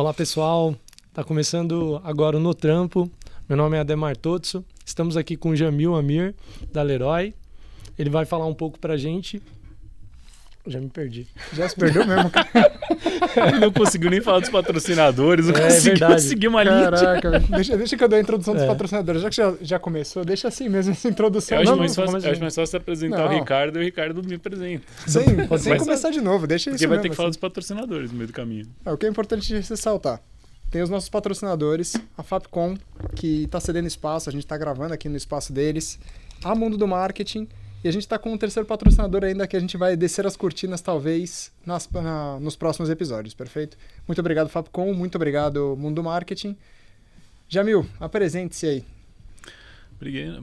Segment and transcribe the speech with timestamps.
[0.00, 0.74] Olá pessoal,
[1.12, 3.10] tá começando agora o No Trampo.
[3.46, 4.64] Meu nome é Ademar Totso.
[4.82, 6.34] Estamos aqui com o Jamil Amir,
[6.72, 7.34] da Leroy.
[7.98, 9.42] Ele vai falar um pouco pra gente.
[10.66, 11.26] Já me perdi.
[11.54, 12.50] Já se perdeu mesmo, cara.
[13.58, 16.22] não conseguiu nem falar dos patrocinadores, não É, conseguiu verdade.
[16.22, 16.62] seguir uma.
[16.64, 18.66] Caraca, deixa, deixa que eu dou a introdução dos É.
[18.66, 19.22] patrocinadores.
[19.22, 21.56] Já que já, já começou, deixa assim mesmo essa introdução.
[21.56, 23.26] Eu acho, Não, mais não, fácil, eu acho mais fácil apresentar Não.
[23.26, 24.84] o Ricardo e o Ricardo me apresenta.
[25.06, 25.24] sem,
[25.58, 27.38] sem começar de novo, deixa Porque isso vai mesmo, ter que falar assim.
[27.38, 28.66] dos patrocinadores no meio do caminho.
[28.84, 30.20] É, o que é importante ressaltar.
[30.70, 32.76] Tem os nossos patrocinadores, a Fapcom,
[33.16, 35.98] que está cedendo espaço, a gente está gravando aqui no espaço deles,
[36.44, 37.48] a Mundo do Marketing,
[37.82, 40.36] e a gente está com um terceiro patrocinador ainda que a gente vai descer as
[40.36, 43.76] cortinas, talvez, nas- na- nos próximos episódios, perfeito?
[44.06, 46.56] Muito obrigado, Fapcom, muito obrigado, Mundo do Marketing.
[47.48, 48.99] Jamil, apresente-se aí.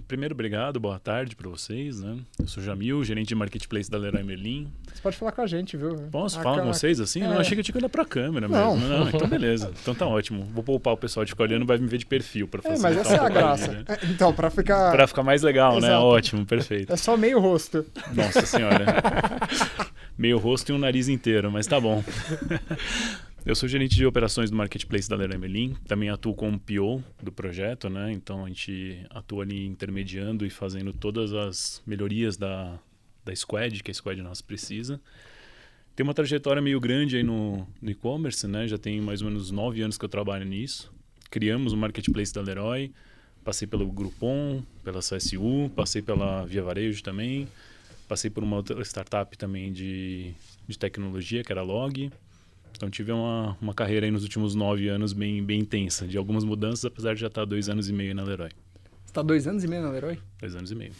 [0.08, 2.00] Primeiro, obrigado, boa tarde para vocês.
[2.00, 2.18] Né?
[2.40, 4.68] Eu sou Jamil, gerente de marketplace da Leroy Merlin.
[4.94, 5.96] Você pode falar com a gente, viu?
[6.12, 7.24] Posso Ah, falar com vocês assim?
[7.24, 7.28] É.
[7.28, 8.76] Não, achei que eu tinha que olhar pra câmera Não.
[8.78, 8.88] mesmo.
[8.88, 9.72] Não, então beleza.
[9.82, 10.44] Então tá ótimo.
[10.54, 12.92] Vou poupar o pessoal de ficar olhando, vai me ver de perfil para É, facilitar
[12.94, 13.72] mas essa é a graça.
[13.72, 13.94] vida.
[14.00, 14.92] É, Então, para ficar...
[14.92, 15.88] Pra ficar mais legal, né?
[15.88, 16.04] Exato.
[16.06, 16.94] Ótimo, perfeito.
[16.94, 17.84] É só meio rosto.
[18.14, 18.86] Nossa senhora.
[20.18, 22.04] Meio rosto e um nariz inteiro, mas tá bom.
[23.48, 25.74] Eu sou gerente de operações do marketplace da Leroy Merlin.
[25.88, 28.12] Também atuo como PO do projeto, né?
[28.12, 32.78] Então a gente atua ali intermediando e fazendo todas as melhorias da,
[33.24, 35.00] da squad, que a squad nossa precisa.
[35.96, 38.68] Tem uma trajetória meio grande aí no, no e-commerce, né?
[38.68, 40.92] Já tem mais ou menos nove anos que eu trabalho nisso.
[41.32, 42.92] Criamos o marketplace da Leroy.
[43.46, 47.48] Passei pelo Groupon, pela CSU, passei pela Via Varejo também.
[48.10, 50.34] Passei por uma outra startup também de,
[50.68, 52.12] de tecnologia, que era Log.
[52.78, 56.44] Então tive uma, uma carreira aí nos últimos nove anos bem, bem intensa, de algumas
[56.44, 58.52] mudanças, apesar de já estar dois anos e meio na Leroy.
[59.04, 60.20] Você tá dois anos e meio na Leroy?
[60.40, 60.92] Dois anos e meio.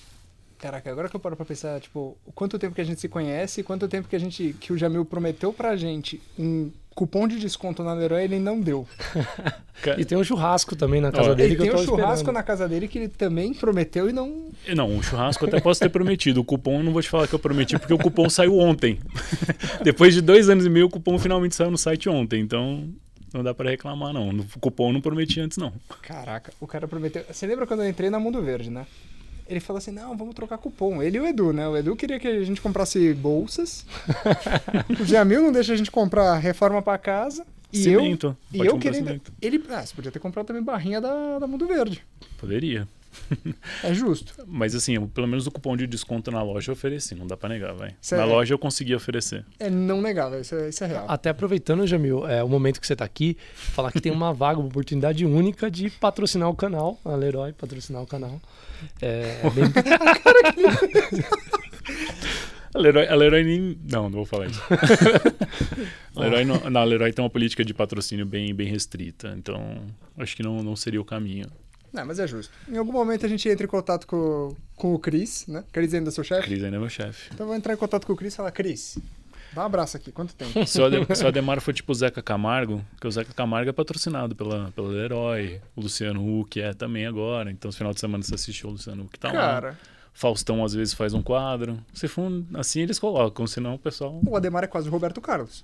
[0.58, 3.08] Caraca, agora que eu paro pra pensar, tipo, o quanto tempo que a gente se
[3.08, 7.38] conhece, quanto tempo que a gente que o Jamil prometeu pra gente um cupom de
[7.40, 8.88] desconto na Leroy, ele não deu.
[9.96, 11.86] E tem um churrasco também na casa Ó, dele Ele que tem eu tô um
[11.86, 12.34] churrasco esperando.
[12.34, 14.50] na casa dele que ele também prometeu e não.
[14.76, 16.42] Não, um churrasco eu até posso ter prometido.
[16.42, 19.00] O cupom eu não vou te falar que eu prometi, porque o cupom saiu ontem.
[19.86, 22.42] Depois de dois anos e meio, o cupom finalmente saiu no site ontem.
[22.42, 22.90] Então
[23.32, 24.30] não dá pra reclamar, não.
[24.30, 25.72] O cupom eu não prometi antes, não.
[26.02, 27.24] Caraca, o cara prometeu.
[27.32, 28.88] Você lembra quando eu entrei na Mundo Verde, né?
[29.48, 31.02] Ele falou assim: não, vamos trocar cupom.
[31.02, 31.68] Ele e o Edu, né?
[31.68, 33.86] O Edu queria que a gente comprasse bolsas.
[35.00, 37.46] o Jamil não deixa a gente comprar reforma pra casa.
[37.72, 38.28] E Cimento.
[38.28, 39.08] eu, e Pode eu comprar querendo.
[39.08, 39.34] cimento.
[39.42, 39.64] Ele.
[39.70, 42.06] Ah, você podia ter comprado também barrinha da, da Mundo Verde.
[42.38, 42.88] Poderia.
[43.84, 44.34] É justo.
[44.48, 47.36] Mas assim, eu- pelo menos o cupom de desconto na loja eu ofereci, não dá
[47.38, 47.96] pra negar, vai.
[48.02, 49.46] Cê- Na loja eu consegui oferecer.
[49.60, 51.06] É não negável, isso é, isso é real.
[51.08, 54.60] Até aproveitando, Jamil, é, o momento que você tá aqui, falar que tem uma vaga,
[54.60, 58.42] uma oportunidade única de patrocinar o canal, a Leroy patrocinar o canal.
[59.02, 59.66] É, é bem...
[62.74, 63.80] A Leroy, a Leroy nem.
[63.90, 64.62] Não, não vou falar isso.
[66.16, 69.78] a Leroy, não, na Leroy tem uma política de patrocínio bem, bem restrita, então
[70.18, 71.48] acho que não, não seria o caminho.
[71.94, 72.54] Não, mas é justo.
[72.70, 75.64] Em algum momento a gente entra em contato com, com o Cris, né?
[75.72, 76.44] Cris ainda é seu chefe?
[76.48, 77.30] Cris ainda é meu chefe.
[77.34, 78.98] Então eu vou entrar em contato com o Cris e falar, Cris,
[79.54, 80.52] dá um abraço aqui, quanto tempo?
[80.68, 83.70] Se o, Adem, se o Ademar for tipo o Zeca Camargo, porque o Zeca Camargo
[83.70, 88.00] é patrocinado pela, pela Leroy, o Luciano Huck é também agora, então no final de
[88.00, 89.34] semana você assistiu o Luciano Huck tá lá.
[89.34, 89.80] Cara,
[90.14, 91.80] Faustão às vezes faz um quadro.
[91.94, 94.20] Se for um- assim, eles colocam, senão o pessoal.
[94.26, 95.64] o Ademar é quase o Roberto Carlos.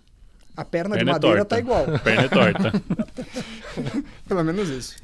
[0.56, 1.56] A perna de Perna é madeira torta.
[1.56, 1.86] tá igual.
[2.04, 2.72] Perna é torta.
[4.28, 4.96] Pelo menos isso.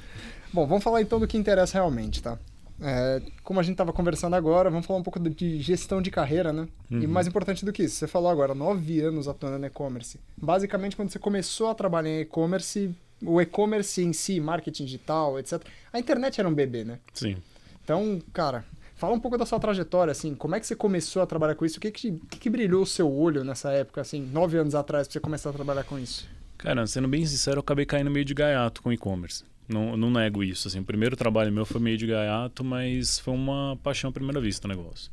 [0.53, 2.37] Bom, vamos falar então do que interessa realmente, tá?
[2.81, 6.53] É, como a gente estava conversando agora, vamos falar um pouco de gestão de carreira,
[6.53, 6.67] né?
[6.89, 7.07] E Uhum.
[7.07, 10.17] mais importante do que isso, você falou agora, nove anos atuando no e-commerce.
[10.37, 12.89] Basicamente, quando você começou a trabalhar em e-commerce,
[13.21, 15.61] o e-commerce em si, marketing digital, etc.
[15.91, 16.99] A internet era um bebê, né?
[17.13, 17.35] Sim.
[17.83, 18.63] Então, cara,
[18.95, 21.65] fala um pouco da sua trajetória, assim, como é que você começou a trabalhar com
[21.65, 21.79] isso?
[21.79, 25.05] O que que, que, que brilhou o seu olho nessa época, assim, nove anos atrás,
[25.05, 26.25] pra você começar a trabalhar com isso?
[26.57, 29.43] Cara, sendo bem sincero, eu acabei caindo meio de gaiato com e-commerce.
[29.69, 30.67] Não, não nego isso.
[30.67, 34.41] Assim, o primeiro trabalho meu foi meio de gaiato, mas foi uma paixão à primeira
[34.41, 35.11] vista o negócio.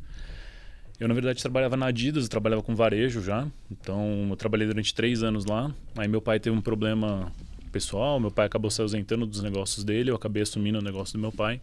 [0.99, 3.47] Eu, na verdade, trabalhava na Adidas, eu trabalhava com varejo já.
[3.71, 5.71] Então, eu trabalhei durante três anos lá.
[5.95, 7.31] Aí, meu pai teve um problema
[7.71, 11.21] pessoal, meu pai acabou se ausentando dos negócios dele, eu acabei assumindo o negócio do
[11.21, 11.61] meu pai.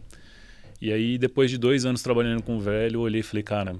[0.79, 3.75] E aí, depois de dois anos trabalhando com o velho, eu olhei e falei, cara,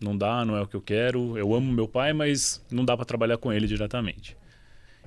[0.00, 1.36] não dá, não é o que eu quero.
[1.36, 4.36] Eu amo meu pai, mas não dá para trabalhar com ele diretamente.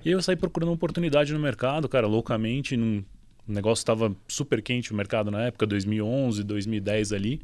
[0.04, 2.76] E aí eu saí procurando uma oportunidade no mercado, cara, loucamente.
[2.76, 3.06] Num,
[3.48, 7.42] o negócio estava super quente o mercado na época, 2011, 2010 ali.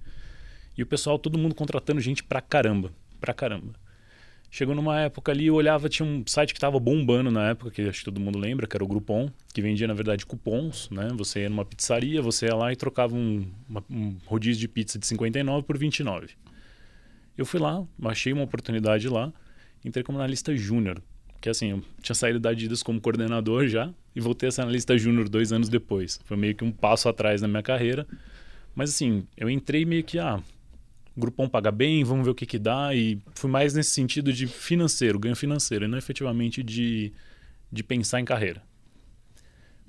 [0.78, 3.74] E o pessoal, todo mundo contratando gente pra caramba, pra caramba.
[4.50, 7.82] Chegou numa época ali, eu olhava, tinha um site que estava bombando na época, que
[7.82, 11.08] acho que todo mundo lembra, que era o Groupon, que vendia, na verdade, cupons, né?
[11.16, 15.00] Você ia numa pizzaria, você ia lá e trocava um, uma- um rodízio de pizza
[15.00, 16.28] de 59 por 29.
[17.36, 19.34] Eu fui lá, achei uma oportunidade lá,
[19.84, 21.02] entrei como analista júnior.
[21.44, 24.98] Que assim, eu tinha saído da Adidas como coordenador já e voltei a ser analista
[24.98, 26.18] júnior dois anos depois.
[26.24, 28.08] Foi meio que um passo atrás na minha carreira.
[28.74, 30.42] Mas assim, eu entrei meio que, ah,
[31.14, 32.96] o Grupom paga bem, vamos ver o que que dá.
[32.96, 37.12] E fui mais nesse sentido de financeiro, ganho financeiro, e não efetivamente de,
[37.70, 38.64] de pensar em carreira.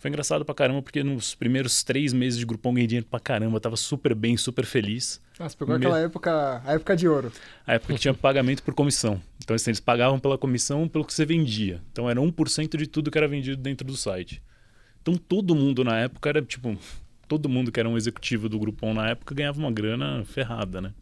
[0.04, 3.58] Foi engraçado pra caramba, porque nos primeiros três meses de Grupom ganhei dinheiro pra caramba,
[3.58, 5.18] tava super bem, super feliz.
[5.40, 7.32] Nossa, pegou aquela época, a época de ouro.
[7.66, 9.18] A época que tinha pagamento por comissão.
[9.42, 11.80] Então, assim, eles pagavam pela comissão pelo que você vendia.
[11.90, 14.42] Então, era 1% de tudo que era vendido dentro do site.
[15.00, 16.76] Então, todo mundo na época era, tipo...
[17.26, 20.92] Todo mundo que era um executivo do Grupom na época ganhava uma grana ferrada, né?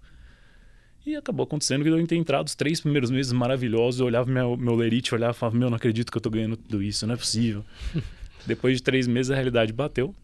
[1.05, 3.99] E acabou acontecendo que eu ter entrado os três primeiros meses maravilhosos.
[3.99, 6.57] Eu olhava meu, meu lerite, olhava e falava, meu, não acredito que eu tô ganhando
[6.57, 7.65] tudo isso, não é possível.
[8.47, 10.15] Depois de três meses, a realidade bateu.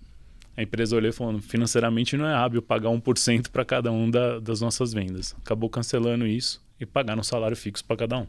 [0.57, 4.41] A empresa olhou e falou: financeiramente não é hábil pagar 1% para cada um da,
[4.41, 5.35] das nossas vendas.
[5.41, 8.27] Acabou cancelando isso e pagaram um salário fixo para cada um.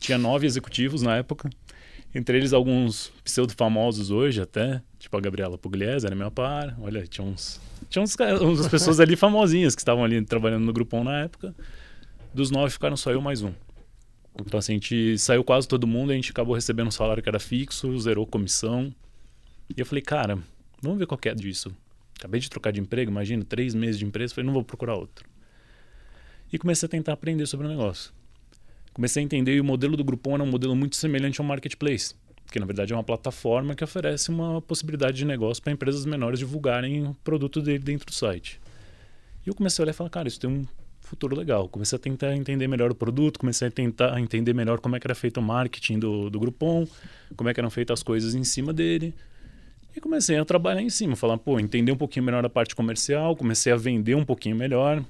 [0.00, 1.48] Tinha nove executivos na época,
[2.14, 6.76] entre eles alguns pseudo-famosos hoje até, tipo a Gabriela Pugliese, era minha par.
[6.80, 7.60] Olha, tinha uns.
[7.88, 11.54] Tinha uns, umas pessoas ali famosinhas que estavam ali trabalhando no Grupom na época.
[12.34, 13.52] Dos nove ficaram só eu mais um.
[14.38, 17.28] Então, assim, a gente saiu quase todo mundo, a gente acabou recebendo um salário que
[17.28, 18.94] era fixo, zerou comissão.
[19.68, 20.38] E eu falei, cara,
[20.80, 21.74] vamos ver qual que é disso.
[22.18, 25.28] Acabei de trocar de emprego, imagina, três meses de empresa, falei, não vou procurar outro.
[26.52, 28.12] E comecei a tentar aprender sobre o negócio.
[28.92, 32.14] Comecei a entender e o modelo do Groupon era um modelo muito semelhante ao Marketplace,
[32.50, 36.38] que na verdade é uma plataforma que oferece uma possibilidade de negócio para empresas menores
[36.38, 38.60] divulgarem o produto dele dentro do site.
[39.44, 40.66] E eu comecei a olhar e falar, cara, isso tem um
[41.12, 41.68] futuro legal.
[41.68, 45.06] Comecei a tentar entender melhor o produto, comecei a tentar entender melhor como é que
[45.06, 46.88] era feito o marketing do, do Groupon,
[47.36, 49.14] como é que eram feitas as coisas em cima dele.
[49.94, 53.36] E comecei a trabalhar em cima, falar, pô, entender um pouquinho melhor a parte comercial,
[53.36, 55.04] comecei a vender um pouquinho melhor,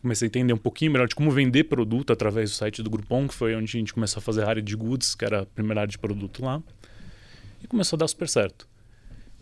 [0.00, 3.28] comecei a entender um pouquinho melhor de como vender produto através do site do Groupon,
[3.28, 5.46] que foi onde a gente começou a fazer a área de goods, que era a
[5.46, 6.60] primeira área de produto lá.
[7.62, 8.66] E começou a dar super certo.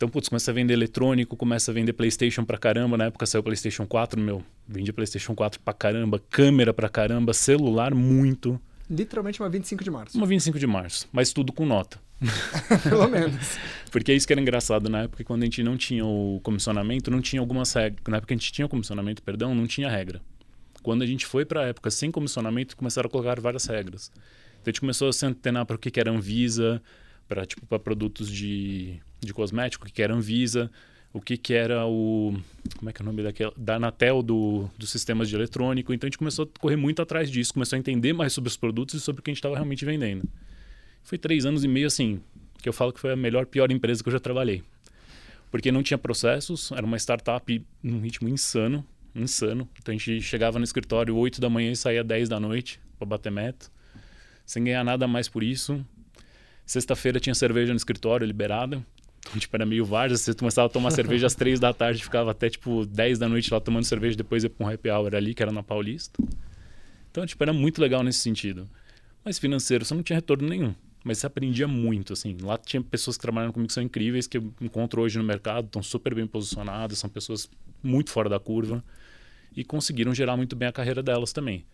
[0.00, 2.96] Então, putz, começa a vender eletrônico, começa a vender PlayStation pra caramba.
[2.96, 4.42] Na época saiu o PlayStation 4, meu.
[4.66, 8.58] Vendia PlayStation 4 pra caramba, câmera pra caramba, celular muito.
[8.88, 10.16] Literalmente uma 25 de março.
[10.16, 12.00] Uma 25 de março, mas tudo com nota.
[12.82, 13.58] Pelo menos.
[13.90, 17.10] Porque é isso que era engraçado na época, quando a gente não tinha o comissionamento,
[17.10, 18.00] não tinha algumas regras.
[18.08, 20.22] Na época a gente tinha o comissionamento, perdão, não tinha regra.
[20.82, 24.10] Quando a gente foi para a época sem comissionamento, começaram a colocar várias regras.
[24.14, 26.80] Então a gente começou a se antenar para o que era Anvisa,
[27.30, 30.68] para tipo, produtos de, de cosmético, que era Anvisa,
[31.12, 32.34] o que, que era o.
[32.76, 33.52] Como é que é o nome daquela?
[33.56, 35.94] Da Anatel do, dos sistemas de eletrônico.
[35.94, 38.56] Então a gente começou a correr muito atrás disso, começou a entender mais sobre os
[38.56, 40.28] produtos e sobre o que a gente estava realmente vendendo.
[41.04, 42.20] Foi três anos e meio assim,
[42.60, 44.64] que eu falo que foi a melhor, pior empresa que eu já trabalhei.
[45.52, 48.84] Porque não tinha processos, era uma startup num ritmo insano,
[49.14, 49.68] insano.
[49.80, 53.06] Então a gente chegava no escritório 8 da manhã e saía 10 da noite para
[53.06, 53.68] bater meta,
[54.44, 55.84] sem ganhar nada mais por isso.
[56.70, 58.80] Sexta-feira tinha cerveja no escritório liberada.
[59.26, 60.16] Então, tipo, era meio várzea.
[60.16, 63.52] Você começava a tomar cerveja às três da tarde, ficava até, tipo, 10 da noite
[63.52, 66.22] lá tomando cerveja, depois ia pra um happy hour ali, que era na Paulista.
[67.10, 68.70] Então, tipo, era muito legal nesse sentido.
[69.24, 70.72] Mas financeiro, você não tinha retorno nenhum.
[71.02, 72.36] Mas você aprendia muito, assim.
[72.40, 75.66] Lá tinha pessoas que trabalham comigo que são incríveis, que eu encontro hoje no mercado,
[75.66, 77.50] estão super bem posicionadas, são pessoas
[77.82, 78.80] muito fora da curva
[79.56, 81.64] e conseguiram gerar muito bem a carreira delas também.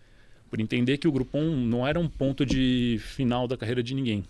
[0.49, 4.25] Por entender que o Groupon não era um ponto de final da carreira de ninguém.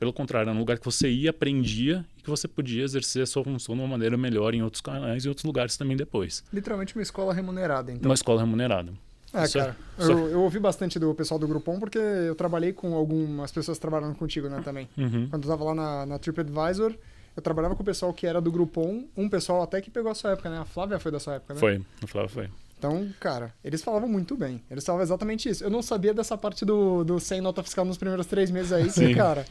[0.00, 3.26] Pelo contrário, era um lugar que você ia, aprendia e que você podia exercer a
[3.26, 6.42] sua função de uma maneira melhor em outros canais e outros lugares também depois.
[6.50, 8.08] Literalmente uma escola remunerada, então.
[8.08, 8.94] Uma escola remunerada.
[9.34, 9.76] É, Isso cara.
[9.98, 10.04] É...
[10.04, 14.14] Eu, eu, ouvi bastante do pessoal do Groupon porque eu trabalhei com algumas pessoas trabalhando
[14.14, 14.88] contigo, né, também.
[14.96, 15.28] Uhum.
[15.28, 16.94] Quando eu tava lá na, na TripAdvisor,
[17.36, 20.14] eu trabalhava com o pessoal que era do Groupon, um pessoal até que pegou a
[20.14, 20.58] sua época, né?
[20.58, 21.60] A Flávia foi da sua época, né?
[21.60, 22.48] Foi, a Flávia foi.
[22.78, 24.62] Então, cara, eles falavam muito bem.
[24.70, 25.62] Eles falavam exatamente isso.
[25.62, 28.90] Eu não sabia dessa parte do, do sem nota fiscal nos primeiros três meses aí,
[28.90, 29.44] que, cara.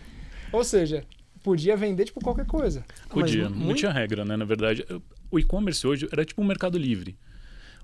[0.52, 1.04] Ou seja,
[1.44, 2.86] podia vender tipo qualquer coisa.
[3.10, 3.80] Podia, Mas, não muito...
[3.80, 4.36] tinha regra, né?
[4.36, 4.86] Na verdade,
[5.32, 7.18] o e-commerce hoje era tipo um mercado livre.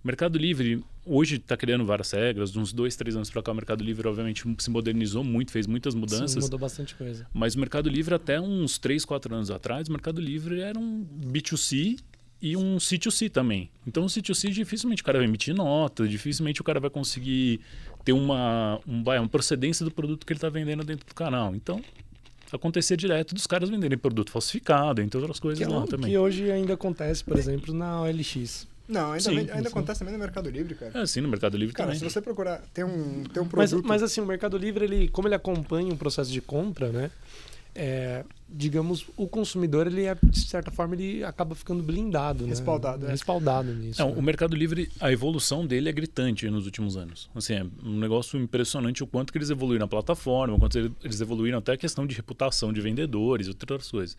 [0.04, 2.56] O Mercado Livre hoje está criando várias regras.
[2.56, 5.96] Uns dois, três anos para cá, o Mercado Livre obviamente se modernizou muito, fez muitas
[5.96, 6.34] mudanças.
[6.34, 7.26] Sim, mudou bastante coisa.
[7.34, 11.04] Mas o Mercado Livre até uns três, quatro anos atrás, o Mercado Livre era um
[11.04, 11.98] B2C
[12.40, 13.72] e um C2C também.
[13.88, 17.60] Então, o C2C dificilmente o cara vai emitir nota, dificilmente o cara vai conseguir
[18.04, 21.56] ter uma, um, uma procedência do produto que ele está vendendo dentro do canal.
[21.56, 21.82] Então,
[22.52, 26.12] acontecer direto dos caras venderem produto falsificado, entre outras coisas que lá também.
[26.12, 28.68] Que hoje ainda acontece, por exemplo, na OLX.
[28.88, 29.68] Não, ainda, sim, ainda sim.
[29.68, 31.02] acontece também no Mercado Livre, cara.
[31.02, 32.00] É, sim, no Mercado Livre cara, também.
[32.00, 33.58] se você procurar, tem um, tem um produto...
[33.58, 37.10] Mas, mas assim, o Mercado Livre, ele, como ele acompanha o processo de compra, né?
[37.76, 42.50] É, digamos, o consumidor, ele é, de certa forma, ele acaba ficando blindado, né?
[42.50, 43.10] Respaldado, é.
[43.10, 44.02] Respaldado nisso.
[44.02, 44.16] Não, né?
[44.18, 47.30] o Mercado Livre, a evolução dele é gritante nos últimos anos.
[47.36, 51.20] Assim, é um negócio impressionante o quanto que eles evoluíram na plataforma, o quanto eles
[51.20, 54.18] evoluíram até a questão de reputação de vendedores, outras coisas.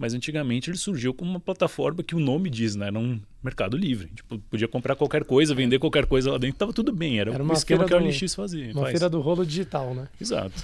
[0.00, 2.86] Mas antigamente ele surgiu como uma plataforma que o nome diz, né?
[2.86, 4.08] Era um mercado livre.
[4.14, 7.20] Tipo, podia comprar qualquer coisa, vender qualquer coisa lá dentro, tava tudo bem.
[7.20, 8.72] Era, Era um uma esquema que a OLX fazia.
[8.72, 8.92] Uma faz.
[8.92, 10.08] feira do rolo digital, né?
[10.18, 10.54] Exato.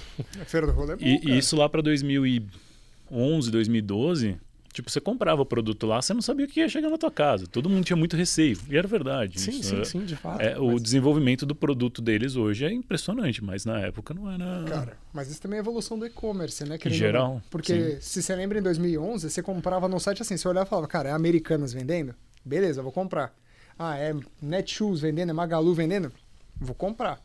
[0.41, 1.35] A feira do rolo é bom, E, cara.
[1.35, 4.37] e isso lá para 2011, 2012,
[4.77, 7.11] tipo, você comprava o produto lá, você não sabia o que ia chegar na tua
[7.11, 7.45] casa.
[7.47, 8.57] Todo mundo tinha muito receio.
[8.69, 9.39] E era verdade.
[9.39, 9.69] Sim, isso.
[9.69, 10.41] sim, É- sim, de fato.
[10.41, 14.63] é, o Mas- desenvolvimento do produto deles hoje é impressionante, mas na época não era.
[14.69, 16.77] Cara, mas isso também é evolução do e-commerce, né?
[16.77, 17.41] querendo ou geral, não.
[17.49, 20.87] Porque se você lembra em 2011, você comprava no site assim, você olhava e falava,
[20.87, 22.13] cara, é Americanas vendendo?
[22.45, 23.33] Beleza, vou comprar.
[23.77, 26.11] Ah, é Netshoes vendendo, é Magalu vendendo?
[26.59, 27.19] Vou comprar.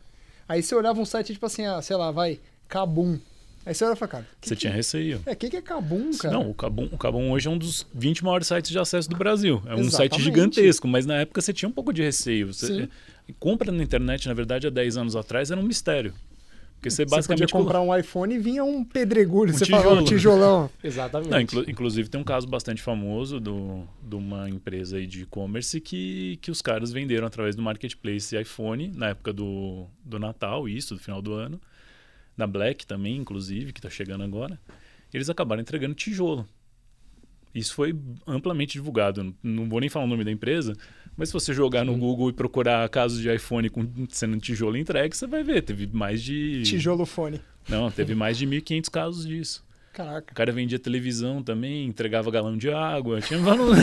[0.49, 3.19] Aí você olhava um site tipo assim, ah, sei lá, vai, Kabum.
[3.64, 5.21] Aí você e falava, cara, que você que- tinha receio.
[5.25, 6.35] É, o que, que é Kabum, cara?
[6.35, 9.16] Não, o Kabum, o Kabum hoje é um dos 20 maiores sites de acesso do
[9.16, 9.62] Brasil.
[9.66, 12.52] É um site gigantesco, mas na época você tinha um pouco de receio.
[12.52, 12.88] Você, Sim.
[13.38, 16.12] compra na internet, na verdade, há 10 anos atrás era um mistério.
[16.75, 19.52] Porque você Você podia basicamente comprar um iPhone e vinha um pedregulho.
[19.54, 20.09] Um você falava, um tijolo.
[20.09, 20.71] tijolão.
[20.83, 21.31] Exatamente.
[21.31, 25.81] Não, inclu- inclusive tem um caso bastante famoso do, de uma empresa aí de e-commerce
[25.81, 30.97] que, que os caras venderam através do marketplace iPhone na época do, do Natal, isso,
[30.97, 31.61] do final do ano.
[32.37, 34.59] Na Black também, inclusive, que está chegando agora.
[35.12, 36.49] Eles acabaram entregando tijolo.
[37.55, 37.95] Isso foi
[38.27, 39.35] amplamente divulgado.
[39.43, 40.75] Não vou nem falar o nome da empresa,
[41.17, 45.15] mas se você jogar no Google e procurar casos de iPhone com, sendo tijolo entregue,
[45.15, 45.62] você vai ver.
[45.62, 46.62] Teve mais de.
[46.62, 47.41] Tijolo fone.
[47.69, 49.65] Não, teve mais de 1.500 casos disso.
[49.93, 50.35] O Caraca.
[50.35, 53.21] cara vendia televisão também, entregava galão de água.
[53.21, 53.77] Tinha vários...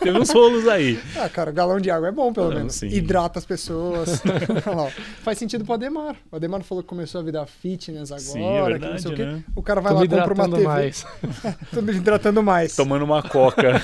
[0.00, 1.00] Teve uns rolos aí.
[1.16, 2.74] Ah, cara, galão de água é bom, pelo Não, menos.
[2.74, 2.88] sim.
[2.88, 4.20] Hidrata as pessoas.
[5.24, 6.14] Faz sentido pro Ademar.
[6.30, 8.20] O Ademar falou que começou a virar fitness agora.
[8.20, 9.24] Sim, é que não verdade, sei o quê.
[9.24, 9.44] né?
[9.54, 10.66] O cara vai Tô lá me compra uma hidratando TV.
[10.68, 11.06] mais.
[11.72, 12.76] Tô me hidratando mais.
[12.76, 13.80] Tomando uma coca.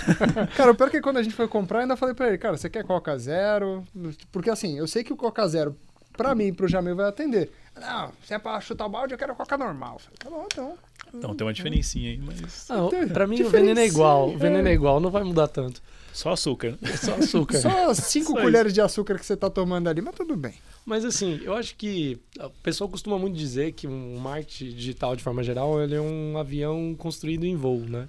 [0.57, 2.37] Cara, o pior é que quando a gente foi comprar, eu ainda falei pra ele,
[2.37, 3.83] cara, você quer Coca Zero?
[4.31, 5.75] Porque assim, eu sei que o Coca Zero,
[6.19, 7.50] pra mim e pro Jamil, vai atender.
[7.81, 9.99] Não, se é pra chutar o balde, eu quero Coca normal.
[9.99, 10.75] Falei, tá bom, então.
[11.14, 12.66] Então tem uma diferencinha aí, mas.
[12.69, 14.31] Não, Tem- pra mim o veneno é igual.
[14.31, 14.37] O é.
[14.37, 15.83] veneno é igual, não vai mudar tanto.
[16.12, 16.76] Só açúcar.
[16.83, 17.59] É só açúcar.
[17.59, 20.54] Só cinco Só colheres de açúcar que você tá tomando ali, mas tudo bem.
[20.85, 25.23] Mas assim, eu acho que o pessoal costuma muito dizer que um marketing digital, de
[25.23, 28.09] forma geral, ele é um avião construído em voo, né?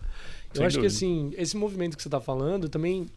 [0.54, 0.88] Eu Sem acho que dúvida.
[0.88, 3.08] assim, esse movimento que você está falando também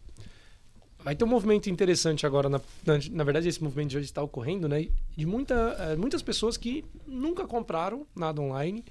[1.02, 4.68] vai ter um movimento interessante agora, na, na, na verdade esse movimento já está ocorrendo,
[4.68, 4.88] né?
[5.16, 8.84] De muita, eh, muitas pessoas que nunca compraram nada online,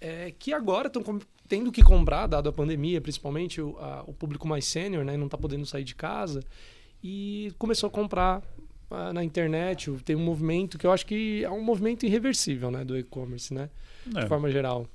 [0.00, 1.02] eh, que agora estão
[1.48, 5.16] tendo que comprar, dado a pandemia, principalmente o, a- o público mais sênior, né?
[5.16, 6.42] Não está podendo sair de casa
[7.02, 8.42] e começou a comprar
[8.90, 9.90] ah, na internet.
[10.04, 12.84] Tem um movimento que eu acho que é um movimento irreversível, né?
[12.84, 13.70] Do e-commerce, né?
[14.06, 14.86] De É, forma geral.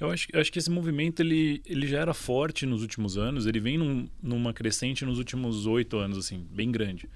[0.00, 3.46] eu, acho, eu acho que esse movimento ele, ele já era forte nos últimos anos,
[3.46, 7.08] ele vem num- numa crescente nos últimos oito anos, assim, bem grande.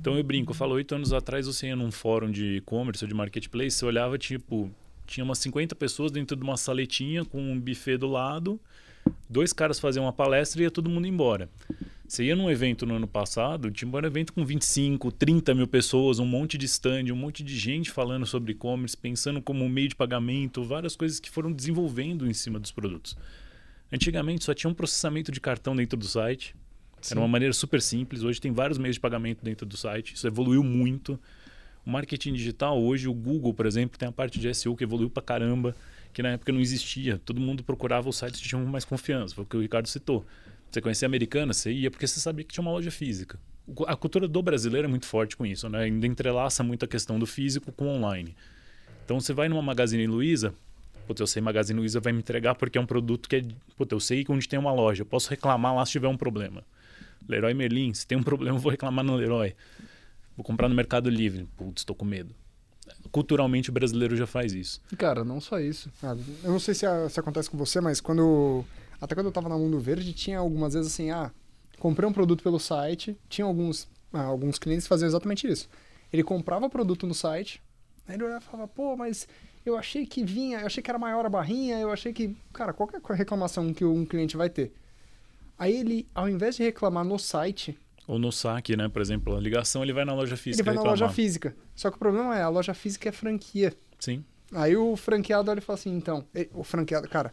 [0.00, 3.08] Então eu brinco, eu falo, oito anos atrás você ia num fórum de e-commerce ou
[3.08, 4.70] de marketplace, você olhava, tipo,
[5.12, 8.58] tinha umas 50 pessoas dentro de uma saletinha com um buffet do lado,
[9.28, 11.50] dois caras faziam uma palestra e ia todo mundo embora.
[12.08, 16.18] Você ia num evento no ano passado, tinha um evento com 25, 30 mil pessoas,
[16.18, 19.88] um monte de stand, um monte de gente falando sobre e-commerce, pensando como um meio
[19.88, 23.16] de pagamento, várias coisas que foram desenvolvendo em cima dos produtos.
[23.90, 26.54] Antigamente só tinha um processamento de cartão dentro do site.
[27.10, 28.22] Era uma maneira super simples.
[28.22, 30.14] Hoje tem vários meios de pagamento dentro do site.
[30.14, 31.18] Isso evoluiu muito.
[31.84, 35.10] O marketing digital, hoje, o Google, por exemplo, tem a parte de SEO que evoluiu
[35.10, 35.74] pra caramba,
[36.12, 37.20] que na época não existia.
[37.24, 39.34] Todo mundo procurava os sites que tinham mais confiança.
[39.34, 40.24] Foi o que o Ricardo citou.
[40.70, 43.38] Você conhecia a americana, você ia porque você sabia que tinha uma loja física.
[43.86, 45.84] A cultura do brasileiro é muito forte com isso, né?
[45.84, 48.34] Ainda entrelaça muito a questão do físico com online.
[49.04, 50.54] Então você vai numa Magazine Luiza,
[51.06, 53.42] Puta, eu sei Magazine Luiza vai me entregar porque é um produto que é.
[53.76, 55.02] Puta, eu sei onde tem uma loja.
[55.02, 56.62] Eu posso reclamar lá se tiver um problema.
[57.28, 59.54] Leroy Merlin, se tem um problema, eu vou reclamar no Leroy.
[60.42, 61.48] Vou comprar no Mercado Livre.
[61.56, 62.34] Putz, estou com medo.
[63.12, 64.82] Culturalmente o brasileiro já faz isso.
[64.98, 65.88] Cara, não só isso.
[66.02, 68.64] Ah, eu não sei se, a- se acontece com você, mas quando.
[69.00, 71.30] Até quando eu tava na Mundo Verde, tinha algumas vezes assim, ah,
[71.78, 75.68] comprei um produto pelo site, tinha alguns, ah, alguns clientes que faziam exatamente isso.
[76.12, 77.62] Ele comprava produto no site,
[78.08, 79.28] aí ele olhava e falava, pô, mas
[79.64, 82.36] eu achei que vinha, eu achei que era maior a barrinha, eu achei que.
[82.52, 84.72] Cara, qualquer co- reclamação que um cliente vai ter.
[85.56, 88.88] Aí ele, ao invés de reclamar no site, Ou no saque, né?
[88.88, 90.60] Por exemplo, a ligação ele vai na loja física.
[90.60, 91.00] ele vai na reclamar.
[91.00, 91.54] loja física.
[91.74, 93.72] Só que o problema é, a loja física é franquia.
[93.98, 94.24] Sim.
[94.52, 97.32] Aí o franqueado olha e fala assim, então, o franqueado, cara,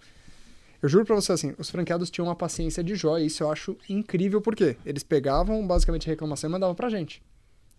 [0.82, 3.76] eu juro pra você assim, os franqueados tinham uma paciência de jóia, isso eu acho
[3.90, 7.22] incrível, porque eles pegavam basicamente a reclamação e mandavam pra gente.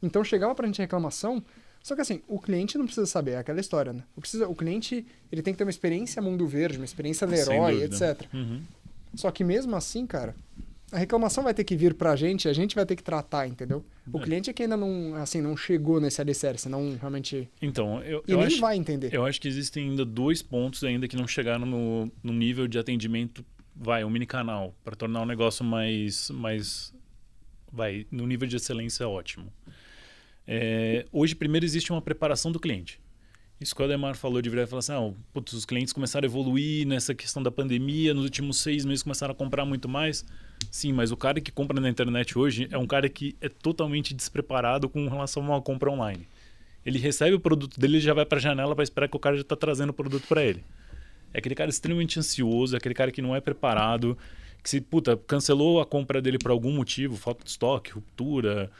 [0.03, 1.43] Então chegava pra gente a reclamação,
[1.83, 4.03] Só que assim, o cliente não precisa saber, é aquela história, né?
[4.15, 7.83] O, precisa, o cliente ele tem que ter uma experiência mundo verde, uma experiência Leroy,
[7.83, 8.27] etc.
[8.35, 8.63] Uhum.
[9.15, 10.35] Só que mesmo assim, cara,
[10.93, 13.85] a reclamação vai ter que vir pra gente, a gente vai ter que tratar, entendeu?
[14.13, 14.23] O É.
[14.23, 17.49] cliente é que ainda não, assim, não chegou nesse alicerce, não realmente...
[17.63, 19.13] Então, eu, E eu acho, vai entender.
[19.15, 22.79] eu acho que existem ainda dois pontos ainda que não chegaram no, no nível de
[22.79, 23.45] atendimento,
[23.75, 26.93] vai, um mini canal, para tornar o negócio mais, mais,
[27.73, 29.53] vai, no nível de excelência ótimo.
[30.47, 33.01] É, hoje, primeiro, existe uma preparação do cliente.
[33.61, 36.25] Isso que o Ademar falou de virar e falar assim, ah, putz, os clientes começaram
[36.27, 40.25] a evoluir nessa questão da pandemia, nos últimos seis meses começaram a comprar muito mais.
[40.71, 44.15] Sim, mas o cara que compra na internet hoje é um cara que é totalmente
[44.15, 46.27] despreparado com relação a uma compra online.
[46.85, 49.21] Ele recebe o produto dele e já vai para a janela para esperar que o
[49.21, 50.65] cara já está trazendo o produto para ele.
[51.33, 54.17] É aquele cara extremamente ansioso, é aquele cara que não é preparado,
[54.63, 58.71] que se, puta, cancelou a compra dele por algum motivo, falta de estoque, ruptura,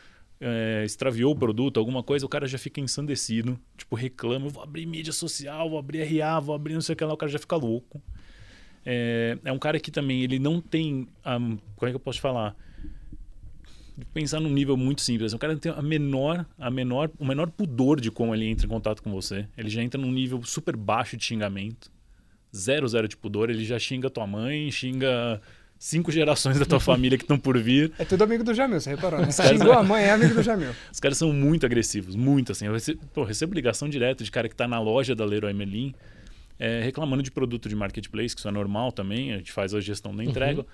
[0.41, 4.87] é, extraviou o produto, alguma coisa, o cara já fica ensandecido, tipo, reclama, vou abrir
[4.87, 7.39] mídia social, vou abrir RA, vou abrir não sei o que lá, o cara já
[7.39, 8.03] fica louco.
[8.85, 12.21] É, é um cara que também, ele não tem, a, como é que eu posso
[12.21, 12.55] falar?
[14.15, 18.01] Pensar num nível muito simples, o cara tem a menor, a menor, o menor pudor
[18.01, 19.47] de como ele entra em contato com você.
[19.59, 21.91] Ele já entra num nível super baixo de xingamento,
[22.57, 25.41] zero, zero de pudor, ele já xinga tua mãe, xinga
[25.79, 27.93] cinco gerações da tua família que estão por vir.
[27.99, 29.31] É tudo amigo do Jamil, você reparou, né?
[29.31, 30.71] Xingou a mãe, é amigo do Jamil.
[30.91, 32.67] Os caras são muito agressivos, muito assim.
[32.67, 35.95] Eu recebo, pô, recebo ligação direta de cara que tá na loja da Leroy Merlin
[36.61, 39.81] é, reclamando de produto de marketplace, que isso é normal também, a gente faz a
[39.81, 40.67] gestão da entrega.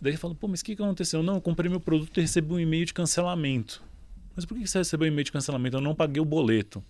[0.00, 1.22] Daí ele fala, pô, mas o que, que aconteceu?
[1.22, 3.82] Não, eu comprei meu produto e recebi um e-mail de cancelamento.
[4.34, 5.76] Mas por que que você recebeu um e-mail de cancelamento?
[5.76, 6.82] Eu não paguei o boleto.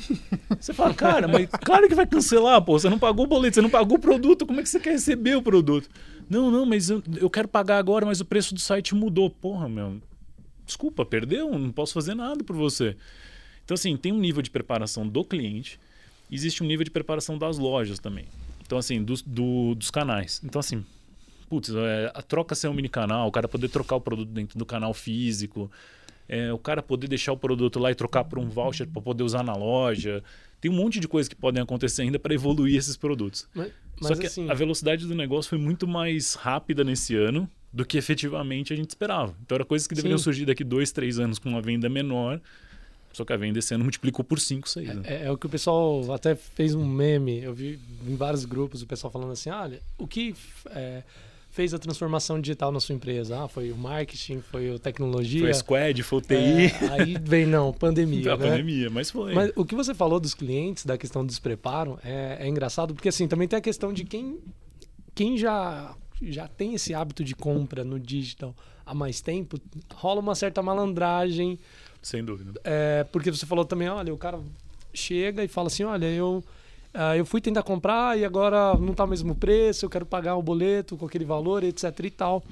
[0.58, 2.78] Você fala, cara, mas claro que vai cancelar, pô.
[2.78, 4.92] Você não pagou o boleto, você não pagou o produto, como é que você quer
[4.92, 5.90] receber o produto?
[6.30, 9.28] Não, não, mas eu, eu quero pagar agora, mas o preço do site mudou.
[9.28, 10.00] Porra, meu.
[10.64, 12.96] Desculpa, perdeu, não posso fazer nada por você.
[13.62, 15.78] Então, assim, tem um nível de preparação do cliente,
[16.30, 18.24] existe um nível de preparação das lojas também.
[18.64, 20.40] Então, assim, dos, do- dos canais.
[20.44, 20.84] Então, assim,
[21.48, 24.58] putz, é, a troca ser um mini canal, o cara poder trocar o produto dentro
[24.58, 25.70] do canal físico,
[26.28, 29.22] é, o cara poder deixar o produto lá e trocar por um voucher para poder
[29.22, 30.22] usar na loja.
[30.60, 33.48] Tem um monte de coisas que podem acontecer ainda para evoluir esses produtos.
[33.54, 33.68] Mas,
[34.00, 37.84] Só mas que assim, a velocidade do negócio foi muito mais rápida nesse ano do
[37.84, 39.36] que efetivamente a gente esperava.
[39.44, 40.24] Então, era coisas que deveriam Sim.
[40.24, 42.40] surgir daqui dois, três anos com uma venda menor.
[43.16, 44.94] Só que a venda esse ano multiplicou por 5, 6.
[44.96, 45.02] Né?
[45.04, 47.42] É, é o que o pessoal até fez um meme.
[47.42, 50.34] Eu vi em vários grupos o pessoal falando assim: olha, o que
[50.66, 51.02] é,
[51.50, 53.44] fez a transformação digital na sua empresa?
[53.44, 55.40] Ah, foi o marketing, foi a tecnologia.
[55.40, 58.34] Foi a Squad, foi o TI, É, aí vem, não, pandemia.
[58.34, 58.50] a né?
[58.50, 59.32] pandemia, mas foi.
[59.32, 63.08] Mas o que você falou dos clientes, da questão do despreparo, é, é engraçado, porque
[63.08, 64.38] assim, também tem a questão de quem,
[65.14, 69.58] quem já, já tem esse hábito de compra no digital há mais tempo,
[69.94, 71.58] rola uma certa malandragem,
[72.02, 72.60] Sem dúvida.
[72.64, 74.38] é, porque você falou também, olha, o cara
[74.94, 76.42] chega e fala assim, olha, eu,
[76.94, 80.36] ah, eu fui tentar comprar e agora não tá o mesmo preço, eu quero pagar
[80.36, 82.44] o boleto com aquele valor, etc e tal.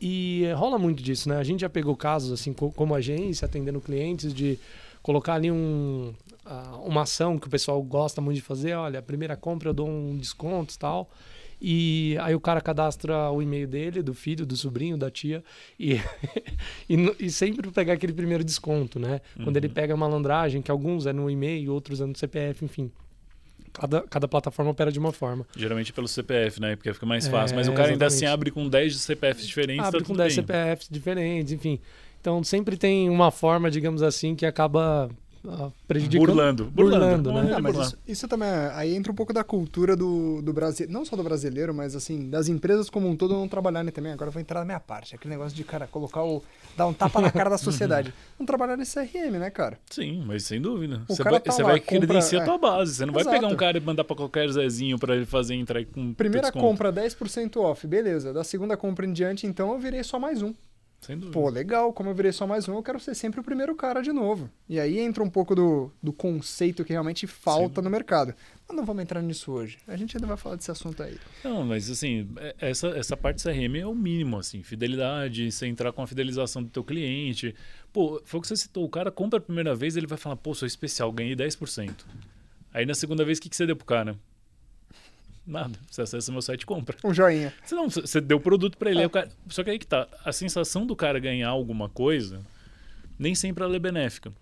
[0.00, 1.36] E rola muito disso, né?
[1.38, 4.58] A gente já pegou casos, assim, co- como agência, atendendo clientes, de
[5.02, 6.12] colocar ali um,
[6.44, 8.74] ah, uma ação que o pessoal gosta muito de fazer.
[8.74, 11.08] Olha, a primeira compra eu dou um desconto e tal.
[11.60, 15.42] E aí o cara cadastra o e-mail dele, do filho, do sobrinho, da tia,
[15.80, 15.94] e,
[16.88, 19.20] e, e sempre pegar aquele primeiro desconto, né?
[19.42, 22.90] Quando ele pega a malandragem, que alguns é no e-mail, outros é no CPF, enfim.
[23.72, 25.46] Cada, cada plataforma opera de uma forma.
[25.54, 26.76] Geralmente pelo CPF, né?
[26.76, 27.56] Porque fica mais É, fácil.
[27.56, 28.32] Mas o cara ainda assim exatamente.
[28.34, 29.84] abre com 10 CPFs diferentes.
[29.84, 30.44] Abre tá com tudo 10 bem.
[30.46, 31.78] CPFs diferentes, enfim.
[32.20, 35.10] Então sempre tem uma forma, digamos assim, que acaba
[35.86, 36.26] prejudicando.
[36.26, 36.64] Burlando.
[36.66, 37.56] Burlando, Burlando, né?
[37.56, 40.86] De mas isso, isso também é- aí entra um pouco da cultura do, do Brasil,
[40.90, 44.12] não só do brasileiro, mas assim, das empresas como um todo não trabalharem também.
[44.12, 46.42] Agora eu vou entrar na minha parte, aquele negócio de cara colocar o
[46.76, 48.12] dar um tapa na cara da sociedade.
[48.38, 49.78] Não trabalhar nesse CRM, né, cara?
[49.90, 51.02] Sim, mas sem dúvida.
[51.08, 52.48] O Você cara vai, tá você lá, vai compra- credenciar a é.
[52.48, 52.94] tua base.
[52.94, 53.36] Você não vai Exato.
[53.36, 56.64] pegar um cara e mandar pra qualquer Zezinho pra ele fazer entrar com Primeira desconto.
[56.64, 58.32] compra 10% off, beleza.
[58.32, 60.52] Da segunda compra em diante, então eu virei só mais um.
[61.00, 61.32] Sem dúvida.
[61.38, 64.02] Pô, legal, como eu virei só mais um, eu quero ser sempre o primeiro cara
[64.02, 64.50] de novo.
[64.68, 68.34] E aí entra um pouco do, do conceito que realmente falta no mercado.
[68.66, 69.78] Mas não vamos entrar nisso hoje.
[69.86, 71.16] A gente ainda vai falar desse assunto aí.
[71.44, 74.62] Não, mas assim, é- essa, essa parte do CRM é o mínimo, assim.
[74.64, 77.54] Fidelidade, você entrar com a fidelização do teu cliente.
[77.92, 78.84] Pô, foi o que você citou.
[78.84, 82.04] O cara compra a primeira vez, ele vai falar, pô, sou especial, ganhei 10%.
[82.74, 84.18] Aí na segunda vez, o que, que você deu pro cara?
[85.46, 85.78] Nada.
[85.90, 86.96] Você acessa meu site e compra.
[87.04, 87.52] Um joinha.
[87.64, 89.02] Você não, você deu o produto pra ele.
[89.02, 89.08] É.
[89.08, 90.08] cara- só que aí que tá.
[90.24, 92.40] A sensação do cara ganhar alguma coisa,
[93.18, 94.32] nem sempre ela é benéfica.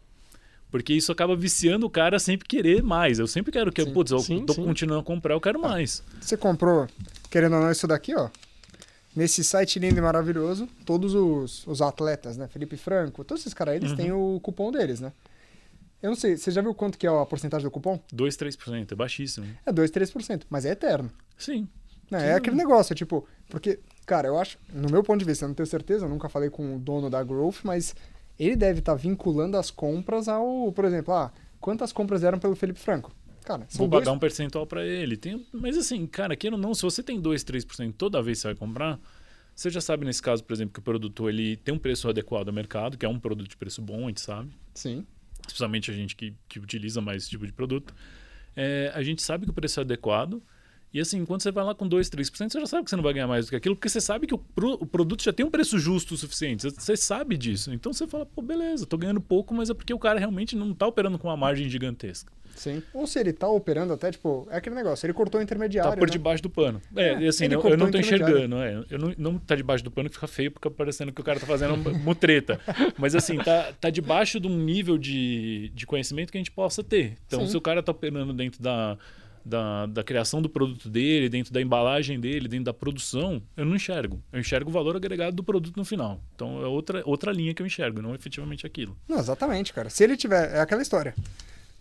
[0.71, 3.19] Porque isso acaba viciando o cara a sempre querer mais.
[3.19, 3.93] Eu sempre quero que, Sim.
[3.93, 4.65] putz, eu Sim, tô sim.
[4.65, 6.03] continuando a comprar, eu quero mais.
[6.21, 6.89] Você comprou,
[7.31, 8.29] querendo ou não, isso daqui, ó.
[9.15, 12.49] Nesse site lindo e maravilhoso, todos os, os atletas, né?
[12.49, 13.97] Felipe Franco, todos esses caras, eles Uhum.
[13.97, 15.13] têm o cupom deles, né?
[16.05, 17.99] Eu não sei, você já viu quanto que é a porcentagem do cupom?
[18.13, 19.47] 2, 3%, é baixíssimo.
[19.65, 21.11] É 2, 3%, mas é eterno.
[21.39, 21.67] Sim.
[22.11, 22.21] Né?
[22.21, 22.27] Sim.
[22.27, 25.49] É aquele negócio, é tipo, porque, cara, eu acho, no meu ponto de vista, eu
[25.49, 27.97] não tenho certeza, eu nunca falei com o dono da Growth, mas
[28.39, 32.81] ele deve estar vinculando as compras ao, por exemplo, ah, quantas compras eram pelo Felipe
[32.81, 33.11] Franco?
[33.43, 34.05] Cara, Vou dois...
[34.05, 35.17] pagar um percentual para ele.
[35.17, 38.43] Tem, mas assim, cara, queira ou não, se você tem 2, 3% toda vez que
[38.43, 39.01] você vai comprar,
[39.55, 42.49] você já sabe nesse caso, por exemplo, que o produto ele tem um preço adequado
[42.49, 44.51] ao mercado, que é um produto de preço bom, a gente sabe.
[44.75, 45.07] Sim.
[45.47, 47.95] Especialmente a gente que, que utiliza mais esse tipo de produto.
[48.57, 50.43] É, a gente sabe que o preço é adequado.
[50.93, 53.03] E assim, quando você vai lá com 2, 3%, você já sabe que você não
[53.03, 55.33] vai ganhar mais do que aquilo, porque você sabe que o, pro, o produto já
[55.33, 56.71] tem um preço justo o suficiente.
[56.71, 57.73] Você, sabe disso.
[57.73, 60.73] Então você fala, pô, beleza, tô ganhando pouco, mas é porque o cara realmente não
[60.73, 62.33] tá operando com uma margem gigantesca.
[62.55, 62.83] Sim.
[62.93, 65.91] Ou se ele tá operando até, tipo, é aquele negócio, ele cortou o intermediário.
[65.91, 66.13] Tá por né?
[66.13, 66.81] debaixo do pano.
[66.97, 68.85] É, É, assim, eu, eu não tô enxergando, é.
[68.91, 71.39] Eu não, não tá debaixo do pano que fica feio, porque parecendo que o cara
[71.41, 72.61] tá fazendo uma mutreta.
[72.99, 76.83] Mas assim, tá, tá debaixo de um nível de, de conhecimento que a gente possa
[76.83, 77.17] ter.
[77.27, 77.49] Então, Sim.
[77.49, 78.97] se o cara tá operando dentro da,
[79.45, 83.77] da, da criação do produto dele, dentro da embalagem dele, dentro da produção, eu não
[83.77, 84.23] enxergo.
[84.33, 86.21] Eu enxergo o valor agregado do produto no final.
[86.35, 88.97] Então, é outra, outra linha que eu enxergo, não efetivamente aquilo.
[89.09, 89.91] Não, exatamente, cara.
[89.91, 91.15] Se ele tiver, é aquela história.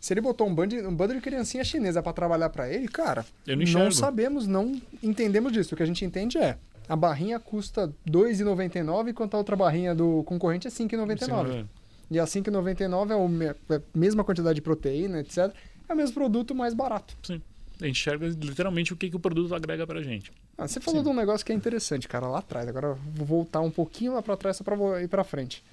[0.04, 3.26] Se ele botou um bando, um bando de criancinha chinesa pra trabalhar pra ele, cara,
[3.48, 3.90] Eu não enxergo.
[3.94, 5.74] sabemos, não entendemos disso.
[5.74, 6.58] O que a gente entende é,
[6.90, 11.66] a barrinha custa R$ 2,99, enquanto a outra barrinha do concorrente é R$ 5,99.
[12.12, 15.54] E a 5,99 é é a mesma quantidade de proteína, etc.
[15.88, 17.16] É o mesmo produto mais barato.
[17.24, 17.42] Sim.
[17.80, 20.34] A gente enxerga literalmente o que, que o produto agrega pra gente.
[20.58, 21.06] Ah, você falou Sim.
[21.06, 22.68] de um negócio que é interessante, cara, lá atrás.
[22.68, 25.64] Agora eu vou voltar um pouquinho lá pra trás só pra ir pra frente.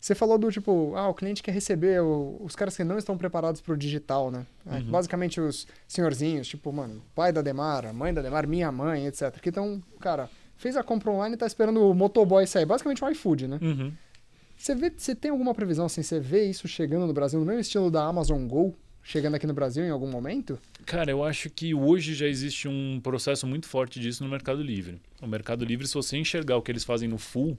[0.00, 3.16] Você falou do tipo, ah, o cliente quer receber o- os caras que não estão
[3.18, 4.46] preparados pro digital, né?
[4.66, 4.90] É, Uhum.
[4.90, 9.40] Basicamente os senhorzinhos, tipo, mano, pai da Demar, mãe da Demar, minha mãe, etc.
[9.40, 12.66] Que estão, cara, fez a compra online e tá esperando o motoboy sair.
[12.66, 13.58] Basicamente o iFood, né?
[13.60, 13.92] Uhum.
[14.56, 16.02] Você vê, você tem alguma previsão assim?
[16.02, 18.74] Você vê isso chegando no Brasil no mesmo estilo da Amazon Go?
[19.02, 20.58] Chegando aqui no Brasil em algum momento?
[20.84, 25.00] Cara, eu acho que hoje já existe um processo muito forte disso no Mercado Livre.
[25.22, 27.56] O Mercado Livre, se você enxergar o que eles fazem no full,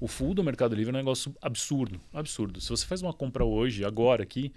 [0.00, 2.60] o full do Mercado Livre é um negócio absurdo, absurdo.
[2.60, 4.52] Se você faz uma compra hoje, agora aqui,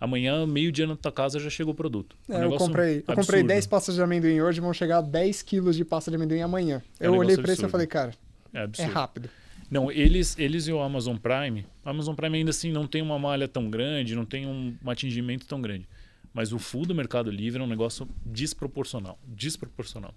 [0.00, 2.16] amanhã, meio-dia na tua casa já chegou o produto.
[2.28, 3.48] É um eu comprei, eu comprei absurdo.
[3.48, 6.82] 10 pastas de amendoim hoje, vão chegar 10 quilos de pasta de amendoim amanhã.
[7.00, 8.14] É um eu olhei negócio pra isso e falei, cara,
[8.54, 9.28] É é rápido.
[9.68, 13.18] Não, eles, eles e o Amazon Prime, o Amazon Prime ainda assim não tem uma
[13.18, 15.88] malha tão grande, não tem um, um atingimento tão grande.
[16.32, 20.14] Mas o full do Mercado Livre é um negócio desproporcional, desproporcional.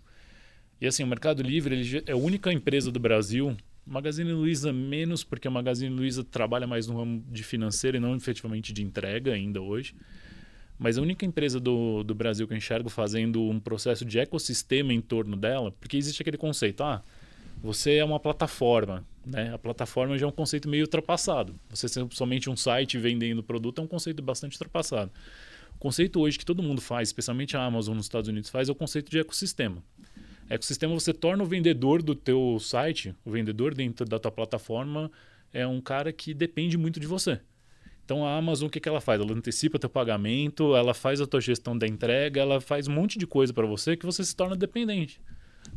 [0.80, 5.24] E assim, o Mercado Livre ele é a única empresa do Brasil, Magazine Luiza menos,
[5.24, 9.34] porque a Magazine Luiza trabalha mais no ramo de financeiro e não efetivamente de entrega
[9.34, 9.96] ainda hoje.
[10.78, 14.94] Mas a única empresa do, do Brasil que eu enxergo fazendo um processo de ecossistema
[14.94, 17.04] em torno dela, porque existe aquele conceito, ah,
[17.62, 19.54] você é uma plataforma, né?
[19.54, 21.60] A plataforma já é um conceito meio ultrapassado.
[21.70, 25.12] Você ser somente um site vendendo produto é um conceito bastante ultrapassado.
[25.76, 28.72] O conceito hoje que todo mundo faz, especialmente a Amazon nos Estados Unidos faz, é
[28.72, 29.84] o conceito de ecossistema.
[30.50, 35.12] Ecossistema você torna o vendedor do teu site, o vendedor dentro da tua plataforma
[35.54, 37.40] é um cara que depende muito de você.
[38.04, 39.22] Então a Amazon o que, que ela faz?
[39.22, 43.20] Ela antecipa teu pagamento, ela faz a tua gestão da entrega, ela faz um monte
[43.20, 45.22] de coisa para você que você se torna dependente.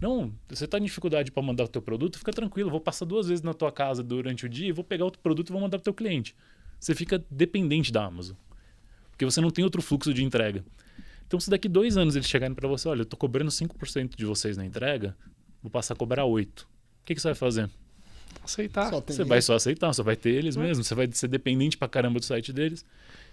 [0.00, 3.28] Não, você está em dificuldade para mandar o teu produto, fica tranquilo, vou passar duas
[3.28, 5.82] vezes na tua casa durante o dia, vou pegar outro produto e vou mandar para
[5.82, 6.34] o teu cliente.
[6.80, 8.36] Você fica dependente da Amazon,
[9.10, 10.64] porque você não tem outro fluxo de entrega.
[11.32, 14.24] Então, se daqui dois anos eles chegarem para você, olha, eu estou cobrando 5% de
[14.26, 15.16] vocês na entrega,
[15.62, 16.60] vou passar a cobrar 8%.
[16.60, 16.66] O
[17.06, 17.70] que, que você vai fazer?
[18.44, 18.90] Aceitar.
[18.90, 22.20] Você vai só aceitar, só vai ter eles mesmos, você vai ser dependente pra caramba
[22.20, 22.84] do site deles.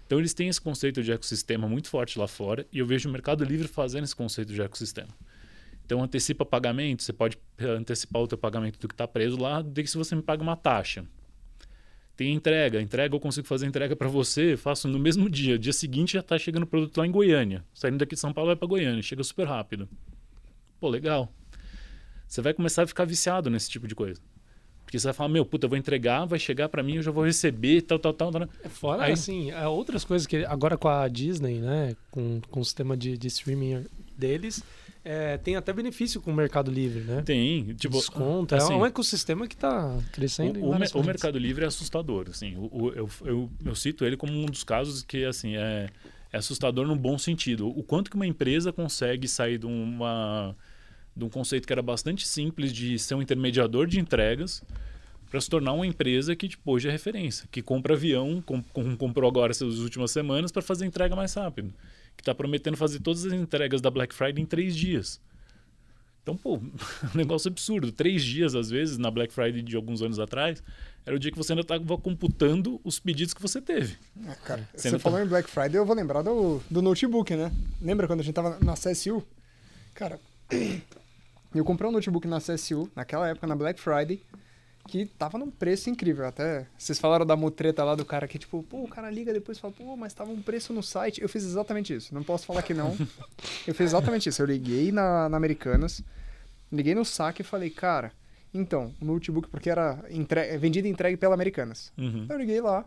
[0.06, 3.12] Então eles têm esse conceito de ecossistema muito forte lá fora e eu vejo o
[3.12, 5.10] Mercado Livre fazendo esse conceito de ecossistema.
[5.86, 9.62] Então antecipa pagamento, você pode eh, antecipar o teu pagamento do que está preso lá,
[9.62, 11.04] desde que se você me paga uma taxa.
[12.20, 15.58] Tem entrega, entrega eu consigo fazer entrega para você, faço no mesmo dia.
[15.58, 17.64] Dia seguinte já está chegando o produto lá em Goiânia.
[17.74, 19.88] Saindo daqui de São Paulo vai para Goiânia, chega super rápido.
[20.82, 21.32] Pô, legal.
[22.28, 24.20] Você vai começar a ficar viciado nesse tipo de coisa.
[24.84, 27.10] Porque você vai falar, meu, puta, eu vou entregar, vai chegar para mim, eu já
[27.10, 28.32] vou receber, tal, tal, tal.
[28.34, 28.50] tal.
[28.66, 32.60] É Fora, Aí- assim, é outras coisas que agora com a Disney, né, com, com
[32.60, 33.86] o sistema de, de streaming
[34.18, 34.62] deles,
[35.04, 37.22] é, tem até benefício com o Mercado Livre, né?
[37.24, 41.04] Tem, tipo, Desconto, assim, é um ecossistema que está crescendo O, o, o.
[41.04, 42.56] Mercado Livre é assustador, assim.
[42.58, 45.88] O- eu, eu, eu cito ele como um dos casos que, assim, é,
[46.32, 47.68] é assustador no bom sentido.
[47.70, 50.56] O quanto que uma empresa consegue sair de uma
[51.16, 54.64] de um conceito que era bastante simples de ser um intermediador de entregas
[55.30, 58.96] para se tornar uma empresa que tipo, hoje é referência, que compra avião, com, com-
[58.96, 61.74] comprou agora essas últimas semanas para fazer entrega mais rápido,
[62.20, 65.22] que está prometendo fazer todas as entregas da Black Friday em três dias.
[66.22, 66.58] Então, pô,
[67.16, 67.94] um negócio absurdo.
[67.94, 70.62] Três dias, às vezes, na Black Friday de alguns anos atrás,
[71.06, 73.98] era o dia que você ainda estava computando os pedidos que você teve.
[74.28, 77.52] Ah, cara, Você você falou em Black Friday, eu vou lembrar do, do notebook, né?
[77.82, 79.24] Lembra quando a gente tava na CSU?
[79.96, 80.20] Cara,
[81.56, 84.22] eu comprei um notebook na CSU, naquela época, na Black Friday,
[84.90, 86.26] que tava num preço incrível.
[86.26, 89.58] Até vocês falaram da mutreta lá do cara que, tipo, pô, o cara liga depois
[89.58, 91.22] e fala, pô, mas tava um preço no site.
[91.22, 92.14] Eu fiz exatamente isso.
[92.14, 92.96] Não posso falar que não.
[93.66, 94.42] Eu fiz exatamente isso.
[94.42, 96.04] Eu liguei na, na Americanas,
[96.72, 98.12] liguei no saque e falei, cara,
[98.54, 100.58] então, o notebook, porque era entre...
[100.58, 101.92] vendido e entregue pela Americanas.
[101.98, 102.26] Uhum.
[102.28, 102.86] Eu liguei lá,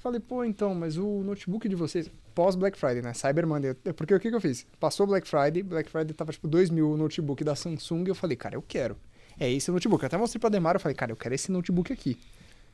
[0.00, 3.12] falei, pô, então, mas o notebook de vocês, pós Black Friday, né?
[3.12, 3.74] Cyber Monday.
[3.94, 4.66] Porque o que, que eu fiz?
[4.78, 8.36] Passou Black Friday, Black Friday tava tipo 2 mil o notebook da Samsung, eu falei,
[8.36, 8.96] cara, eu quero.
[9.40, 10.02] É esse notebook.
[10.02, 12.18] Eu até mostrei pra Demar, eu falei, cara, eu quero esse notebook aqui.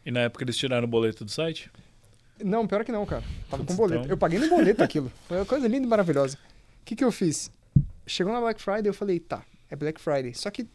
[0.05, 1.71] E na época eles tiraram o boleto do site?
[2.45, 3.23] Não, pior que não, cara.
[3.49, 4.01] Tava Putz, com boleto.
[4.01, 4.11] então.
[4.11, 5.11] Eu paguei no boleto aquilo.
[5.29, 6.37] Foi uma coisa linda e maravilhosa.
[6.37, 7.51] O que, que eu fiz?
[8.07, 10.35] Chegou na Black Friday, eu falei, tá, é Black Friday.
[10.35, 10.67] Só que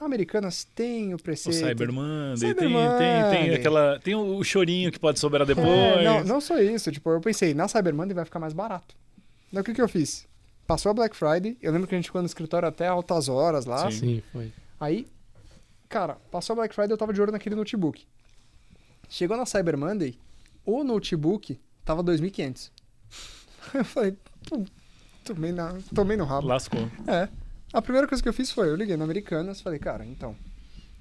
[0.00, 1.56] Americanas tem o O preceito.
[1.56, 3.54] Cyber Monday, Cyber tem, tem, tem Monday.
[3.54, 4.00] aquela.
[4.00, 5.66] Tem o chorinho que pode sobrar depois.
[5.66, 8.94] É, não, não só isso, tipo, eu pensei, na Cyber Monday vai ficar mais barato.
[9.48, 10.26] Então o que, que eu fiz?
[10.66, 13.64] Passou a Black Friday, eu lembro que a gente ficou no escritório até altas horas
[13.64, 13.90] lá.
[13.90, 13.98] Sim.
[13.98, 14.52] Sim, foi.
[14.78, 15.06] Aí,
[15.88, 18.06] cara, passou a Black Friday, eu tava de olho naquele notebook.
[19.08, 20.18] Chegou na Cyber Monday,
[20.64, 22.70] o notebook tava 2.500.
[23.74, 24.16] Eu falei,
[25.24, 26.46] tomei, na, tomei no rabo.
[26.46, 26.88] Lascou.
[27.08, 27.28] É.
[27.72, 30.36] A primeira coisa que eu fiz foi, eu liguei na Americanas, falei, cara, então,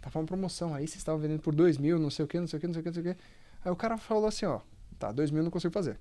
[0.01, 2.47] tava uma promoção aí, vocês estavam vendendo por 2 mil, não sei o que, não
[2.47, 3.21] sei o que, não sei o que, não sei o que.
[3.63, 4.59] Aí o cara falou assim, ó,
[4.97, 5.99] tá, 2 mil eu não consigo fazer.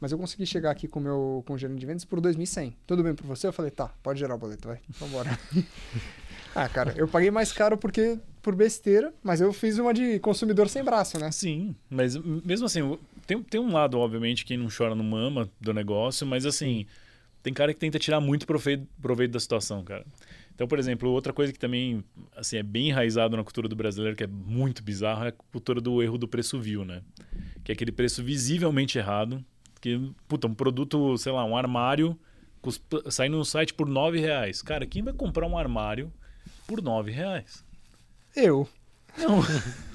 [0.00, 2.74] Mas eu consegui chegar aqui com o meu com o gerente de vendas por 2.100.
[2.86, 3.46] Tudo bem pra você?
[3.46, 5.38] Eu falei, tá, pode gerar o boleto, vai, vambora.
[6.54, 10.68] ah, cara, eu paguei mais caro porque por besteira, mas eu fiz uma de consumidor
[10.68, 11.30] sem braço, né?
[11.30, 15.72] Sim, mas mesmo assim, tem, tem um lado, obviamente, quem não chora não mama do
[15.72, 16.86] negócio, mas assim,
[17.42, 20.04] tem cara que tenta tirar muito proveito, proveito da situação, cara.
[20.54, 22.04] Então, por exemplo, outra coisa que também
[22.36, 25.80] assim, é bem enraizado na cultura do brasileiro, que é muito bizarro, é a cultura
[25.80, 27.02] do erro do preço vil, né?
[27.64, 29.42] Que é aquele preço visivelmente errado,
[29.80, 32.18] que, puta, um produto, sei lá, um armário,
[33.08, 34.60] sai no site por nove reais.
[34.60, 36.12] Cara, quem vai comprar um armário
[36.70, 37.64] por nove reais?
[38.36, 38.68] Eu.
[39.18, 39.40] Não.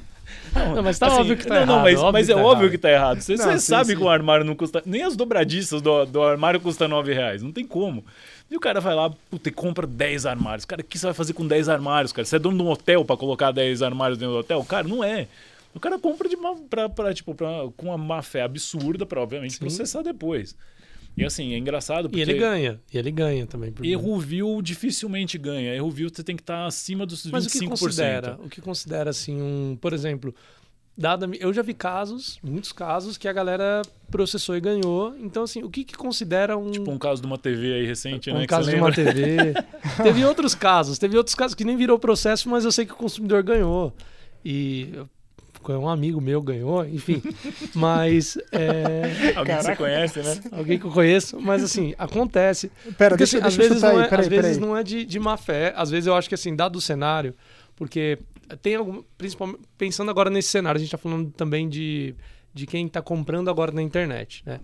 [0.73, 2.41] Não, mas tá óbvio que tá não, não, errado, mas, óbvio mas que é tá
[2.41, 2.71] óbvio errado.
[2.71, 3.21] que tá errado.
[3.21, 3.97] Você, Não, você sim, sabe sim.
[3.97, 4.81] que o armário não custa.
[4.85, 7.43] Nem as dobradiças do, do armário custam 9 reais.
[7.43, 8.03] Não tem como.
[8.49, 10.63] E o cara vai lá, puta, e compra 10 armários.
[10.63, 12.25] Cara, o que você vai fazer com 10 armários, cara?
[12.25, 14.63] Você é dono de um hotel pra colocar 10 armários dentro do hotel?
[14.63, 15.27] Cara, não é.
[15.73, 19.21] O cara compra de uma, pra, pra, tipo, pra, com uma má fé absurda pra,
[19.21, 19.59] obviamente, Sim.
[19.59, 20.55] processar depois.
[21.17, 22.19] E assim, é engraçado porque...
[22.19, 22.81] E ele ganha.
[22.93, 23.71] E ele ganha também.
[23.71, 25.73] por- Erro dificilmente ganha.
[25.73, 27.31] Erro você tem que estar acima dos 25%.
[27.31, 28.39] Mas o que considera?
[28.43, 30.35] O que considera assim um, por exemplo,
[30.97, 35.15] dada eu já vi casos, muitos casos que a galera processou e ganhou.
[35.19, 38.29] Então assim, o que que considera um Tipo um caso de uma TV aí recente,
[38.29, 38.41] um né?
[38.41, 38.91] que caso de uma?
[38.91, 39.53] TV?
[40.03, 42.97] teve outros casos, teve outros casos que nem virou processo, mas eu sei que o
[42.97, 43.93] consumidor ganhou.
[44.43, 44.91] E
[45.71, 47.21] eu- um amigo meu ganhou, enfim.
[47.75, 50.41] Mas é, Alguém que você conhece, né?
[50.51, 52.71] alguém que eu conheço, mas assim, acontece.
[52.97, 54.83] Pera, Porque, deixa, assim, deixa às vezes, não aí, é, peraí, às vezes não é
[54.83, 55.73] de, de má fé.
[55.75, 57.33] Às vezes eu acho que, assim, dado o cenário,
[57.75, 58.17] porque
[58.61, 59.03] tem algum.
[59.17, 62.15] Principalmente pensando agora nesse cenário, a gente está falando também de,
[62.53, 64.43] de quem está comprando agora na internet.
[64.45, 64.59] Né?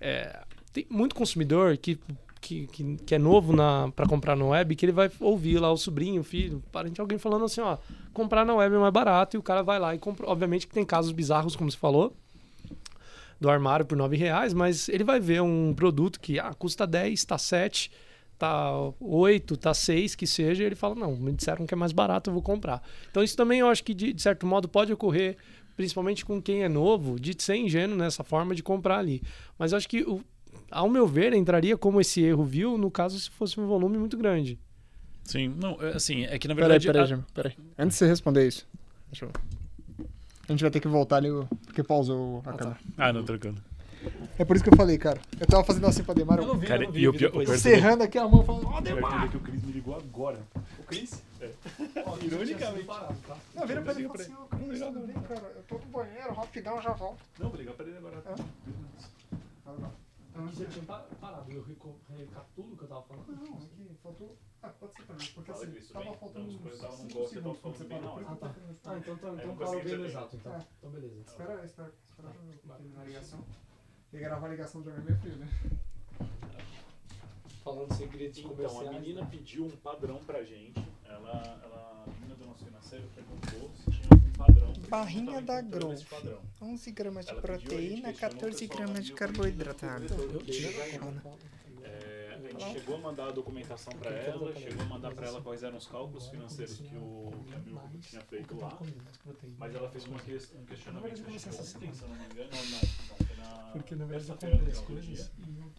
[0.00, 0.40] É,
[0.72, 1.98] tem muito consumidor que.
[2.46, 3.54] Que, que, que é novo
[3.96, 7.16] para comprar na web, que ele vai ouvir lá o sobrinho, o filho, parente, alguém
[7.16, 7.78] falando assim, ó,
[8.12, 10.28] comprar na web é mais barato, e o cara vai lá e compra.
[10.28, 12.14] Obviamente que tem casos bizarros, como você falou,
[13.40, 17.24] do armário por nove reais, mas ele vai ver um produto que ah, custa 10,
[17.24, 17.90] tá 7,
[18.38, 21.92] tá 8, tá 6, que seja, e ele fala, não, me disseram que é mais
[21.92, 22.82] barato, eu vou comprar.
[23.10, 25.36] Então isso também eu acho que de, de certo modo pode ocorrer,
[25.76, 29.22] principalmente com quem é novo, de ser ingênuo nessa forma de comprar ali.
[29.58, 30.22] Mas acho que, o-
[30.74, 34.16] ao meu ver, entraria como esse erro viu, no caso se fosse um volume muito
[34.16, 34.58] grande.
[35.24, 36.86] Sim, não, é assim, é que na Peraí, verdade.
[36.86, 37.52] peraí, a- Jimmy, peraí.
[37.78, 38.66] Antes de você responder isso,
[39.10, 39.30] deixa eu...
[40.46, 41.28] A gente vai ter que voltar ali,
[41.64, 42.58] porque pausou a Ah, tá.
[42.58, 42.78] câmera.
[42.98, 43.62] Ah, não, trocando.
[44.38, 45.18] É por isso que eu falei, cara.
[45.40, 47.56] Eu tava fazendo assim pra Demar, eu vi, Cara, eu não vi, e o pior-
[47.56, 49.30] cerrando aqui a mão, falando, ó, Demar!
[49.30, 50.38] que o Cris me ligou agora.
[50.78, 51.22] O Cris?
[52.22, 52.86] Ironicamente.
[53.54, 55.52] Não, vira pra ele e fala pra assim, ó, Cris, tudo bem, cara?
[55.56, 57.18] Eu tô no banheiro, rapidão, já volto.
[57.40, 58.22] Não, vou ligar pra ele agora.
[60.34, 63.26] Você tinha parado, eu recapitulo o que eu tava falando?
[63.28, 64.36] Não, aqui faltou...
[64.62, 66.14] Ah, pode ser também, porque Fala, assim, tudo tava bem?
[66.18, 68.02] faltando Então, uns num cinco golpe, eu tava segundos quando você parou.
[68.04, 68.26] na hora.
[68.28, 68.54] Ah, tá.
[68.84, 70.54] Ah, então, então, Aí então parou consegui bem no exato, então.
[70.54, 70.66] É.
[70.78, 71.20] Então beleza.
[71.20, 72.76] Espera, espera, espera eu Vai.
[72.78, 73.44] terminar a ligação.
[74.12, 75.48] E gravar a ligação do meu frio, né?
[77.62, 78.90] Falando segredos Então, a comerciais.
[79.00, 79.28] menina né?
[79.30, 80.82] pediu um padrão pra gente.
[81.04, 83.70] Ela, ela, a menina do nosso financeiro perguntou
[84.36, 84.72] padrão.
[84.88, 85.94] Barrinha da Growth.
[85.94, 86.40] esse padrão.
[86.60, 89.86] 11 gramas de proteína, questionou, 14 o pessoal gramas de carboidrato.
[92.60, 95.76] Gente chegou a mandar a documentação para ela, chegou a mandar para ela quais eram
[95.76, 98.78] os cálculos financeiros que o Camilo tinha feito lá.
[99.58, 103.18] Mas ela fez uma que, um questionamento que ontem, se eu não me engano, não,
[103.18, 105.30] não, foi na Porque terça-feira no final do dia.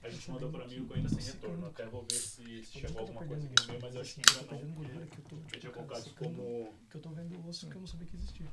[0.04, 1.68] A gente mandou para percebendo mim ainda sem que retorno.
[1.68, 4.02] Até vou ver se, Não chegou que tô alguma coisa aqui no meio, mas eu
[4.02, 4.72] acho assim, que eu ainda não.
[4.76, 5.18] gordura que
[5.56, 6.74] eu tinha colocado como.
[6.90, 8.48] que eu tô vendo osso que eu não sabia que existia.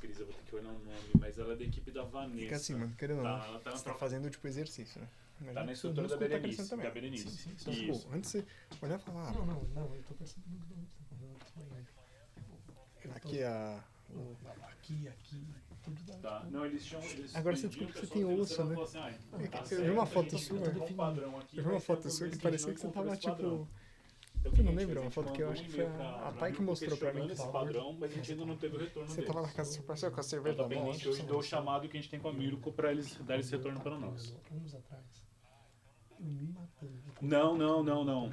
[0.00, 2.40] Cris, eu vou ter que olhar o nome, mas ela é da equipe da Vanessa.
[2.40, 3.38] Fica assim, mano, querendo ou não.
[3.38, 5.08] Tá, ela tá, Você tá fazendo, tipo, exercício, né?
[5.54, 6.62] Tá na estrutura da tá Berenice.
[6.62, 6.90] Da também.
[6.92, 7.30] Berenice.
[7.30, 8.00] Sim, sim, Então, Isso.
[8.02, 10.24] tipo, antes de você olhar e falar, Não, não, não, eu tô tá.
[13.04, 13.84] Eu ah, tô- aqui a...
[14.10, 15.46] o- Aqui, aqui,
[15.82, 16.14] tudo dá.
[16.18, 16.40] Tá.
[16.40, 17.02] tipo, Não, eles tinham.
[17.02, 18.82] Eles Agora você descobriu que o você tem osso, né?
[18.82, 20.58] assim, "Ai, É tá eu vi uma foto sua.
[20.58, 23.68] aqui, Eu vi uma mas foto sua que parecia que você tava, tipo...
[24.38, 26.18] Então, Você não a Uma gente foto que eu acho que foi a- pra- a
[26.20, 27.26] pra Pai que Milko mostrou pra mim.
[27.32, 29.32] esse padrão, mas a gente ainda não teve o retorno Você deles.
[29.34, 30.90] tava na casa do seu parceiro com a cerveja Então tá na mão.
[30.90, 33.80] hoje do chamado que a gente tem com a Mirko pra eles darem esse retorno
[33.80, 34.36] para nós.
[34.52, 35.25] Anos atrás, eu.
[37.20, 38.30] Não, não, não, não.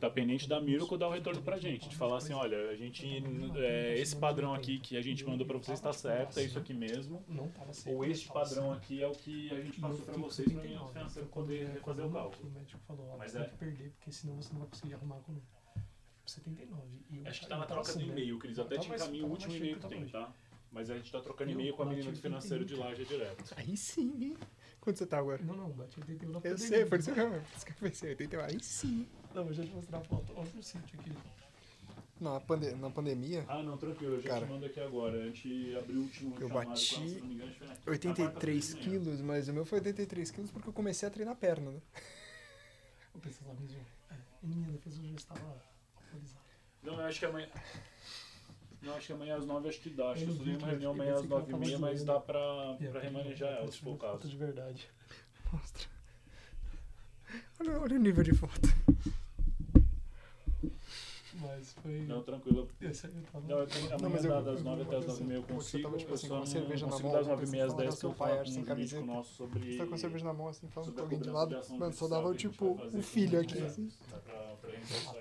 [0.00, 1.88] Tá pendente da Mirko dar o retorno pra gente.
[1.88, 3.06] De falar assim, olha, a gente.
[3.58, 6.74] é, esse padrão aqui que a gente mandou pra vocês tá certo, é isso aqui
[6.74, 7.22] mesmo.
[7.28, 7.94] Não tava certo.
[7.96, 10.92] Ou este padrão aqui é o que a gente passou pra vocês pra mim 39,
[10.92, 12.48] financeiro foi poder refazer quando o cálculo.
[12.48, 14.68] O médico falou, ó, Mas você é- tem que perder, porque senão você não vai
[14.68, 15.34] conseguir arrumar com
[16.26, 16.82] 79.
[17.10, 18.12] E eu- Acho que tá na tava troca assim, de né?
[18.12, 20.06] e-mail, que eles Tá até te mais- encaminham o tá último mais e-mail que tem,
[20.06, 20.32] tá tá?
[20.72, 22.22] Mas a gente tá trocando e-mail com a menina do 81.
[22.22, 23.54] financeiro de laje direto.
[23.56, 24.36] Aí sim, hein?
[24.86, 25.42] Quanto você tá agora?
[25.42, 26.68] Não, não, bati 81 na Eu pandemia.
[26.68, 27.30] sei, por isso mesmo.
[27.32, 28.40] Por isso que eu pensei, 81.
[28.44, 29.08] Aí sim.
[29.34, 30.32] Não, eu já te mostrar a foto.
[30.36, 31.12] Olha o sítio aqui.
[32.20, 35.18] Na, pande na pandemia, Ah, não, tranquilo, eu já Cara, te mando aqui agora.
[35.20, 37.58] A gente abriu o último eu chamado bati com ela, se não me engano, acho
[37.58, 39.00] que foi na- na 83 quarta-feira de manhã.
[39.04, 41.80] quilos, mas o meu foi 83 quilos porque eu comecei a treinar perna, né?
[43.12, 43.80] Eu precisava mesmo.
[44.10, 45.62] É, e minha defesa já estava
[45.96, 46.44] alcoolizada.
[46.84, 47.48] Não, eu acho que amanhã.
[48.86, 50.10] Não, acho que amanhã às 9 acho que dá.
[50.10, 51.42] Acho que Eu eu vi tenho que uma reunião eu amanhã às pensei que ela
[51.50, 54.28] 9 e meia, mas dá pra, E pra remanejar ela, se for o foto caso.
[54.28, 54.88] de verdade.
[55.52, 55.88] Mostra.
[57.60, 58.60] Olha, olha o nível de foto.
[61.38, 62.00] Mas foi.
[62.06, 62.66] Não, tranquilo.
[62.80, 63.46] Esse aí eu tava.
[63.46, 65.08] Não, eu tenho, Não, amanhã mas eu- dá eu- das eu- 9 até as eu-
[65.10, 65.82] 9 e meia eu você consigo.
[65.82, 67.48] tava, tipo Eu assim, só com a não cerveja na consigo mão, das 9 e
[67.50, 68.96] meia às você fala 10 com que eu seu pai, falo assim, com um camiseta.
[69.00, 69.72] jurídico nosso sobre.
[69.72, 71.56] Você tá com a cerveja na mão, assim, falando com alguém de lado.
[71.76, 73.64] Mano, só dava, que tipo, um filho aqui, juiz.
[73.72, 73.88] assim.
[74.10, 74.70] Tá pra, pra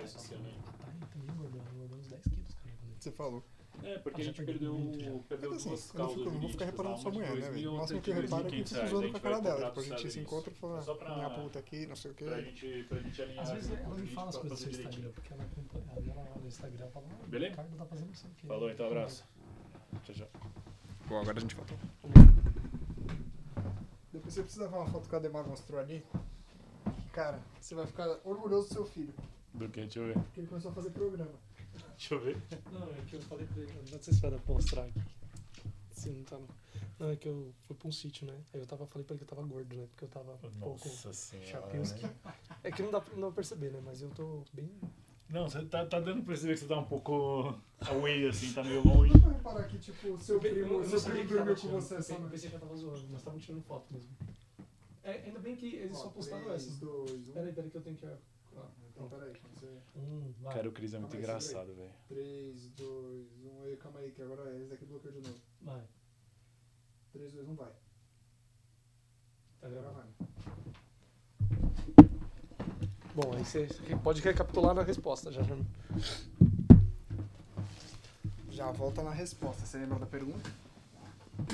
[0.03, 0.53] isso esse ano aí.
[0.79, 2.75] Tá aí também engordou, engordou uns 10 quilos, cara.
[2.97, 3.43] Você falou.
[3.83, 5.11] É, porque Ah, a gente perdeu perdeu, muito, já.
[5.29, 7.29] perdeu Mas assim, duas eu causas fico, não vou ficar jurídicas reparando lá, sua mulher,
[7.29, 7.71] né, 2.000 velho?
[7.71, 8.89] O máximo que eu reparo é que eu 2.500 fico reais.
[8.89, 9.65] zoando A com a gente cara dela.
[9.69, 12.25] Tipo, a gente se encontra e fala, minha puta aqui, não sei o quê.
[12.25, 14.49] Pra gente, pra gente alinhar Às vezes o ela me fala as pra coisas do
[14.49, 15.07] fazer seu direitinho.
[15.07, 16.11] Instagram, porque ela acompanha.
[16.11, 17.49] Ela olha no Instagram e fala, ah, o Beleza?
[17.51, 18.47] Ricardo tá fazendo isso aqui.
[18.47, 19.23] Falou, então abraço.
[20.03, 20.27] Tchau, tchau.
[21.07, 21.73] Bom, agora a gente volta.
[24.11, 26.03] Depois você precisa ver uma foto que o Ademar mostrou ali.
[27.11, 29.13] Cara, você vai ficar orgulhoso do seu filho.
[29.53, 29.81] Do que?
[29.81, 30.13] Deixa eu ver.
[30.15, 31.31] Porque ele começou a fazer programa.
[31.97, 32.37] Deixa eu ver.
[32.71, 35.01] Não, é que eu falei pra ele, não sei se vai dar pra mostrar aqui.
[35.91, 36.37] Se não tá.
[36.99, 38.37] Não, é que eu fui pra um sítio, né?
[38.53, 39.85] Aí eu tava, falei pra ele que eu tava gordo, né?
[39.89, 41.47] Porque eu tava um pouco senhora.
[41.47, 42.05] chapeuski.
[42.63, 43.81] É que não dá, pra- não perceber, né?
[43.83, 44.69] Mas eu tô bem...
[45.29, 48.63] Não, você tá, tá dando pra perceber que você tá um pouco away, assim, tá
[48.63, 49.11] meio longe.
[49.17, 51.81] Vou reparar que, tipo, seu Eu primo, não seu primo que tava dormiu com tirando,
[51.81, 52.25] você, eu pensei- sabe?
[52.25, 54.09] Eu pensei que eu tava zoando, mas estavam tirando foto mesmo.
[55.03, 56.77] É, ainda bem que eles só postaram essas.
[56.77, 57.31] 2, 1.
[57.33, 58.05] Peraí, peraí que eu tenho que...
[58.95, 59.33] Então, peraí.
[59.41, 60.53] quando você- Um, vai.
[60.55, 61.91] Cara, o Cris é muito engraçado, velho.
[62.07, 63.63] 3, 2, 1.
[63.63, 65.39] Aí, calma aí, que agora esse daqui bloqueou de novo.
[65.61, 65.83] Vai.
[67.11, 67.71] 3, 2, 1, vai.
[69.59, 69.95] Tá Agora gravando.
[69.95, 70.25] vai.
[73.15, 73.67] Bom, aí você
[74.03, 75.41] pode recapitular na resposta já.
[75.43, 75.55] já.
[78.49, 79.65] Já volta na resposta.
[79.65, 80.49] Você lembra da pergunta?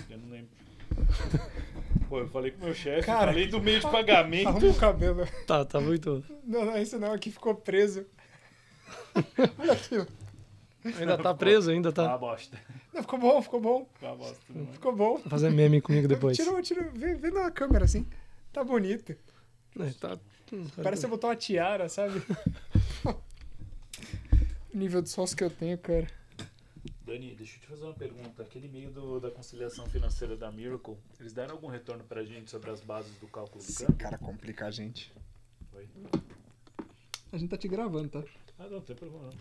[0.10, 0.52] Eu não lembro.
[2.10, 4.50] Pô, eu falei com o meu chefe, Cara, falei do meio de pagamento.
[4.50, 5.26] Arruma o cabelo.
[5.48, 6.24] Tá, tá muito.
[6.44, 7.14] Não, não, isso não.
[7.14, 8.06] Aqui ficou preso.
[9.58, 10.08] Olha aquilo.
[10.84, 12.18] Ainda tá preso, ainda Ah, tá.
[12.18, 12.58] bosta.
[12.94, 13.88] Não, ficou bom, ficou bom.
[14.02, 14.40] Ah, bosta.
[14.50, 14.74] Não é?
[14.74, 15.18] Ficou bom.
[15.18, 16.36] Vou fazer meme comigo depois.
[16.36, 18.06] Tira, tira, vê, vê na câmera assim.
[18.52, 19.16] Tá bonito.
[19.80, 20.18] É, tá.
[20.84, 22.22] Parece que você botou uma tiara, sabe?
[23.06, 26.08] o nível de sócio que eu tenho, cara.
[27.12, 28.42] Dani, deixa eu te fazer uma pergunta.
[28.42, 32.70] Aquele e-mail do, da conciliação financeira da Miracle, eles deram algum retorno pra gente sobre
[32.72, 33.98] as bases do cálculo do Esse câmbio?
[33.98, 35.12] cara complica a gente.
[35.74, 35.88] Oi?
[37.34, 38.24] A gente tá te gravando, tá?
[38.58, 39.34] Ah, não, não tem problema não.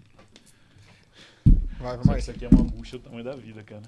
[1.78, 2.18] Vai, Só vamos que aí.
[2.18, 3.83] Isso aqui é uma bucha do tamanho da vida, cara.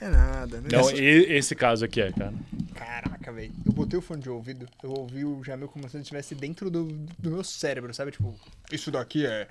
[0.00, 0.60] É nada.
[0.60, 0.68] né?
[0.72, 2.34] Não, e- esse caso aqui é, cara.
[2.74, 3.52] Caraca, velho.
[3.64, 6.68] Eu botei o fone de ouvido, eu ouvi o Jamil como se ele estivesse dentro
[6.70, 6.84] do,
[7.18, 8.10] do meu cérebro, sabe?
[8.10, 8.34] Tipo,
[8.72, 9.48] isso daqui é.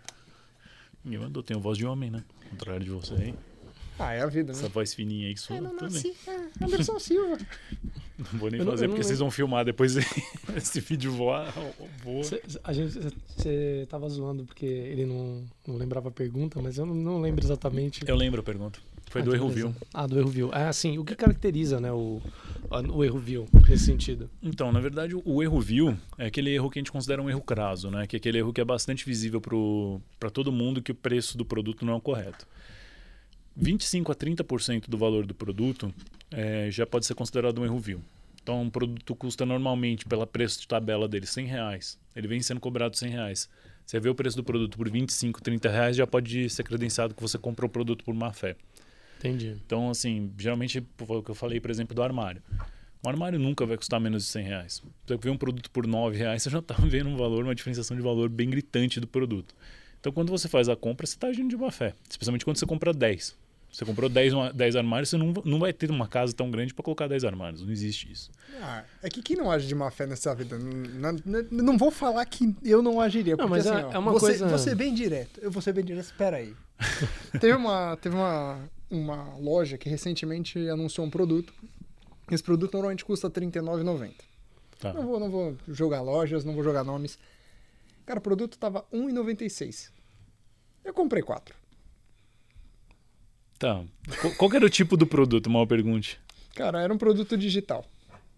[1.03, 2.23] Ninguém mandou, tem voz de homem, né?
[2.43, 3.33] Ao contrário de você aí.
[3.99, 4.59] Ah, é a vida, né?
[4.59, 6.15] Essa voz fininha aí que sua, tudo bem.
[6.27, 7.37] É, Anderson Silva.
[8.17, 9.95] Não vou nem Eu não- fazer eu não porque vocês vão filmar depois
[10.57, 11.53] esse vídeo voar.
[12.03, 12.23] voa.
[12.23, 16.85] Cê- a gente, você tava zoando porque ele não, não lembrava a pergunta, mas eu
[16.87, 18.01] não, não lembro exatamente.
[18.07, 18.79] Eu lembro a pergunta.
[19.09, 19.49] Foi Ah, do.
[19.49, 19.75] View.
[19.93, 20.53] Ah, do erro view.
[20.53, 22.21] É assim, o que caracteriza, né, o,
[22.93, 24.29] o erro vil nesse sentido?
[24.43, 27.41] Então, na verdade, o erro vil é aquele erro que a gente considera um erro
[27.41, 28.05] craso, né?
[28.05, 29.41] Que é aquele erro que é bastante visível
[30.19, 32.45] para todo mundo que o preço do produto não é o correto.
[33.55, 35.91] 25 a 30% do valor do produto
[36.29, 38.01] é, já pode ser considerado um erro vil.
[38.43, 41.99] Então, um produto custa normalmente, pelo preço de tabela dele, 100 reais.
[42.15, 43.49] Ele vem sendo cobrado 100 reais.
[43.85, 47.21] Você vê o preço do produto por 25, 30 reais, já pode ser credenciado que
[47.21, 48.55] você comprou o produto por má fé.
[49.19, 49.57] Entendi.
[49.65, 52.41] Então, assim, geralmente, o que eu falei, por exemplo, do armário.
[53.05, 54.83] Um armário nunca vai custar menos de 100 reais.
[55.05, 57.95] Você vê um produto por 9 reais, você já está vendo um valor, uma diferenciação
[57.95, 59.55] de valor bem gritante do produto.
[59.99, 61.93] Então, quando você faz a compra, você está agindo de má fé.
[62.09, 63.35] Especialmente quando você compra 10.
[63.71, 66.83] Você comprou 10, 10 armários, você não, não vai ter uma casa tão grande para
[66.83, 67.61] colocar 10 armários.
[67.61, 68.31] Não existe isso.
[68.61, 70.57] Ah, é que quem não age de má fé nessa vida?
[70.57, 73.35] Não, não, não vou falar que eu não agiria.
[73.35, 74.47] Porque, não, mas assim, é, ó, é uma você, coisa...
[74.47, 75.39] Você bem direto.
[75.41, 76.05] Eu vou ser bem direto.
[76.05, 76.55] Espera aí.
[77.39, 81.53] teve uma, teve uma, uma loja que recentemente anunciou um produto.
[82.31, 84.13] Esse produto normalmente custa R$ 39,90.
[84.79, 84.93] Tá.
[84.93, 87.17] Não, vou, não vou jogar lojas, não vou jogar nomes.
[88.05, 89.89] Cara, o produto estava R$ 1,96.
[90.83, 91.55] Eu comprei quatro.
[93.59, 93.83] Tá.
[94.37, 96.19] Qual era o tipo do produto, mal pergunte?
[96.55, 97.85] Cara, era um produto digital.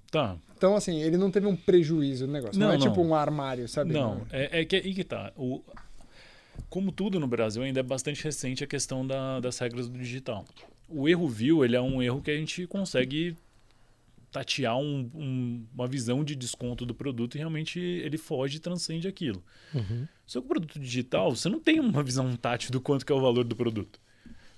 [0.09, 0.37] Tá.
[0.57, 2.59] Então, assim, ele não teve um prejuízo no negócio.
[2.59, 2.87] Não, não é não.
[2.87, 3.93] tipo um armário, sabe?
[3.93, 5.31] Não, é, é que aí que tá.
[5.37, 5.61] O,
[6.69, 10.45] como tudo no Brasil, ainda é bastante recente a questão da, das regras do digital.
[10.87, 13.35] O erro vil, ele é um erro que a gente consegue
[14.31, 19.07] tatear um, um, uma visão de desconto do produto e realmente ele foge e transcende
[19.07, 19.43] aquilo.
[19.73, 20.07] Uhum.
[20.25, 23.15] Só que o produto digital, você não tem uma visão tátil do quanto que é
[23.15, 23.99] o valor do produto.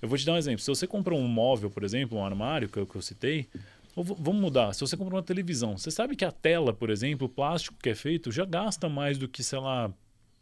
[0.00, 0.60] Eu vou te dar um exemplo.
[0.60, 3.48] Se você comprou um móvel, por exemplo, um armário que eu, que eu citei,
[3.94, 4.74] ou vamos mudar.
[4.74, 7.88] Se você comprou uma televisão, você sabe que a tela, por exemplo, o plástico que
[7.88, 9.92] é feito, já gasta mais do que, sei lá,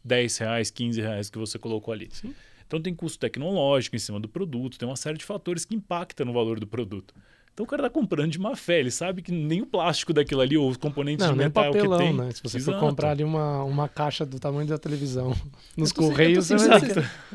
[0.03, 2.09] 10 reais, 15 reais que você colocou ali.
[2.11, 2.33] Sim.
[2.67, 6.25] Então tem custo tecnológico em cima do produto, tem uma série de fatores que impactam
[6.25, 7.13] no valor do produto.
[7.53, 10.39] Então o cara tá comprando de má fé, ele sabe que nem o plástico daquilo
[10.39, 12.13] ali, ou os componentes não, de metal papelão, que tem.
[12.13, 12.31] Né?
[12.31, 12.79] Se você Exato.
[12.79, 15.35] for comprar ali uma, uma caixa do tamanho da televisão
[15.75, 16.79] nos correios, você vai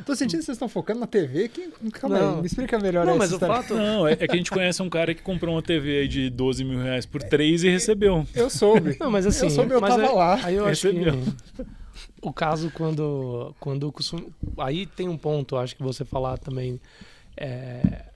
[0.06, 1.48] Tô sentindo que vocês estão focando na TV.
[1.50, 1.68] Que...
[1.92, 2.34] Calma não.
[2.36, 3.74] aí, me explica melhor Não, mas o fato.
[3.74, 6.30] Não, é, é, que a gente conhece um cara que comprou uma TV aí de
[6.30, 8.26] 12 mil reais por 3 e recebeu.
[8.34, 8.96] Eu soube.
[8.98, 9.44] Não, mas assim.
[9.44, 10.40] Eu soube, eu tava é, lá.
[10.42, 11.12] Aí eu recebeu.
[11.12, 11.75] acho que
[12.28, 13.92] o caso quando quando
[14.58, 16.80] aí tem um ponto acho que você falar também
[17.36, 18.06] é,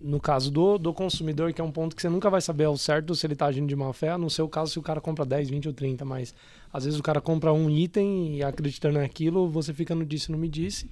[0.00, 2.76] no caso do, do consumidor, que é um ponto que você nunca vai saber ao
[2.76, 5.24] certo se ele está agindo de má fé, no seu caso se o cara compra
[5.24, 6.34] 10, 20 ou 30, mas
[6.72, 10.38] às vezes o cara compra um item e acreditando naquilo, você fica no disse não
[10.38, 10.90] me disse.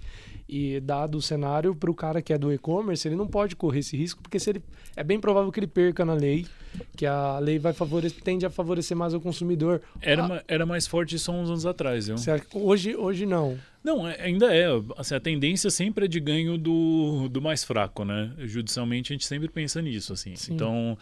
[0.48, 3.80] E dado o cenário para o cara que é do e-commerce, ele não pode correr
[3.80, 4.62] esse risco, porque se ele
[4.94, 6.46] é bem provável que ele perca na lei,
[6.96, 9.80] que a lei vai favorecer, tende a favorecer mais o consumidor.
[10.00, 12.16] Era, ah, era mais forte isso há uns anos atrás, viu?
[12.54, 13.58] Hoje, hoje não.
[13.82, 14.66] Não, é, ainda é.
[14.96, 18.32] Assim, a tendência sempre é de ganho do, do mais fraco, né?
[18.38, 20.34] Judicialmente a gente sempre pensa nisso, assim.
[20.36, 20.54] Sim.
[20.54, 20.96] Então,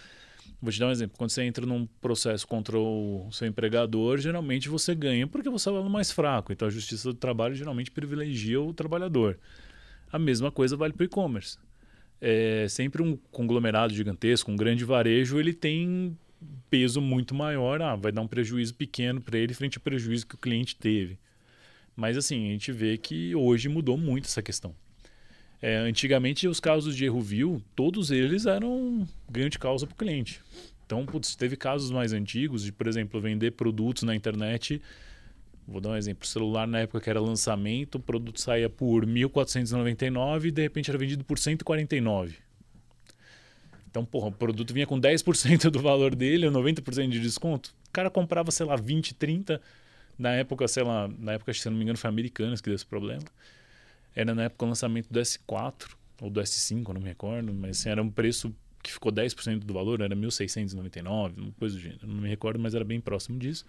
[0.60, 1.16] vou te dar um exemplo.
[1.18, 5.72] Quando você entra num processo contra o seu empregador, geralmente você ganha porque você é
[5.72, 6.52] o mais fraco.
[6.52, 9.38] Então a justiça do trabalho geralmente privilegia o trabalhador.
[10.12, 11.58] A mesma coisa vale para o e-commerce.
[12.24, 16.16] É, sempre um conglomerado gigantesco, um grande varejo, ele tem
[16.70, 17.82] peso muito maior.
[17.82, 21.18] Ah, vai dar um prejuízo pequeno para ele frente ao prejuízo que o cliente teve.
[21.96, 24.72] Mas assim, a gente vê que hoje mudou muito essa questão.
[25.60, 30.40] É, antigamente, os casos de erro todos eles eram ganho de causa para o cliente.
[30.86, 34.80] Então, putz, teve casos mais antigos de, por exemplo, vender produtos na internet.
[35.66, 40.46] Vou dar um exemplo: celular na época que era lançamento, o produto saía por 1.499
[40.46, 42.36] e de repente era vendido por 149.
[43.90, 47.74] Então, porra, o produto vinha com 10% do valor dele, 90% de desconto.
[47.88, 49.60] O cara comprava, sei lá, 20, 30
[50.18, 52.86] na época, sei lá, na época, se não me engano, foi Americanas que deu esse
[52.86, 53.24] problema.
[54.14, 57.90] Era na época o lançamento do S4 ou do S5, não me recordo, mas assim,
[57.90, 62.06] era um preço que ficou 10% do valor, era 1.699, uma coisa do gênero.
[62.06, 63.64] Não me recordo, mas era bem próximo disso.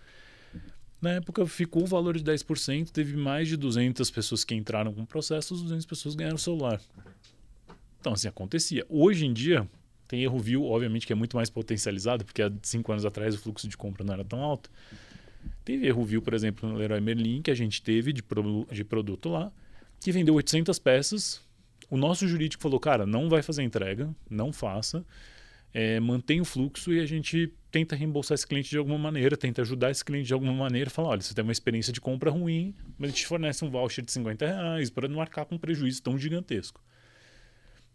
[1.04, 5.02] Na época ficou o valor de 10%, teve mais de 200 pessoas que entraram com
[5.02, 6.80] o processo, 200 pessoas ganharam o celular.
[8.00, 8.86] Então, assim, acontecia.
[8.88, 9.68] Hoje em dia,
[10.08, 13.38] tem erro vil, obviamente, que é muito mais potencializado, porque há cinco anos atrás o
[13.38, 14.72] fluxo de compra não era tão alto.
[15.66, 18.86] Teve erro vil, por exemplo, no Leroy Merlin, que a gente teve de, pro, de
[18.86, 19.52] produto lá,
[20.00, 21.42] que vendeu 800 peças.
[21.90, 25.06] O nosso jurídico falou, cara, não vai fazer entrega, não faça,
[25.74, 29.64] é, mantém o fluxo e a gente tenta reembolsar esse cliente de alguma maneira, tenta
[29.64, 32.76] ajudar esse cliente de alguma maneira, falar, olha, você tem uma experiência de compra ruim,
[33.00, 36.00] mas a gente fornece um voucher de 50 reais para não marcar com um prejuízo
[36.04, 36.80] tão gigantesco.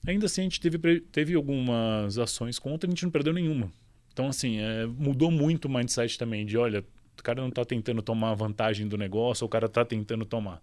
[0.05, 3.71] Ainda assim, a gente teve, teve algumas ações contra, a gente não perdeu nenhuma.
[4.13, 6.85] Então, assim, é, mudou muito o mindset também de, olha,
[7.17, 10.61] o cara não está tentando tomar vantagem do negócio, ou o cara está tentando tomar.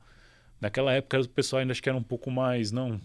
[0.59, 2.99] Naquela época o pessoal ainda acho que era um pouco mais, não.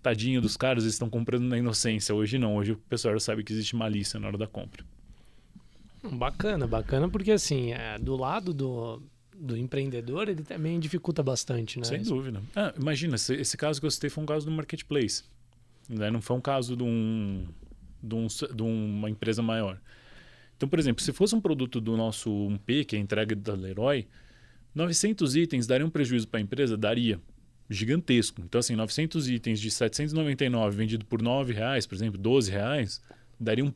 [0.00, 2.14] tadinho dos caras, eles estão comprando na inocência.
[2.14, 4.84] Hoje não, hoje o pessoal sabe que existe malícia na hora da compra.
[6.02, 9.02] Bacana, bacana, porque assim, é, do lado do,
[9.36, 11.84] do empreendedor, ele também dificulta bastante, né?
[11.84, 12.42] Sem dúvida.
[12.54, 15.24] Ah, imagina, esse, esse, caso que eu citei foi um caso do marketplace.
[15.88, 16.10] Né?
[16.10, 17.46] Não foi um caso de, um,
[18.02, 19.80] de, um, de uma empresa maior.
[20.56, 23.54] Então, por exemplo, se fosse um produto do nosso 1P, que é a entrega da
[23.54, 24.06] Leroy,
[24.74, 26.76] 900 itens daria um prejuízo para a empresa?
[26.76, 27.18] Daria.
[27.68, 28.42] Gigantesco.
[28.42, 33.00] Então, assim, 900 itens de 799 vendido por R$ reais, por exemplo, R$ reais,
[33.38, 33.72] daria um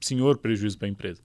[0.00, 1.22] senhor prejuízo para a empresa.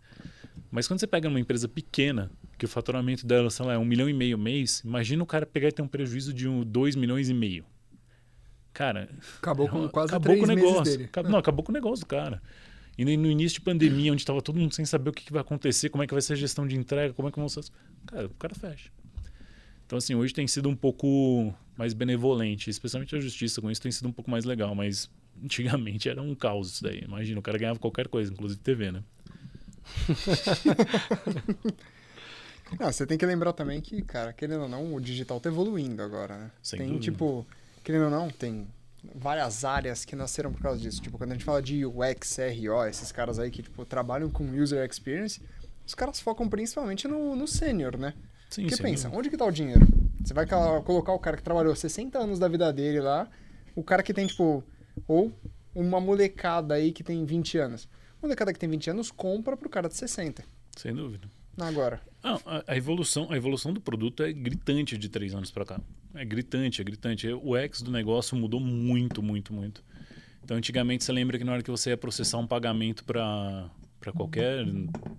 [0.71, 3.85] Mas quando você pega uma empresa pequena, que o faturamento dela, sei lá, é um
[3.85, 6.95] milhão e meio mês, imagina o cara pegar e ter um prejuízo de um, dois
[6.95, 7.65] milhões e meio.
[8.73, 9.09] Cara.
[9.37, 10.97] Acabou com quase acabou três com o negócio.
[10.97, 11.09] dele.
[11.29, 12.41] Não, acabou com o negócio do cara.
[12.97, 15.41] E no início de pandemia, onde estava todo mundo sem saber o que, que, vai
[15.41, 17.63] acontecer, como é que vai ser a gestão de entrega, como é que vão ser.
[18.07, 18.89] Cara, o cara fecha.
[19.85, 23.91] Então, assim, hoje tem sido um pouco mais benevolente, especialmente a justiça com isso tem
[23.91, 25.09] sido um pouco mais legal, mas
[25.41, 27.01] antigamente era um caos isso daí.
[27.05, 29.03] Imagina, o cara ganhava qualquer coisa, inclusive TV, né?
[32.79, 36.01] Não, você tem que lembrar também que, cara, querendo ou não, o digital tá evoluindo
[36.01, 36.51] agora, né?
[36.61, 37.03] Sem tem, dúvida.
[37.03, 37.45] tipo,
[37.83, 38.67] querendo ou não, tem
[39.15, 41.01] várias áreas que nasceram por causa disso.
[41.01, 44.49] Tipo, quando a gente fala de UX, RO, esses caras aí que, tipo, trabalham com
[44.51, 45.41] user experience,
[45.85, 48.13] os caras focam principalmente no, no sênior, né?
[48.49, 49.85] Sim, Porque pensa, onde que tá o dinheiro?
[50.23, 53.29] Você vai colocar o cara que trabalhou 60 anos da vida dele lá,
[53.75, 54.63] o cara que tem, tipo,
[55.07, 55.31] ou
[55.73, 57.87] uma molecada aí que tem 20 anos.
[58.21, 60.43] Molecada que tem 20 anos compra pro cara de 60.
[60.75, 61.29] Sem dúvida.
[61.57, 62.01] Agora.
[62.23, 65.81] Ah, a, a evolução, a evolução do produto é gritante de três anos para cá.
[66.13, 67.27] É gritante, é gritante.
[67.27, 69.83] O X do negócio mudou muito, muito, muito.
[70.43, 74.13] Então, antigamente, você lembra que na hora que você ia processar um pagamento para para
[74.13, 74.63] qualquer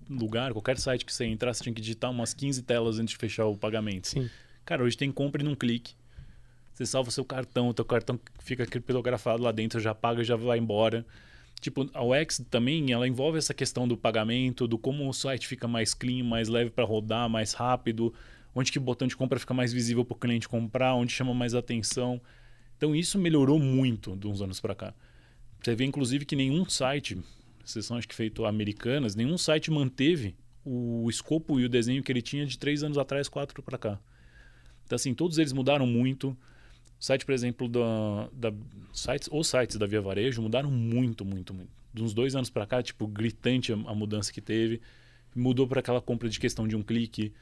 [0.09, 3.19] lugar, qualquer site que você entrar, você tinha que digitar umas 15 telas antes de
[3.19, 4.09] fechar o pagamento.
[4.09, 4.31] Sim.
[4.65, 5.95] Cara, hoje tem compra num clique.
[6.73, 10.37] Você salva o seu cartão, o teu cartão fica criptografado lá dentro, já paga, já
[10.37, 11.05] vai embora.
[11.61, 15.67] Tipo, a UX também, ela envolve essa questão do pagamento, do como o site fica
[15.67, 18.15] mais clean, mais leve para rodar, mais rápido,
[18.55, 21.35] onde que o botão de compra fica mais visível para o cliente comprar, onde chama
[21.35, 22.21] mais atenção.
[22.77, 24.95] Então isso melhorou muito de uns anos para cá.
[25.61, 27.19] Você vê inclusive que nenhum site,
[27.65, 32.23] exceção acho que feito americanas, nenhum site manteve o escopo e o desenho que ele
[32.23, 33.99] tinha de três anos atrás, quatro para cá.
[34.85, 36.37] Então assim, todos eles mudaram muito.
[37.01, 38.57] O site, por exemplo, da, da
[38.93, 41.71] sites, os sites da Via Varejo mudaram muito, muito, muito.
[41.95, 44.81] De uns dois anos para cá, tipo, gritante a, a mudança que teve.
[45.35, 47.33] Mudou para aquela compra de questão de um clique.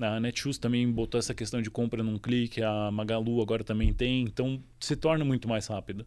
[0.00, 2.62] A Netshoes também botou essa questão de compra num clique.
[2.62, 4.22] A Magalu agora também tem.
[4.22, 6.06] Então, se torna muito mais rápido.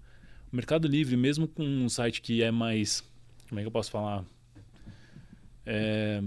[0.51, 3.03] O Mercado Livre, mesmo com um site que é mais...
[3.47, 4.25] Como é que eu posso falar?
[5.65, 6.23] É,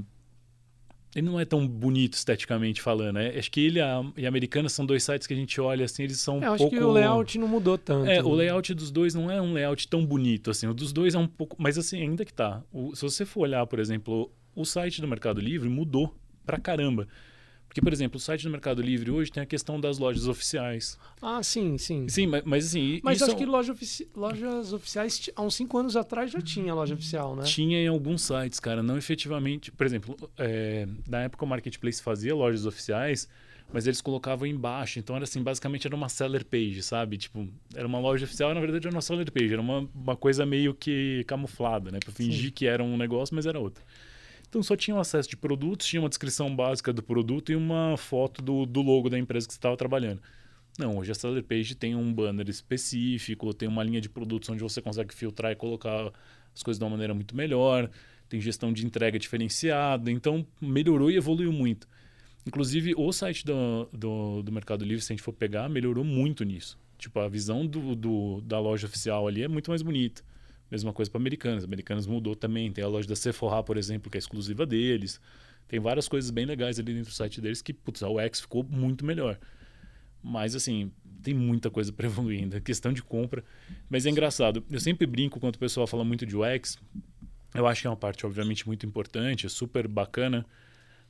[1.19, 3.15] ele não é tão bonito esteticamente falando.
[3.17, 3.33] né?
[3.37, 6.03] Acho que ele a, e a Americana são dois sites que a gente olha assim,
[6.05, 6.77] eles são um É, eu acho pouco...
[6.77, 8.09] que o layout não mudou tanto.
[8.09, 8.37] É, o né?
[8.37, 10.67] layout dos dois não é um layout tão bonito assim.
[10.67, 12.63] O dos dois é um pouco, mas assim, ainda que tá.
[12.73, 16.15] O- se você for olhar, por exemplo, o site do Mercado Livre mudou
[16.47, 17.07] pra caramba.
[17.79, 20.99] Porque, por exemplo, o site do Mercado Livre hoje tem a questão das lojas oficiais.
[21.23, 22.09] Ah, sim, sim.
[22.09, 25.55] Sim, mas, mas assim, Mas acho é um- que loja ofici- lojas oficiais, há uns
[25.55, 27.45] cinco anos atrás já tinha loja oficial, né?
[27.45, 29.71] Tinha em alguns sites, cara, não efetivamente.
[29.71, 33.29] Por exemplo, é, na época o Marketplace fazia lojas oficiais,
[33.73, 34.99] mas eles colocavam embaixo.
[34.99, 37.17] Então era assim, basicamente era uma seller page, sabe?
[37.17, 39.53] Tipo, era uma loja oficial, na verdade era uma seller page.
[39.53, 42.01] Era uma, uma coisa meio que camuflada, né?
[42.03, 42.51] Pra fingir Sim.
[42.51, 43.85] que era um negócio, mas era outro.
[44.49, 47.97] Então só tinha o acesso de produtos, tinha uma descrição básica do produto e uma
[47.97, 50.23] foto do, do logo da empresa que você estava trabalhando.
[50.79, 54.63] Não, hoje a Seller Page tem um banner específico, tem uma linha de produtos onde
[54.63, 56.13] você consegue filtrar e colocar
[56.55, 57.91] as coisas de uma maneira muito melhor,
[58.29, 61.89] tem gestão de entrega diferenciada, então melhorou e evoluiu muito.
[62.47, 66.45] Inclusive, o site do, do, do Mercado Livre, se a gente for pegar, melhorou muito
[66.45, 66.79] nisso.
[66.97, 70.23] Tipo, a visão do, do- da loja oficial ali é muito mais bonita.
[70.71, 71.65] Mesma coisa para Americanas.
[71.65, 72.71] Americanas mudou também.
[72.73, 75.21] Tem a loja da Sephora, por exemplo, que é exclusiva deles.
[75.67, 78.65] Tem várias coisas bem legais ali dentro do site deles que, putz, a UX ficou
[78.65, 79.39] muito melhor.
[80.23, 80.91] Mas, assim,
[81.23, 82.61] tem muita coisa para evoluir ainda.
[82.63, 83.45] Questão de compra.
[83.89, 84.65] Mas é engraçado.
[84.71, 86.79] Eu sempre brinco quando o pessoal fala muito de UX.
[87.55, 90.45] Eu acho que é uma parte, obviamente, muito importante, é super bacana.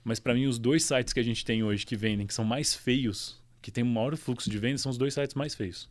[0.05, 2.45] Mas, para mim, os dois sites que a gente tem hoje que vendem, que são
[2.45, 5.89] mais feios, que tem o maior fluxo de venda, são os dois sites mais feios.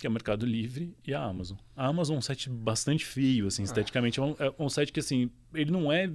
[0.00, 1.58] Que é o Mercado Livre e a Amazon.
[1.76, 4.18] A Amazon é um site bastante feio, assim, esteticamente.
[4.18, 6.10] É um, é um site que, assim, ele não é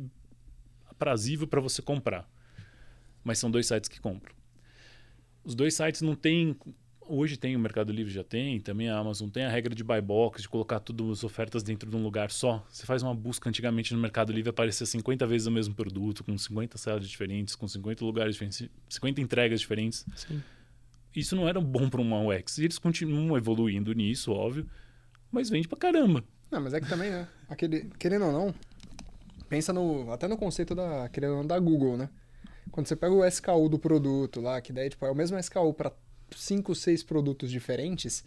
[0.89, 2.27] aprazível para você comprar.
[3.23, 4.33] Mas são dois sites que compram.
[5.43, 6.55] Os dois sites não têm.
[7.07, 10.01] Hoje tem o Mercado Livre, já tem, também a Amazon tem a regra de buy
[10.01, 12.65] box, de colocar todas as ofertas dentro de um lugar só.
[12.67, 16.35] Você faz uma busca antigamente no Mercado Livre, aparecia 50 vezes o mesmo produto, com
[16.35, 20.03] 50 sellers diferentes, com 50 lugares diferentes, 50 entregas diferentes.
[20.15, 20.41] Sim.
[21.19, 22.57] Isso não era bom para uma UX.
[22.59, 24.69] Eles continuam evoluindo nisso, óbvio,
[25.31, 26.23] mas vende pra caramba.
[26.51, 27.27] Não, mas é que também, né?
[27.49, 28.55] Aquele, querendo ou não,
[29.49, 32.09] pensa no, até no conceito da, querendo ou não, da Google, né?
[32.71, 35.73] Quando você pega o SKU do produto lá, que daí tipo, é o mesmo SKU
[35.73, 35.91] para
[36.35, 38.23] 5, 6 produtos diferentes,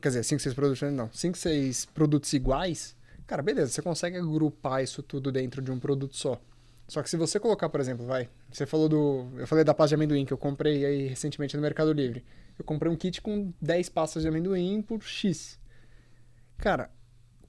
[0.00, 2.96] quer dizer, 5, 6 produtos diferentes, não, 5, 6 produtos iguais,
[3.26, 6.40] cara, beleza, você consegue agrupar isso tudo dentro de um produto só.
[6.88, 9.90] Só que se você colocar, por exemplo, vai, você falou do, eu falei da pasta
[9.90, 12.24] de amendoim que eu comprei aí recentemente no Mercado Livre.
[12.58, 15.60] Eu comprei um kit com 10 pastas de amendoim por X.
[16.56, 16.90] Cara,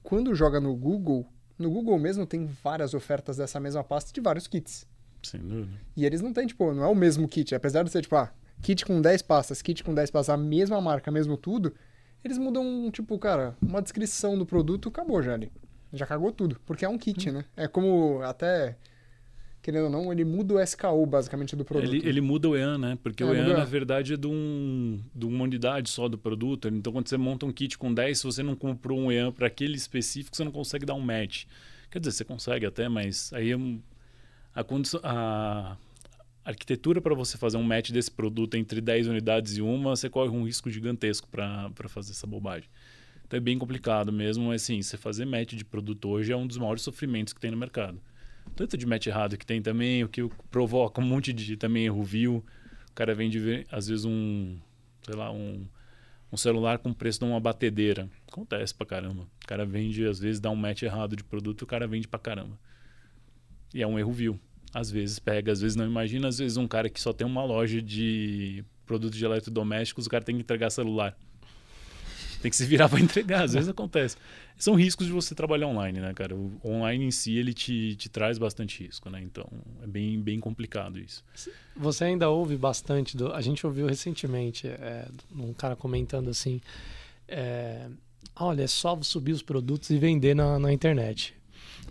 [0.02, 1.26] quando joga no Google,
[1.58, 4.86] no Google mesmo tem várias ofertas dessa mesma pasta de vários kits.
[5.22, 5.80] Sem dúvida.
[5.96, 7.54] E eles não têm, tipo, não é o mesmo kit.
[7.54, 8.30] Apesar de ser, tipo, ah,
[8.60, 11.74] kit com 10 pastas, kit com 10 pastas, a mesma marca, mesmo tudo,
[12.22, 15.50] eles mudam, tipo, cara, uma descrição do produto, acabou já ali.
[15.92, 16.60] Já cagou tudo.
[16.66, 17.32] Porque é um kit, hum.
[17.32, 17.44] né?
[17.56, 18.76] É como até
[19.62, 21.92] querendo ou não, ele muda o SKU basicamente do produto.
[21.92, 22.98] Ele, ele muda o EAN, né?
[23.02, 26.68] Porque é, o EAN, na verdade, é de, um, de uma unidade só do produto.
[26.68, 29.46] Então, quando você monta um kit com 10, se você não comprou um EAN para
[29.46, 31.44] aquele específico, você não consegue dar um match.
[31.90, 33.56] Quer dizer, você consegue até, mas aí é
[34.54, 34.64] a,
[35.02, 35.76] a
[36.44, 40.30] arquitetura para você fazer um match desse produto entre 10 unidades e uma, você corre
[40.30, 42.68] um risco gigantesco para fazer essa bobagem.
[43.26, 46.46] Então é bem complicado mesmo, mas assim, você fazer match de produto hoje é um
[46.46, 48.00] dos maiores sofrimentos que tem no mercado.
[48.56, 52.02] Tanto de match errado que tem também, o que provoca um monte de também erro
[52.02, 52.44] view.
[52.90, 54.58] O cara vende, às vezes, um,
[55.02, 55.66] sei lá, um,
[56.32, 58.08] um celular com preço de uma batedeira.
[58.28, 59.22] Acontece pra caramba.
[59.22, 62.20] O cara vende, às vezes, dá um match errado de produto o cara vende pra
[62.20, 62.58] caramba.
[63.72, 64.40] E é um erro view.
[64.74, 66.28] Às vezes pega, às vezes não imagina.
[66.28, 70.24] Às vezes um cara que só tem uma loja de produtos de eletrodomésticos, o cara
[70.24, 71.16] tem que entregar celular
[72.40, 74.16] tem que se virar para entregar, às vezes acontece.
[74.60, 76.36] São riscos de você trabalhar online, né, cara?
[76.36, 79.18] O online em si, ele te, te traz bastante risco, né?
[79.22, 79.48] Então,
[79.82, 81.24] é bem, bem complicado isso.
[81.74, 86.60] Você ainda ouve bastante, do, a gente ouviu recentemente é, um cara comentando assim,
[87.26, 87.88] é,
[88.36, 91.34] olha, é só subir os produtos e vender na, na internet.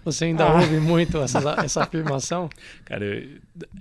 [0.06, 0.62] Você ainda ah.
[0.62, 2.52] ouve muito essa, essa afirmação?
[2.86, 3.04] Cara,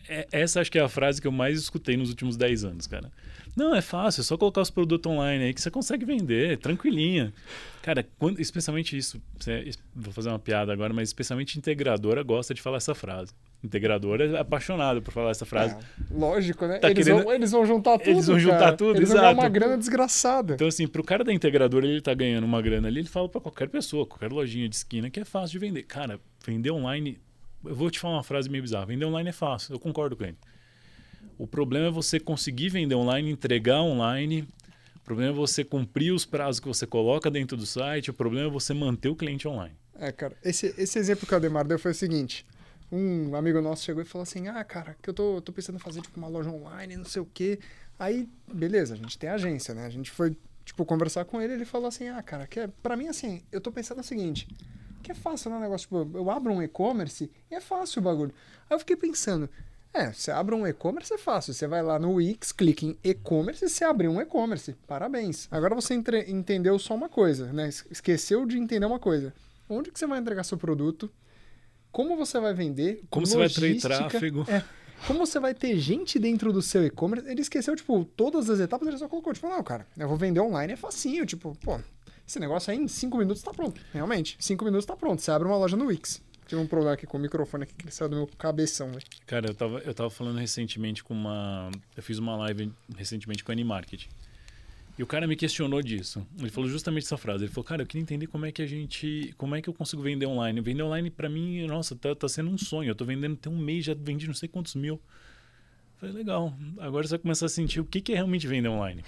[0.08, 2.86] é, essa acho que é a frase que eu mais escutei nos últimos 10 anos,
[2.86, 3.12] cara.
[3.58, 7.34] Não, é fácil, é só colocar os produtos online aí que você consegue vender, tranquilinha.
[7.82, 9.20] Cara, quando, especialmente isso,
[9.92, 13.32] vou fazer uma piada agora, mas especialmente integradora gosta de falar essa frase.
[13.62, 15.74] Integradora é apaixonado por falar essa frase.
[15.74, 16.78] É, lógico, né?
[16.78, 17.24] Tá eles, querendo...
[17.24, 18.10] vão, eles vão juntar tudo.
[18.10, 18.76] Eles vão juntar cara.
[18.76, 19.34] tudo, eles exato.
[19.34, 20.54] Vão uma grana desgraçada.
[20.54, 23.40] Então, assim, pro cara da integradora, ele tá ganhando uma grana ali, ele fala para
[23.40, 25.82] qualquer pessoa, qualquer lojinha de esquina que é fácil de vender.
[25.82, 27.18] Cara, vender online.
[27.64, 28.86] Eu vou te falar uma frase meio bizarra.
[28.86, 30.36] Vender online é fácil, eu concordo com ele.
[31.38, 34.46] O problema é você conseguir vender online, entregar online.
[34.96, 38.10] O problema é você cumprir os prazos que você coloca dentro do site.
[38.10, 39.74] O problema é você manter o cliente online.
[39.94, 40.36] É, cara.
[40.44, 42.44] Esse, esse exemplo que o Ademar deu foi o seguinte.
[42.90, 45.80] Um amigo nosso chegou e falou assim: Ah, cara, que eu tô, tô pensando em
[45.80, 47.60] fazer tipo, uma loja online, não sei o quê.
[47.98, 49.86] Aí, beleza, a gente tem agência, né?
[49.86, 52.96] A gente foi, tipo, conversar com ele ele falou assim: Ah, cara, que é, pra
[52.96, 54.48] mim, assim, eu tô pensando o seguinte:
[55.02, 55.56] que é fácil, né?
[55.56, 58.32] O negócio, tipo, eu abro um e-commerce e é fácil o bagulho.
[58.68, 59.50] Aí eu fiquei pensando:
[59.92, 61.52] é, você abre um e-commerce é fácil.
[61.54, 64.74] Você vai lá no Wix, clica em e-commerce e você abre um e-commerce.
[64.86, 65.48] Parabéns.
[65.50, 66.30] Agora você entre...
[66.30, 67.68] entendeu só uma coisa, né?
[67.90, 69.32] Esqueceu de entender uma coisa.
[69.68, 71.10] Onde que você vai entregar seu produto?
[71.90, 73.02] Como você vai vender?
[73.10, 74.44] Como você vai ter tráfego?
[74.48, 74.62] É,
[75.06, 77.28] como você vai ter gente dentro do seu e-commerce?
[77.28, 80.40] Ele esqueceu, tipo, todas as etapas, ele só colocou, tipo, não, cara, eu vou vender
[80.40, 81.80] online, é facinho, tipo, pô,
[82.26, 83.80] esse negócio aí em cinco minutos tá pronto.
[83.92, 85.22] Realmente, cinco minutos tá pronto.
[85.22, 86.20] Você abre uma loja no Wix.
[86.48, 89.04] Tive um problema aqui com o microfone aqui que ele saiu do meu cabeção, velho.
[89.26, 91.70] Cara, eu tava, eu tava falando recentemente com uma.
[91.94, 94.08] Eu fiz uma live recentemente com a Animarket.
[94.98, 96.26] E o cara me questionou disso.
[96.38, 97.44] Ele falou justamente essa frase.
[97.44, 99.34] Ele falou, cara, eu queria entender como é que a gente.
[99.36, 100.58] Como é que eu consigo vender online?
[100.62, 102.88] Vender online, para mim, nossa, tá, tá sendo um sonho.
[102.88, 104.94] Eu tô vendendo tem um mês, já vendi não sei quantos mil.
[104.94, 105.00] Eu
[106.00, 106.54] falei, legal.
[106.78, 109.04] Agora você vai começar a sentir o que, que é realmente vender online.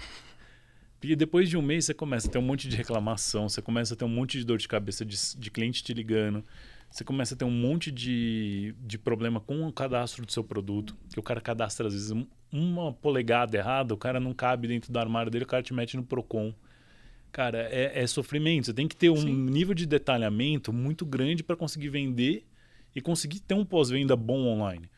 [0.99, 3.95] Porque depois de um mês você começa a ter um monte de reclamação, você começa
[3.95, 6.45] a ter um monte de dor de cabeça de, de cliente te ligando
[6.91, 10.95] você começa a ter um monte de, de problema com o cadastro do seu produto,
[11.11, 12.13] que o cara cadastra às vezes
[12.51, 15.95] uma polegada errada, o cara não cabe dentro do armário dele, o cara te mete
[15.95, 16.53] no Procon.
[17.31, 18.65] Cara, é, é sofrimento.
[18.65, 19.33] Você tem que ter um Sim.
[19.33, 22.45] nível de detalhamento muito grande para conseguir vender
[22.93, 24.89] e conseguir ter um pós-venda bom online.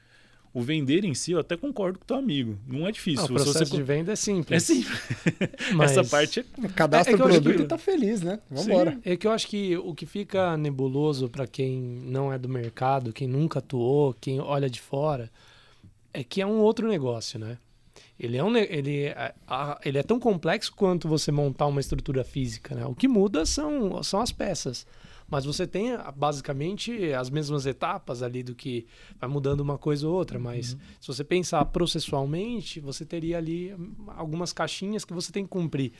[0.53, 2.59] O vender em si, eu até concordo com o teu amigo.
[2.67, 3.27] Não é difícil.
[3.27, 3.75] Não, o processo você...
[3.75, 4.69] de venda é simples.
[4.69, 4.99] É simples.
[5.73, 5.91] Mas...
[5.91, 6.67] Essa parte é...
[6.69, 7.63] Cadastra é, é o produto que...
[7.63, 8.39] e tá feliz, né?
[8.51, 8.99] Vamos embora.
[9.03, 13.11] É que eu acho que o que fica nebuloso para quem não é do mercado,
[13.11, 15.31] quem nunca atuou, quem olha de fora,
[16.13, 17.57] é que é um outro negócio, né?
[18.19, 19.33] Ele é, um, ele, é,
[19.83, 22.85] ele é tão complexo quanto você montar uma estrutura física, né?
[22.85, 24.85] O que muda são, são as peças.
[25.29, 28.85] Mas você tem ah, basicamente as mesmas etapas ali do que
[29.19, 30.37] vai mudando uma coisa ou outra.
[30.39, 30.79] Mas Uhum.
[31.01, 35.93] se você pensar processualmente, você teria ali hum, algumas caixinhas que você tem que cumprir.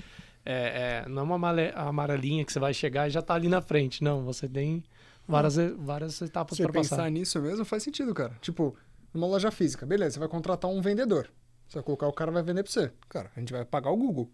[0.45, 3.61] É, é, não é uma amarelinha que você vai chegar e já está ali na
[3.61, 4.03] frente.
[4.03, 4.83] Não, você tem
[5.27, 7.09] várias, várias etapas Se você para pensar passar.
[7.09, 8.37] nisso mesmo, faz sentido, cara.
[8.41, 8.75] Tipo,
[9.13, 11.29] numa loja física, beleza, você vai contratar um vendedor.
[11.67, 12.91] Você vai colocar o cara vai vender pra você.
[13.07, 14.29] Cara, a gente vai pagar o Google.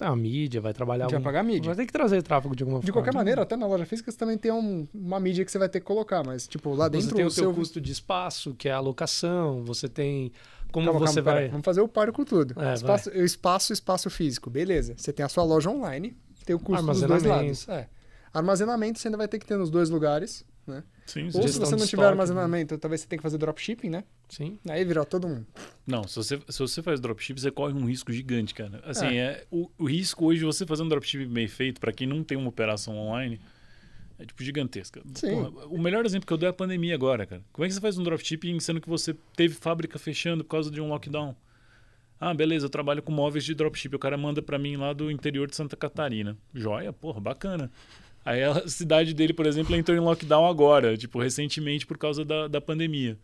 [0.00, 1.06] Ah, A mídia vai trabalhar.
[1.08, 1.68] vai um- pagar a mídia.
[1.68, 3.00] Vai ter que trazer tráfego de alguma De forma.
[3.00, 5.68] qualquer maneira, até na loja física você também tem um- uma mídia que você vai
[5.68, 8.54] ter que colocar, mas, tipo, lá dentro você tem o, o seu custo de espaço,
[8.54, 10.32] que é a alocação, você tem
[10.72, 11.48] como Calma, você calma, pera, vai.
[11.50, 12.60] Vamos fazer o par com tudo.
[12.60, 14.94] É, espaço, espaço, espaço físico, beleza.
[14.96, 17.46] Você tem a sua loja online, tem o custo dos dois Armazenamento.
[17.46, 17.68] lados.
[17.68, 17.88] É.
[18.32, 20.82] Armazenamento você ainda vai ter que ter nos dois lugares, né?
[21.06, 23.90] Sim, Ou se você de não tiver estoque, armazenamento, talvez você tenha que fazer dropshipping,
[23.90, 24.02] né?
[24.28, 24.58] Sim.
[24.68, 25.46] Aí virou todo mundo.
[25.86, 28.82] Não, se você, se você faz dropship, você corre um risco gigante, cara.
[28.84, 29.44] Assim, é.
[29.50, 32.36] o, o risco hoje de você fazer um dropship bem feito, pra quem não tem
[32.36, 33.40] uma operação online,
[34.18, 35.02] é tipo gigantesca.
[35.14, 35.30] Sim.
[35.30, 37.42] Porra, o melhor exemplo que eu dou é a pandemia agora, cara.
[37.52, 40.70] Como é que você faz um dropshipping sendo que você teve fábrica fechando por causa
[40.70, 41.36] de um lockdown?
[42.20, 43.94] Ah, beleza, eu trabalho com móveis de dropship.
[43.94, 46.38] O cara manda pra mim lá do interior de Santa Catarina.
[46.54, 47.70] Joia, porra, bacana.
[48.24, 52.48] Aí a cidade dele, por exemplo, entrou em lockdown agora, tipo, recentemente por causa da,
[52.48, 53.18] da pandemia.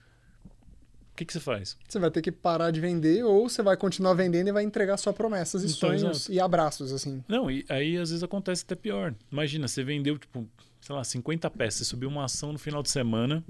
[1.21, 1.77] O que, que você faz?
[1.87, 4.97] Você vai ter que parar de vender ou você vai continuar vendendo e vai entregar
[4.97, 6.33] só promessas e Então, sonhos exato.
[6.33, 7.23] e abraços, assim.
[7.29, 9.15] Não, e aí às vezes acontece até pior.
[9.31, 10.49] Imagina, você vendeu, tipo,
[10.81, 13.45] sei lá, 50 peças, você subiu uma ação no final de semana,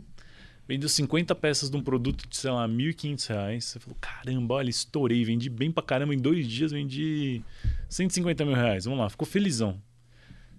[0.66, 3.64] vendeu 50 peças de um produto de, sei lá, 1.500 reais.
[3.66, 7.40] Você falou, caramba, olha, estourei, vendi bem pra caramba, em dois dias vendi
[7.88, 8.84] 150 mil reais.
[8.84, 9.80] Vamos lá, ficou felizão.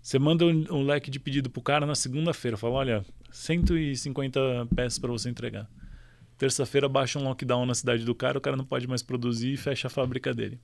[0.02, 4.40] Você manda um, um leque de pedido pro cara na segunda-feira, fala, olha, 150
[4.74, 5.70] peças para você entregar.
[6.42, 9.58] Terça-feira baixa um lockdown na cidade do cara, o cara não pode mais produzir e
[9.58, 10.60] fecha a fábrica dele.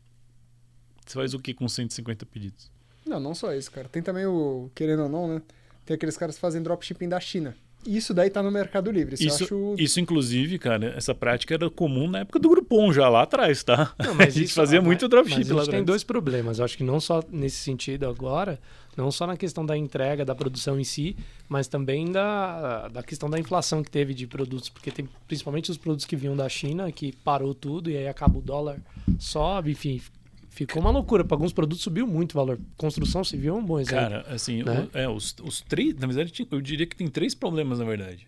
[1.06, 2.72] Você faz o que com 150 pedidos?
[3.06, 3.88] Não, não só isso, cara.
[3.88, 5.42] Tem também o, querendo ou não, né?
[5.86, 7.56] Tem aqueles caras que fazem dropshipping da China.
[7.86, 9.14] Isso daí tá no Mercado Livre.
[9.14, 9.84] Isso, Isso, eu acho.
[9.84, 13.94] isso, inclusive, cara, essa prática era comum na época do Groupon, já lá atrás, tá?
[14.04, 15.86] Não, a gente fazia ah, muito mas- dropship mas a lá gente tem atrás.
[15.86, 16.58] dois problemas.
[16.58, 18.60] Eu acho que não só nesse sentido agora,
[18.98, 21.16] não só na questão da entrega, da produção em si,
[21.48, 25.78] mas também da, da questão da inflação que teve de produtos, porque tem principalmente os
[25.78, 28.80] produtos que vinham da China, que parou tudo e aí acaba o dólar
[29.20, 30.02] sobe, enfim,
[30.50, 31.24] ficou uma loucura.
[31.24, 32.60] Para alguns produtos subiu muito o valor.
[32.76, 34.00] Construção civil é um bom exemplo.
[34.02, 34.88] Cara, assim, Né?
[34.94, 38.28] o- é, os, os três, na verdade, eu diria que tem três problemas, na verdade.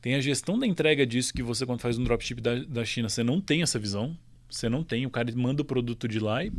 [0.00, 3.08] Tem a gestão da entrega disso, que você, quando faz um dropship da, da China,
[3.08, 4.16] você não tem essa visão.
[4.50, 6.52] Você não tem, o cara manda o produto de lá e.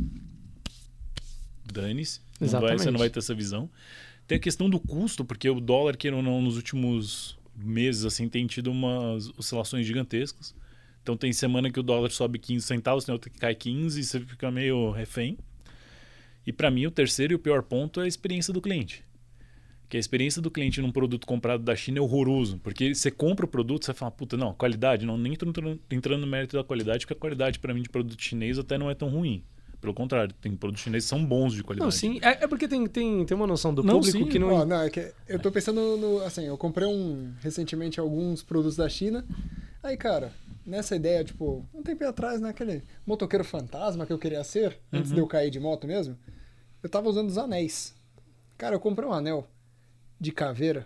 [1.72, 2.20] Dane-se.
[2.40, 2.92] Não vai- Você Exatamente.
[2.92, 3.70] não vai ter essa visão.
[4.26, 8.28] Tem a questão do custo, porque o dólar, queira ou não, nos últimos meses, assim,
[8.28, 10.54] tem tido umas oscilações gigantescas.
[11.02, 14.04] Então tem semana que o dólar sobe 15 centavos, tem outra que cai 15 e
[14.04, 15.38] você fica meio refém.
[16.46, 19.04] E para mim, o terceiro e o pior ponto é a experiência do cliente.
[19.88, 22.58] Que a experiência do cliente num produto comprado da China é horroroso.
[22.58, 25.46] Porque você compra o produto, você fala, puta, não, qualidade, não, nem tô
[25.90, 28.90] entrando no mérito da qualidade, porque a qualidade para mim de produto chinês até não
[28.90, 29.44] é tão ruim.
[29.86, 31.86] Pelo contrário, tem produtos chineses que são bons de qualidade.
[31.86, 34.28] Não, sim, é, é porque tem, tem, tem uma noção do Não, público sim.
[34.28, 34.52] que não.
[34.52, 36.22] Ó, não, é que eu tô pensando no.
[36.22, 39.24] Assim, eu comprei um recentemente alguns produtos da China.
[39.84, 40.32] Aí, cara,
[40.66, 42.48] nessa ideia, tipo, um tempo atrás, né?
[42.48, 46.18] Aquele motoqueiro fantasma que eu queria ser, antes de eu cair de moto mesmo,
[46.82, 47.94] eu tava usando os anéis.
[48.58, 49.46] Cara, eu comprei um anel
[50.18, 50.84] de caveira,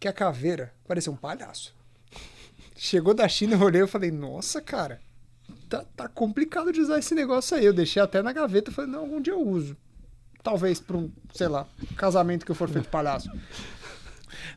[0.00, 1.72] que a caveira parecia um palhaço.
[2.74, 5.00] Chegou da China, eu olhei e falei, nossa, cara,
[5.68, 7.64] tá, tá complicado de usar esse negócio aí.
[7.64, 9.76] Eu deixei até na gaveta e falei, não, algum dia eu uso.
[10.42, 13.30] Talvez pra um, sei lá, casamento que eu for feito palhaço.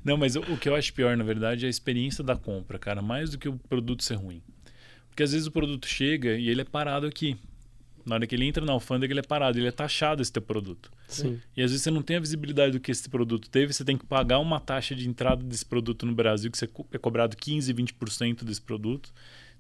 [0.04, 2.78] Não, mas o, o que eu acho pior, na verdade, é a experiência da compra,
[2.78, 4.42] cara, mais do que o produto ser ruim.
[5.10, 7.38] Porque às vezes o produto chega e ele é parado aqui.
[8.06, 10.42] Na hora que ele entra na alfândega, ele é parado, ele é taxado esse teu
[10.42, 10.92] produto.
[11.08, 11.40] Sim.
[11.56, 13.98] E às vezes você não tem a visibilidade do que esse produto teve, você tem
[13.98, 18.44] que pagar uma taxa de entrada desse produto no Brasil, que é cobrado 15, 20%
[18.44, 19.14] desse produto.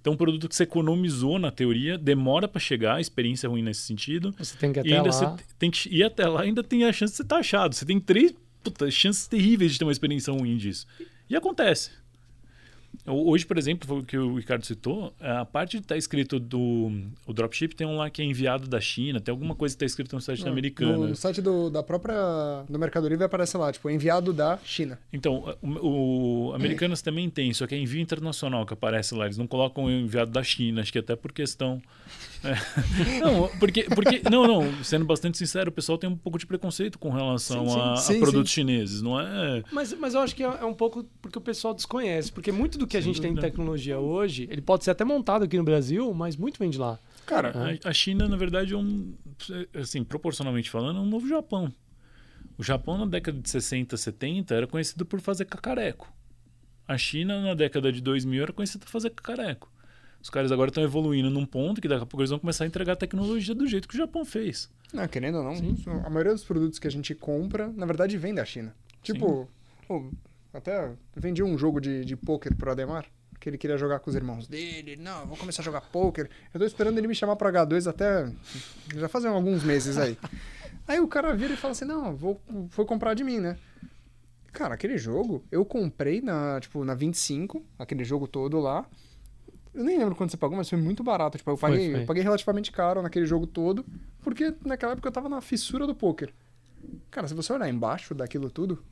[0.04, 3.62] Então, um produto que você economizou na teoria, demora para chegar, a experiência é ruim
[3.62, 4.36] nesse sentido.
[4.38, 5.38] Você tem que ir E até ainda lá.
[5.38, 7.74] você tem que ir até lá, ainda tem a chance de ser taxado.
[7.74, 10.86] Você tem três puta, chances terríveis de ter uma experiência ruim disso.
[11.30, 11.91] E acontece.
[13.06, 16.89] Hoje, por exemplo, o que o Ricardo citou, a parte de estar escrito do
[17.28, 19.86] o dropship tem um lá que é enviado da China, tem alguma coisa que está
[19.86, 21.08] escrito no site americano.
[21.10, 24.97] No, site do, da própria do Mercado Livre aparece lá, tipo, enviado da China.
[25.12, 29.26] Então, o, o Americanas também tem, só que é envio internacional que aparece lá.
[29.26, 31.82] Eles não colocam enviado da China, acho que até por questão.
[32.43, 32.53] É.
[33.19, 34.21] Não, porque, porque.
[34.29, 37.73] Não, não, sendo bastante sincero, o pessoal tem um pouco de preconceito com relação Sim,
[37.73, 37.79] sim.
[37.79, 39.63] a, a Sim, produtos chineses, não é?
[39.71, 42.31] Mas, mas eu acho que é, é um pouco porque o pessoal desconhece.
[42.31, 43.51] Porque muito do que a gente tem de dúvida.
[43.51, 46.99] tecnologia hoje, ele pode ser até montado aqui no Brasil, mas muito vem de lá.
[47.25, 49.13] Cara, A, a China, na verdade, é um.
[49.73, 51.73] Assim, proporcionalmente falando, é um novo Japão.
[52.57, 56.11] O Japão, na década de 60, 70, era conhecido por fazer cacareco.
[56.87, 59.71] A China, na década de 2000, era conhecida por fazer cacareco.
[60.24, 62.67] Os caras agora estão evoluindo num ponto que daqui a pouco eles vão começar a
[62.67, 64.71] entregar tecnologia do jeito que o Japão fez.
[64.93, 65.76] Não, querendo ou não, Sim.
[66.05, 68.74] a maioria dos produtos que a gente compra, na verdade, vem da China.
[69.01, 69.49] Tipo,
[69.86, 70.09] pô,
[70.53, 73.05] até vendi um jogo de, de pôquer pro Ademar,
[73.38, 74.95] que ele queria jogar com os irmãos dele.
[74.95, 76.30] Não, vou começar a jogar pôquer.
[76.53, 78.32] Eu tô esperando ele me chamar pra H2 até.
[78.95, 80.17] Já fazem alguns meses aí.
[80.88, 83.57] aí o cara vira e fala assim: não, vou, vou comprar de mim, né?
[84.53, 88.86] Cara, aquele jogo eu comprei na, tipo, na 25, aquele jogo todo lá.
[89.74, 91.38] Eu nem lembro quanto você pagou, mas foi muito barato.
[91.38, 92.01] Tipo, eu paguei, foi, foi.
[92.01, 93.86] Eu paguei relativamente caro naquele jogo todo,
[94.21, 96.32] porque naquela época eu tava na fissura do poker.
[97.09, 98.84] Cara, se você olhar embaixo daquilo tudo,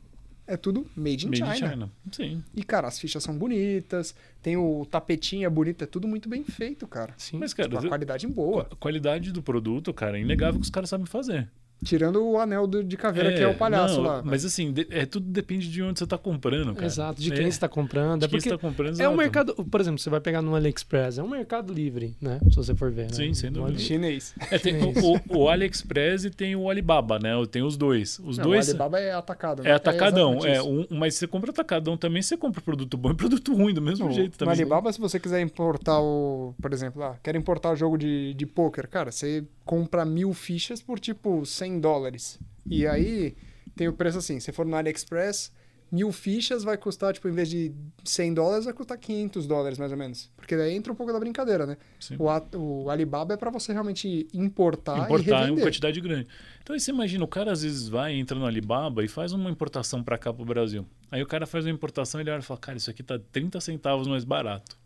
[0.48, 1.72] é tudo made in made China.
[1.72, 1.92] China.
[2.12, 2.44] Sim.
[2.56, 6.44] E, cara, as fichas são bonitas, tem o tapetinho é bonito, é tudo muito bem
[6.44, 7.14] feito, cara.
[7.18, 7.38] Sim.
[7.38, 8.68] Mas, cara, tipo, a qualidade boa.
[8.72, 11.48] A qualidade do produto, cara, é inegável que os caras sabem fazer.
[11.84, 14.22] Tirando o anel de caveira, é, que é o palhaço não, lá.
[14.24, 16.86] Mas assim, é, tudo depende de onde você está comprando, cara.
[16.86, 17.44] Exato, de quem é.
[17.44, 18.20] você está comprando.
[18.20, 20.56] De é quem você está comprando, É um mercado, por exemplo, você vai pegar no
[20.56, 22.40] AliExpress, é um mercado livre, né?
[22.50, 23.06] Se você for ver.
[23.06, 23.14] Né?
[23.14, 23.80] Sim, sem dúvida.
[23.80, 24.36] Chinês.
[24.52, 24.94] É, tem o,
[25.38, 27.32] o, AliExpress e tem o Alibaba, né?
[27.50, 28.20] Tem os dois.
[28.20, 28.68] Os não, dois.
[28.68, 29.64] O Alibaba é atacado.
[29.64, 29.72] Né?
[29.72, 30.62] É atacadão, é.
[30.62, 34.12] Um, mas você compra atacadão também, você compra produto bom e produto ruim, do mesmo
[34.12, 34.56] jeito também.
[34.56, 36.54] No Alibaba, se você quiser importar o.
[36.62, 40.82] Por exemplo, lá, quer importar o jogo de, de poker, cara, você compra mil fichas
[40.82, 42.40] por tipo 100 dólares.
[42.66, 43.36] E aí
[43.76, 45.52] tem o preço assim, se for no AliExpress,
[45.92, 47.74] mil fichas vai custar, tipo, em vez de
[48.06, 50.32] 100 dólares, vai custar 500 dólares, mais ou menos.
[50.38, 51.78] Porque daí entra um pouco da brincadeira, né?
[52.18, 55.60] O, o, Alibaba é para você realmente importar, importar e revender.
[55.60, 56.28] em quantidade grande.
[56.64, 59.50] Então aí você imagina, o cara às vezes vai, entra no Alibaba e faz uma
[59.50, 60.86] importação para cá pro Brasil.
[61.12, 63.60] Aí o cara faz uma importação ele olha e fala, cara, isso aqui tá 30
[63.60, 64.80] centavos mais barato.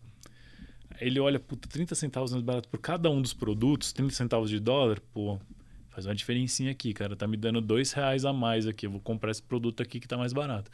[0.89, 4.49] Aí ele olha, puta, 30 centavos mais barato por cada um dos produtos, 30 centavos
[4.49, 5.37] de dólar, pô,
[5.95, 7.15] faz uma diferencinha aqui, cara.
[7.15, 8.85] Tá me dando dois reais a mais aqui.
[8.85, 10.69] Eu vou comprar esse produto aqui que tá mais barato.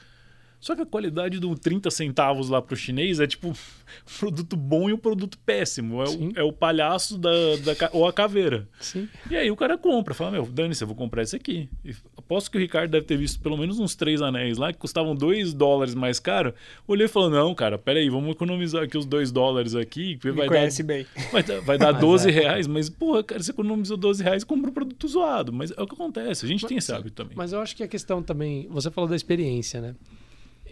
[0.60, 4.90] Só que a qualidade do 30 centavos lá pro chinês é tipo um produto bom
[4.90, 6.02] e um produto péssimo.
[6.02, 8.68] É, o, é o, palhaço da, da, ou a caveira.
[8.80, 9.08] Sim.
[9.30, 11.70] E aí o cara compra, fala, meu, dane-se, eu vou comprar esse aqui.
[11.86, 11.96] E
[12.32, 15.14] aposto que o Ricardo deve ter visto pelo menos uns três anéis lá que custavam
[15.14, 16.54] 2 dólares mais caro.
[16.88, 20.18] Olhei e falou, não, cara, peraí, vamos economizar aqui os 2 dólares aqui.
[20.18, 21.06] Que vai conhece dar, bem.
[21.32, 22.32] Vai, vai dar 12 é.
[22.32, 25.52] reais, mas, porra, cara, você economizou 12 reais e compra um produto zoado.
[25.52, 27.34] Mas é o que acontece, a gente mas, tem esse hábito também.
[27.36, 29.96] Mas eu acho que a questão também, você falou da experiência, né?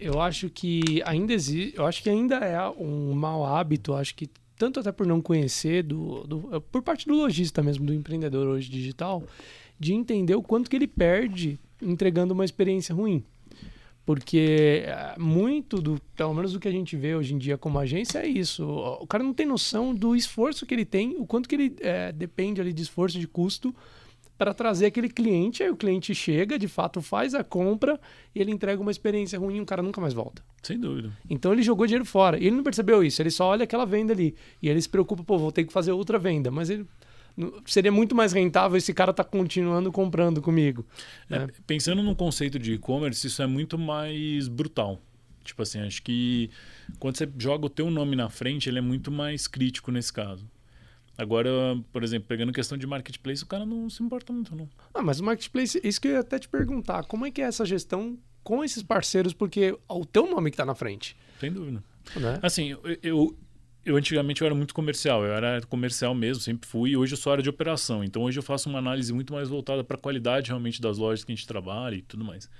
[0.02, 4.30] eu acho que ainda existe, eu acho que ainda é um mau hábito, acho que
[4.56, 8.70] tanto até por não conhecer do, do, por parte do lojista mesmo, do empreendedor hoje
[8.70, 9.22] digital,
[9.80, 13.24] de entender o quanto que ele perde entregando uma experiência ruim.
[14.04, 17.78] Porque eh, muito do, pelo menos do que a gente vê hoje em dia como
[17.78, 18.66] agência é isso.
[19.00, 22.12] O cara não tem noção do esforço que ele tem, o quanto que ele é,
[22.12, 23.74] depende ali de esforço, de custo
[24.36, 25.62] para trazer aquele cliente.
[25.62, 28.00] Aí o cliente chega, de fato faz a compra
[28.34, 30.42] e ele entrega uma experiência ruim e o cara nunca mais volta.
[30.62, 31.16] Sem dúvida.
[31.28, 32.38] Então ele jogou dinheiro fora.
[32.38, 34.34] E ele não percebeu isso, ele só olha aquela venda ali.
[34.62, 36.50] E ele se preocupa, pô, vou ter que fazer outra venda.
[36.50, 36.86] Mas ele
[37.66, 40.86] seria muito mais rentável esse cara tá continuando comprando comigo.
[41.28, 41.48] É, né?
[41.66, 45.00] Pensando no conceito de e-commerce, isso é muito mais brutal.
[45.44, 46.50] Tipo assim, acho que
[46.98, 50.46] quando você joga o teu nome na frente, ele é muito mais crítico nesse caso.
[51.16, 51.50] Agora,
[51.92, 54.68] por exemplo, pegando questão de marketplace, o cara não se importa muito, não.
[54.94, 57.44] Ah, mas o marketplace, isso que eu ia até te perguntar, como é que é
[57.44, 61.16] essa gestão com esses parceiros, porque o teu nome que está na frente.
[61.38, 61.82] Sem dúvida.
[62.16, 62.38] Né?
[62.42, 63.38] Assim, eu, eu,
[63.84, 67.16] eu, antigamente eu era muito comercial, eu era comercial mesmo, sempre fui, e hoje eu
[67.16, 68.04] sou área de operação.
[68.04, 71.24] Então hoje eu faço uma análise muito mais voltada para a qualidade realmente das lojas
[71.24, 72.50] que a gente trabalha e tudo mais.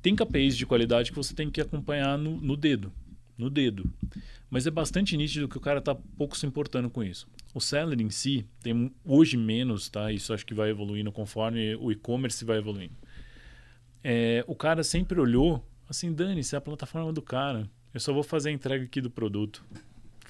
[0.00, 2.92] Tem KPIs de qualidade que você tem que acompanhar no, no dedo.
[3.36, 3.90] No dedo.
[4.50, 7.26] Mas é bastante nítido que o cara está pouco se importando com isso.
[7.54, 10.12] O seller em si tem hoje menos, tá?
[10.12, 12.94] Isso acho que vai evoluindo conforme o e-commerce vai evoluindo.
[14.04, 18.12] É, o cara sempre olhou assim, Dani, se é a plataforma do cara, eu só
[18.12, 19.64] vou fazer a entrega aqui do produto.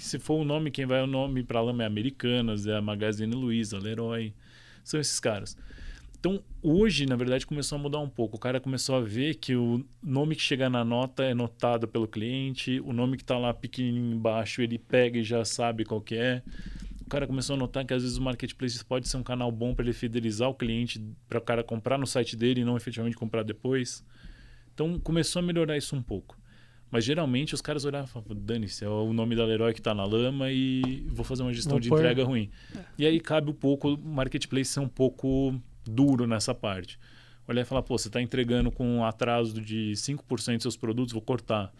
[0.03, 3.35] Se for o nome, quem vai o nome para lá é Americanas, é a Magazine
[3.35, 4.35] Luiza, Leroy,
[4.85, 5.57] são esses caras.
[6.19, 8.37] Então, hoje, na verdade, começou a mudar um pouco.
[8.37, 12.07] O cara começou a ver que o nome que chega na nota é notado pelo
[12.07, 16.15] cliente, o nome que está lá pequenininho embaixo, ele pega e já sabe qual que
[16.15, 16.43] é
[17.13, 19.85] cara começou a notar que às vezes o marketplace pode ser um canal bom para
[19.85, 20.99] ele fidelizar o cliente,
[21.29, 24.03] para o cara comprar no site dele e não efetivamente comprar depois.
[24.73, 26.39] Então começou a melhorar isso um pouco.
[26.93, 29.95] Mas geralmente os caras olhavam e falavam, dane-se, é o nome da Leroy que está
[29.95, 31.99] na lama e vou fazer uma gestão Vou de pôr.
[31.99, 32.51] entrega ruim.
[32.77, 32.81] É.
[32.99, 36.99] E aí cabe um pouco o marketplace ser um pouco duro nessa parte.
[37.49, 41.13] Olhar e falar, pô, você está entregando com um atraso de 5% dos seus produtos,
[41.13, 41.73] vou cortar.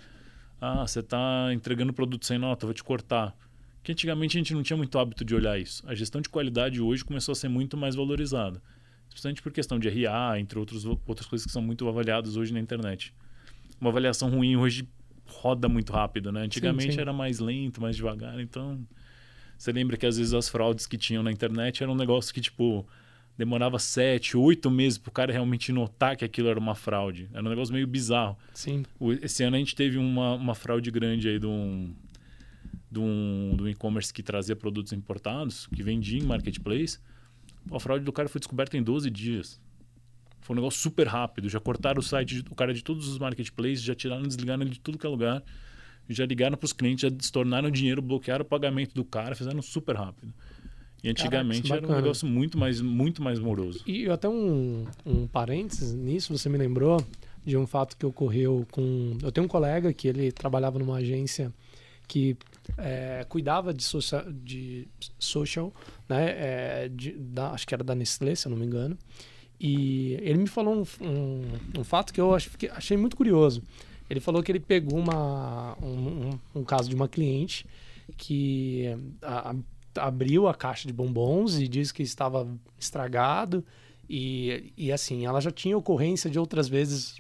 [0.59, 3.37] Ah, você está entregando produto sem nota, vou te cortar
[3.83, 5.83] que antigamente a gente não tinha muito hábito de olhar isso.
[5.87, 8.63] A gestão de qualidade hoje começou a ser muito mais valorizada.
[9.09, 12.61] Principalmente por questão de RA, entre outros, outras coisas que são muito avaliadas hoje na
[12.61, 13.13] internet.
[13.81, 14.89] Uma avaliação ruim hoje
[15.33, 16.43] roda muito rápido, né?
[16.43, 17.01] Antigamente Sim, sim.
[17.01, 18.79] era mais lento, mais devagar, então...
[19.59, 22.41] Você lembra que às vezes as fraudes que tinham na internet eram um negócio que,
[22.41, 22.85] tipo,
[23.39, 27.29] demorava sete, oito meses pro cara realmente notar que aquilo era uma fraude.
[27.33, 28.37] Era um negócio meio bizarro.
[28.53, 28.83] Sim.
[28.99, 31.95] O- Esse ano a gente teve uma, uma fraude grande aí de um,
[32.91, 36.99] de um, de um e-commerce que trazia produtos importados, que vendia em marketplace.
[37.71, 39.61] A fraude do cara foi descoberta em 12 dias.
[40.43, 41.49] Foi um negócio super rápido.
[41.49, 44.81] Já cortaram o site do cara de todos os marketplaces, já tiraram, desligaram ele de
[44.81, 45.43] tudo que é lugar.
[46.09, 49.97] Já ligaram para os clientes, já tornaram dinheiro, bloquearam o pagamento do cara, fizeram super
[49.97, 50.33] rápido.
[51.03, 53.81] E antigamente era um negócio muito mais, muito mais moroso.
[53.87, 57.05] E até um, um parênteses nisso, você me lembrou
[57.45, 59.17] de um fato que ocorreu com.
[59.23, 61.53] Eu tenho um colega que ele trabalhava numa agência
[62.07, 62.37] que
[62.79, 64.87] é, cuidava de, socia de
[65.19, 65.73] social,
[66.09, 66.31] né?
[66.85, 68.97] é, de- da- acho que era da Nestlé, se eu não me engano.
[69.65, 73.63] E ele me falou um, um, um fato que eu acho, que achei muito curioso.
[74.11, 77.65] Ele falou que ele pegou uma, um, um- caso de uma cliente
[78.17, 78.87] que
[79.23, 82.49] a- a- abriu a caixa de bombons e disse que estava
[82.79, 83.65] estragado.
[84.11, 87.15] E, e assim, ela já tinha ocorrência de outras vezes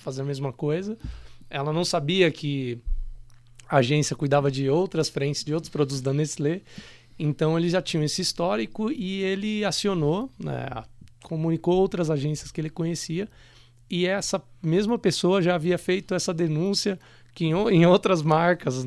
[0.00, 0.96] fazer a mesma coisa.
[1.50, 2.78] Ela não sabia que
[3.68, 6.62] a agência cuidava de outras frentes, de outros produtos da Nestlé.
[7.18, 10.66] Então eles já tinham esse histórico e ele acionou, né,
[11.30, 13.28] comunicou outras agências que ele conhecia
[13.88, 16.98] e essa mesma pessoa já havia feito essa denúncia
[17.32, 18.84] que em, em outras marcas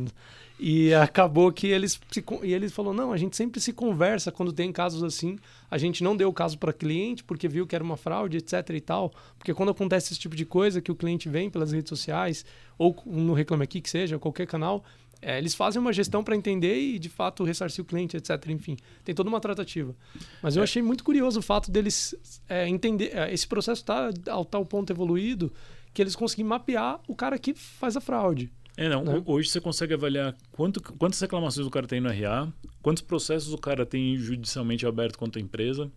[0.59, 4.51] e acabou que eles se, e ele falou não a gente sempre se conversa quando
[4.51, 5.39] tem casos assim
[5.71, 8.69] a gente não deu o caso para cliente porque viu que era uma fraude etc
[8.71, 11.87] e tal porque quando acontece esse tipo de coisa que o cliente vem pelas redes
[11.87, 12.45] sociais
[12.77, 14.83] ou no reclame aqui que seja qualquer canal
[15.25, 18.75] é, eles fazem uma gestão para entender e de fato ressarcir o cliente etc enfim
[19.03, 19.95] tem toda uma tratativa
[20.41, 20.63] mas eu É.
[20.63, 22.13] achei muito curioso o fato deles
[22.49, 25.51] é, entender é, esse processo está ao tal ponto evoluído
[25.93, 29.03] que eles conseguem mapear o cara que faz a fraude É, não.
[29.03, 29.17] Né?
[29.25, 32.51] ho- Hoje você consegue avaliar quanto, quantas reclamações o cara tem no RA,
[32.81, 35.91] quantos processos o cara tem judicialmente aberto contra a empresa.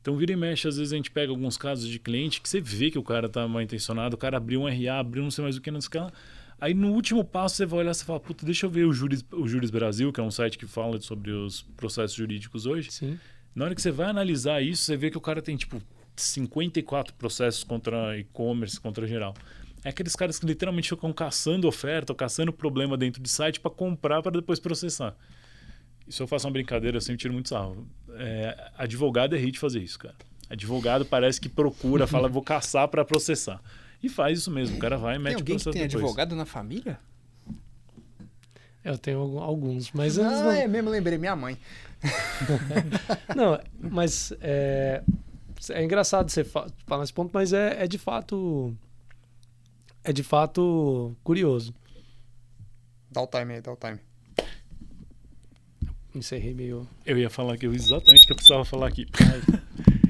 [0.00, 2.60] Então, vira e mexe, às vezes a gente pega alguns casos de cliente que você
[2.60, 5.42] vê que o cara tá mal intencionado, o cara abriu um RA, abriu não sei
[5.42, 6.12] mais o que, não sei o que lá.
[6.64, 9.22] Aí no último passo você vai olhar e fala, puta, deixa eu ver o Juris,
[9.30, 12.90] o Brasil, que é um site que fala sobre os processos jurídicos hoje.
[12.90, 13.20] sim
[13.54, 15.78] Na hora que você vai analisar isso, você vê que o cara tem, tipo,
[16.16, 19.34] 54 processos contra e-commerce, contra geral.
[19.84, 23.70] É aqueles caras que literalmente ficam caçando oferta, ou caçando problema dentro de site para
[23.70, 25.14] comprar para depois processar.
[26.08, 27.86] E se eu faço uma brincadeira, eu sempre tiro muito sarro.
[28.14, 30.14] É, advogado é de fazer isso, cara.
[30.48, 33.60] Advogado parece que procura, fala, vou caçar para processar.
[34.04, 34.76] E faz isso mesmo.
[34.76, 36.04] O cara vai e Tem mete o alguém que processo tem depois.
[36.04, 36.98] advogado na família?
[38.84, 41.56] eu tenho alguns mas Ah, não, é mesmo, lembrei, minha mãe.
[43.34, 45.02] Não, mas é,
[45.70, 48.76] é engraçado você fa- falar nesse ponto, mas é, é de fato.
[50.04, 51.74] É de fato curioso.
[53.10, 53.98] Dá o time aí, dá o time.
[56.14, 56.86] Encerrei meio.
[57.06, 59.06] Eu ia falar que eu exatamente o que eu precisava falar aqui.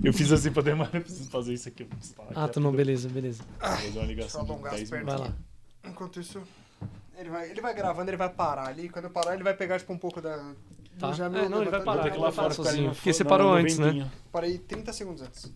[0.04, 1.88] Eu fiz assim para demais, eu preciso fazer isso aqui.
[2.34, 3.42] Ah, aqui tá não, beleza, beleza.
[3.60, 4.90] Vou fazer uma ligação 10 pernas.
[4.90, 5.04] minutos.
[5.06, 5.34] Vai lá.
[5.84, 6.42] Enquanto isso,
[7.16, 8.88] ele vai, ele vai gravando, ele vai parar ali.
[8.88, 10.52] Quando eu parar, ele vai pegar tipo um pouco da.
[10.98, 11.12] Tá.
[11.12, 13.12] Jamil É, não, ele vai parar, Vou ter ele que vai lá fora sozinho, porque
[13.12, 14.10] você parou antes, né?
[14.30, 15.52] Parei 30 segundos antes.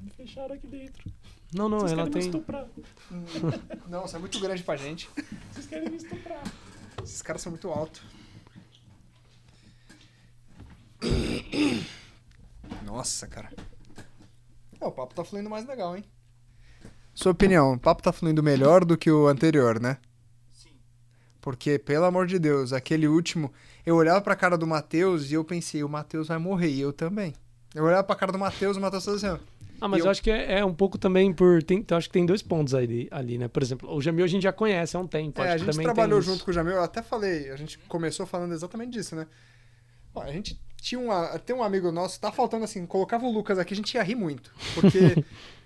[0.00, 1.10] Me fecharam aqui dentro.
[1.52, 2.40] Não, não, Vocês ela querem me tem.
[2.40, 2.66] estuprar.
[3.10, 3.24] Hum,
[3.88, 5.08] Não, isso é muito grande pra gente.
[5.50, 6.42] Vocês querem me estuprar.
[7.02, 8.02] Esses caras são muito altos.
[12.84, 13.50] Nossa, cara.
[14.80, 16.04] É, o papo tá fluindo mais legal, hein?
[17.14, 19.98] Sua opinião, o papo tá fluindo melhor do que o anterior, né?
[20.50, 20.70] Sim.
[21.40, 23.52] Porque, pelo amor de Deus, aquele último.
[23.84, 26.92] Eu olhava pra cara do Matheus e eu pensei, o Matheus vai morrer, e eu
[26.92, 27.34] também.
[27.74, 29.58] Eu olhava pra cara do Matheus e o Matheus fazia assim, ó.
[29.80, 30.06] Ah, mas eu...
[30.06, 31.62] eu- acho que é, é um pouco também por.
[31.62, 33.48] Tem, eu acho que tem dois pontos ali, ali, né?
[33.48, 35.40] Por exemplo, o Jamil a gente já conhece há um tempo.
[35.40, 36.30] É, acho a que gente também trabalhou tem isso.
[36.32, 39.26] junto com o Jamil, eu até falei, a gente começou falando exatamente disso, né?
[40.14, 43.58] Ó, a gente tinha uma, tem um amigo nosso, tá faltando assim, colocava o Lucas
[43.58, 44.98] aqui, a gente ia rir muito, porque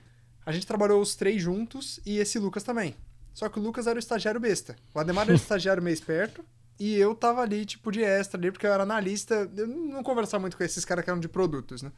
[0.45, 2.95] a gente trabalhou os três juntos e esse Lucas também.
[3.35, 4.77] Só que o Lucas era o estagiário besta.
[4.95, 6.45] O Ademar era o estagiário meio esperto
[6.79, 10.41] e eu tava ali, tipo, de extra ali, porque eu era analista, eu não conversava
[10.41, 11.93] muito com esses caras que eram de produtos, né?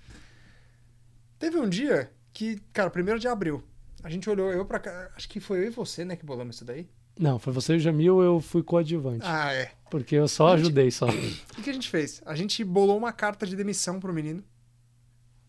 [1.39, 3.62] Teve um dia que, cara, primeiro de abril,
[4.03, 6.57] a gente olhou, eu pra cá, acho que foi eu e você, né, que bolamos
[6.57, 6.89] isso daí.
[7.19, 9.25] Não, foi você e o Jamil, eu fui coadjuvante.
[9.25, 9.73] Ah, é.
[9.95, 11.07] Porque eu só ajudei só.
[11.07, 12.20] O que, a gente fez?
[12.26, 14.42] A gente bolou uma carta de demissão pro menino.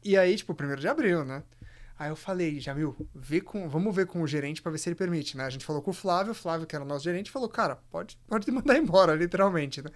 [0.04, 1.42] E aí, tipo, primeiro de abril, né?
[1.98, 4.96] Aí eu falei, Jamil, vê com, vamos ver com o gerente pra ver se ele
[4.96, 5.46] permite, né?
[5.46, 7.78] A gente falou com o Flávio, o Flávio, que era o nosso gerente, falou, cara,
[7.90, 9.90] pode, pode te mandar embora, literalmente, né?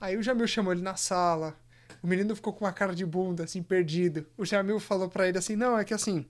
[0.00, 1.56] Aí o Jamil chamou ele na sala,
[2.04, 4.24] O menino ficou com uma cara de bunda, assim, perdido.
[4.38, 6.24] O Jamil falou pra ele assim: não, é que assim,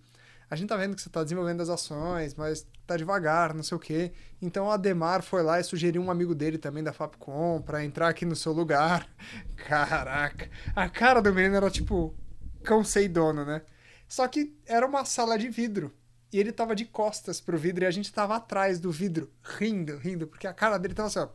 [0.49, 3.77] a gente tá vendo que você tá desenvolvendo as ações, mas tá devagar, não sei
[3.77, 4.13] o quê.
[4.41, 8.09] Então o Ademar foi lá e sugeriu um amigo dele também da Fapcom pra entrar
[8.09, 9.09] aqui no seu lugar.
[9.57, 12.15] Caraca, a cara do menino era tipo
[12.63, 13.63] cão sei dono, né?
[14.09, 15.93] Só que era uma sala de vidro.
[16.33, 19.97] E ele tava de costas pro vidro e a gente tava atrás do vidro, rindo,
[19.97, 21.29] rindo, porque a cara dele tava assim, ó.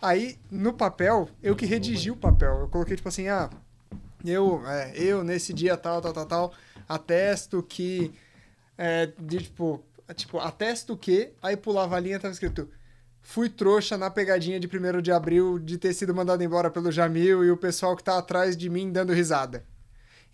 [0.00, 2.60] Aí, no papel, eu que redigi o papel.
[2.60, 3.48] Eu coloquei tipo assim, ah,
[4.24, 6.54] eu, é, eu nesse dia tal, tal, tal, tal,
[6.88, 8.12] atesto que.
[8.76, 11.32] É, de, tipo, tipo, atesto que.
[11.40, 12.68] Aí pulava a linha tava escrito.
[13.22, 17.42] Fui trouxa na pegadinha de 1 de abril de ter sido mandado embora pelo Jamil
[17.42, 19.64] e o pessoal que tá atrás de mim dando risada.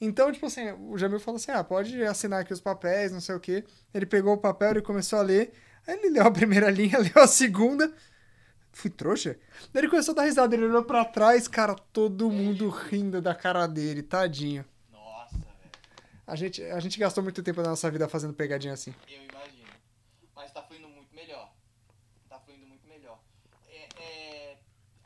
[0.00, 3.34] Então, tipo assim, o Jamil falou assim: ah, pode assinar aqui os papéis, não sei
[3.34, 3.64] o quê.
[3.94, 5.52] Ele pegou o papel e começou a ler.
[5.86, 7.92] Aí ele leu a primeira linha, leu a segunda.
[8.72, 9.36] Fui trouxa?
[9.72, 13.34] Daí ele começou a dar risada, ele olhou pra trás, cara, todo mundo rindo da
[13.34, 14.64] cara dele, tadinho.
[14.92, 15.70] Nossa, velho.
[16.26, 18.94] A gente, a gente gastou muito tempo da nossa vida fazendo pegadinha assim.
[19.08, 19.59] Eu imagino.
[20.41, 21.53] Mas tá fluindo muito melhor.
[22.26, 23.20] Tá fluindo muito melhor.
[23.68, 24.59] É, é,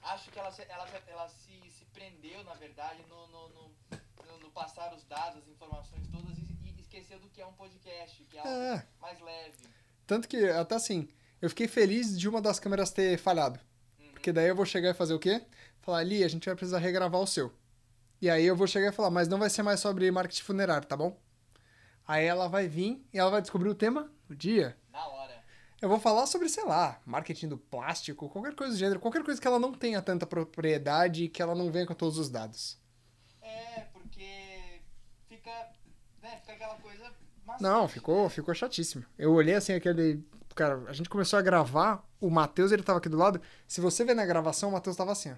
[0.02, 4.50] acho que ela, se- ela, ela se, se prendeu, na verdade, no, no, no, no-
[4.52, 8.36] passar os dados, as informações todas e, e esqueceu do que é um podcast, que
[8.36, 8.86] é algo É.
[9.00, 9.68] mais leve.
[10.06, 11.08] Tanto que, até assim,
[11.42, 13.58] eu fiquei feliz de uma das câmeras ter falhado.
[14.12, 15.44] Porque daí eu vou chegar e fazer o quê?
[15.80, 17.52] Falar, ali, a gente vai precisar regravar o seu.
[18.22, 20.86] E aí eu vou chegar e falar, mas não vai ser mais sobre marketing funerário,
[20.86, 21.20] tá bom?
[22.06, 24.78] Aí ela vai vir e ela vai descobrir o tema no dia.
[24.92, 25.23] Na hora.
[25.80, 29.40] Eu vou falar sobre, sei lá, marketing do plástico, qualquer coisa do gênero, qualquer coisa
[29.40, 32.78] que ela não tenha tanta propriedade e que ela não venha com todos os dados.
[33.42, 34.80] É, porque
[35.28, 35.50] fica,
[36.22, 37.12] né, fica aquela coisa
[37.44, 37.88] maçante, Não, né?
[37.88, 39.04] ficou, ficou chatíssimo.
[39.18, 40.24] Eu olhei assim aquele.
[40.54, 43.40] Cara, a gente começou a gravar, o Matheus ele tava aqui do lado.
[43.66, 45.36] Se você ver na gravação, o Matheus tava assim, ó.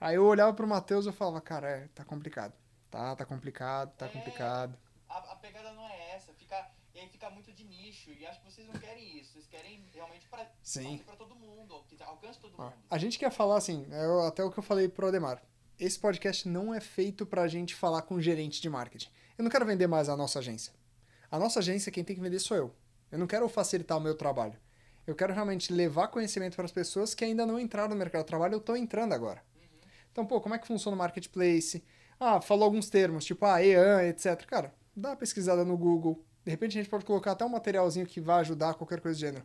[0.00, 2.52] Aí eu olhava pro Matheus e eu falava, cara, é, tá complicado.
[2.90, 4.08] Tá, tá complicado, tá É.
[4.08, 4.76] complicado.
[5.08, 8.40] A, a pegada não é essa, fica, e aí fica muito de nicho, e acho
[8.40, 12.72] que vocês não querem isso, vocês querem realmente pra todo mundo, que alcance todo mundo.
[12.90, 15.42] a gente quer falar assim, é até o que eu falei pro Ademar.
[15.78, 19.10] Esse podcast não é feito pra gente falar com gerente de marketing.
[19.38, 20.72] Eu não quero vender mais a nossa agência.
[21.30, 22.74] A nossa agência, quem tem que vender sou eu.
[23.10, 24.58] Eu não quero facilitar o meu trabalho.
[25.06, 28.28] Eu quero realmente levar conhecimento para as pessoas que ainda não entraram no mercado de
[28.28, 29.42] trabalho, eu estou entrando agora.
[30.10, 31.84] Então, pô, como é que funciona o marketplace?
[32.18, 34.44] Ah, falou alguns termos, tipo, ah, EAN, etc.
[34.46, 36.24] Cara, dá uma pesquisada no Google.
[36.46, 39.20] De repente a gente pode colocar até um materialzinho que vai ajudar qualquer coisa do
[39.20, 39.44] gênero.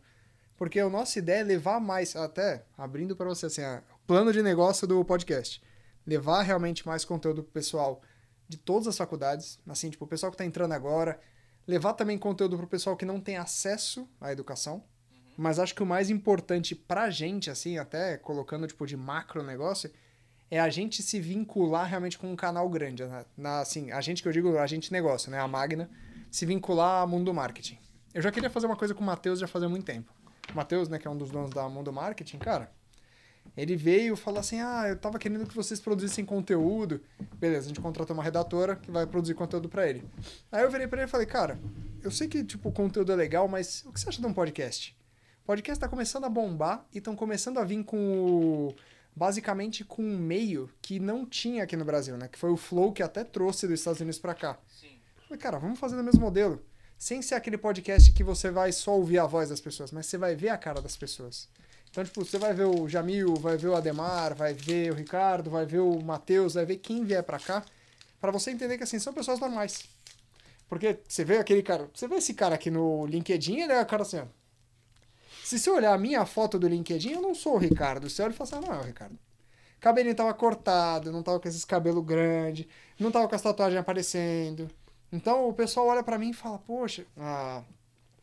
[0.55, 4.43] Porque a nossa ideia é levar mais, até abrindo para você assim, o plano de
[4.43, 5.59] negócio do podcast.
[6.05, 8.03] Levar realmente mais conteúdo pro pessoal
[8.47, 11.19] de todas as faculdades, assim, tipo, o pessoal que está entrando agora,
[11.65, 14.83] levar também conteúdo pro pessoal que não tem acesso à educação.
[15.35, 19.89] Mas acho que o mais importante pra gente, assim, até colocando tipo de macro negócio,
[20.51, 23.03] é a gente se vincular realmente com um canal grande.
[23.03, 23.25] né?
[23.35, 25.39] Na, assim, a gente que eu digo, a gente negócio, né?
[25.39, 25.89] A Magna,
[26.31, 27.77] se vincular ao mundo do marketing.
[28.13, 30.11] Eu já queria fazer uma coisa com o Matheus já fazia muito tempo.
[30.51, 32.71] O Matheus, né, que é um dos donos da Mundo Marketing, cara,
[33.55, 37.01] ele veio falou assim: Ah, eu tava querendo que vocês produzissem conteúdo.
[37.35, 40.03] Beleza, a gente contratou uma redatora que vai produzir conteúdo pra ele.
[40.51, 41.59] Aí eu virei pra ele e falei: Cara,
[42.01, 44.33] eu sei que tipo, o conteúdo é legal, mas o que você acha de um
[44.33, 44.95] podcast?
[45.43, 48.75] O podcast tá começando a bombar e estão começando a vir com o.
[49.13, 52.29] Basicamente com um meio que não tinha aqui no Brasil, né?
[52.29, 54.57] Que foi o Flow que até trouxe dos Estados Unidos pra cá.
[55.31, 56.61] Falei, cara, vamos fazer no mesmo modelo.
[56.97, 60.17] Sem ser aquele podcast que você vai só ouvir a voz das pessoas, mas você
[60.17, 61.47] vai ver a cara das pessoas.
[61.89, 65.49] Então, tipo, você vai ver o Jamil, vai ver o Ademar, vai ver o Ricardo,
[65.49, 67.63] vai ver o Matheus, vai ver quem vier pra cá,
[68.19, 69.83] pra você entender que, assim, são pessoas normais.
[70.67, 73.85] Porque você vê aquele cara, você vê esse cara aqui no LinkedIn, ele é o
[73.85, 74.25] cara assim, ó.
[75.45, 78.09] Se você olhar a minha foto do LinkedIn, eu não sou o Ricardo.
[78.09, 79.17] Você olha e fala assim, ah, não é o Ricardo.
[79.79, 82.67] Cabelinho tava cortado, não tava com esses cabelos grandes,
[82.99, 84.69] não tava com as tatuagens aparecendo.
[85.11, 87.63] Então o pessoal olha pra mim e fala, poxa, ah,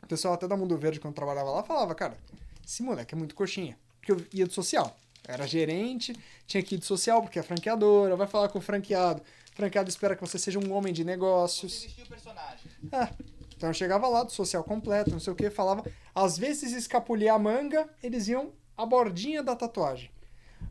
[0.03, 2.17] o pessoal até da Mundo Verde, quando trabalhava lá, falava, cara,
[2.65, 3.77] esse moleque é muito coxinha.
[3.99, 4.97] Porque eu ia de social.
[5.27, 6.15] Era gerente,
[6.47, 9.21] tinha que ir de social, porque é franqueadora, vai falar com o franqueado.
[9.51, 11.83] O franqueado espera que você seja um homem de Você negócios.
[11.83, 12.71] vestiu o personagem.
[12.91, 13.09] É.
[13.55, 15.83] Então eu chegava lá do social completo, não sei o que, falava.
[16.15, 20.09] Às vezes escapulia a manga, eles iam a bordinha da tatuagem.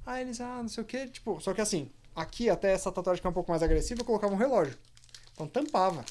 [0.07, 3.21] Aí eles, ah, não sei o que, tipo, só que assim, aqui até essa tatuagem
[3.21, 4.79] que é um pouco mais agressiva, eu colocava um relógio.
[5.39, 6.05] Então tampava.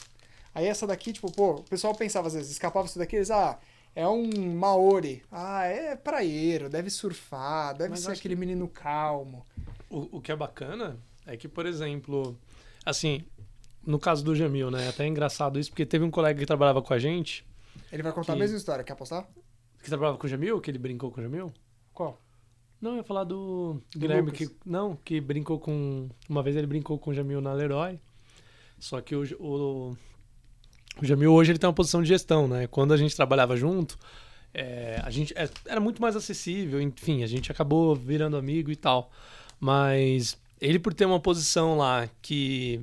[0.55, 3.59] Aí essa daqui, tipo, pô, o pessoal pensava às vezes, escapava isso daqui, eles, ah,
[3.93, 5.21] é um Maori.
[5.31, 9.45] Ah, é praieiro, deve surfar, deve Mas ser aquele menino calmo.
[9.89, 12.37] O, o que é bacana é que, por exemplo,
[12.85, 13.23] assim,
[13.85, 14.85] no caso do Jamil, né?
[14.85, 17.45] é Até engraçado isso, porque teve um colega que trabalhava com a gente,
[17.91, 19.27] Ele vai contar Que- a mesma história, quer apostar?
[19.83, 21.53] que trabalhava com o Jamil, que ele brincou com o Jamil.
[21.93, 22.19] Qual?
[22.81, 24.47] Não, eu ia falar do Guilherme Lucas.
[24.49, 27.99] que não, que brincou com uma vez ele brincou com o Jamil na Leroy.
[28.79, 29.97] Só que o, o,
[31.01, 32.67] o Jamil hoje ele tem uma posição de gestão, né?
[32.67, 33.97] Quando a gente trabalhava junto,
[34.53, 38.75] é, a gente é, era muito mais acessível, enfim, a gente acabou virando amigo e
[38.75, 39.11] tal.
[39.59, 42.81] Mas ele por ter uma posição lá que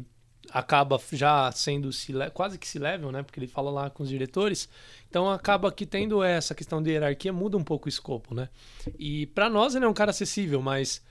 [0.51, 1.91] acaba já sendo
[2.33, 3.25] quase que se level, né?
[3.25, 4.69] Porque ele fala lá com os diretores.
[5.11, 8.49] Então acaba que tendo essa questão de hierarquia muda um pouco o escopo, né?
[8.97, 11.03] E para nós ele é um cara acessível, mas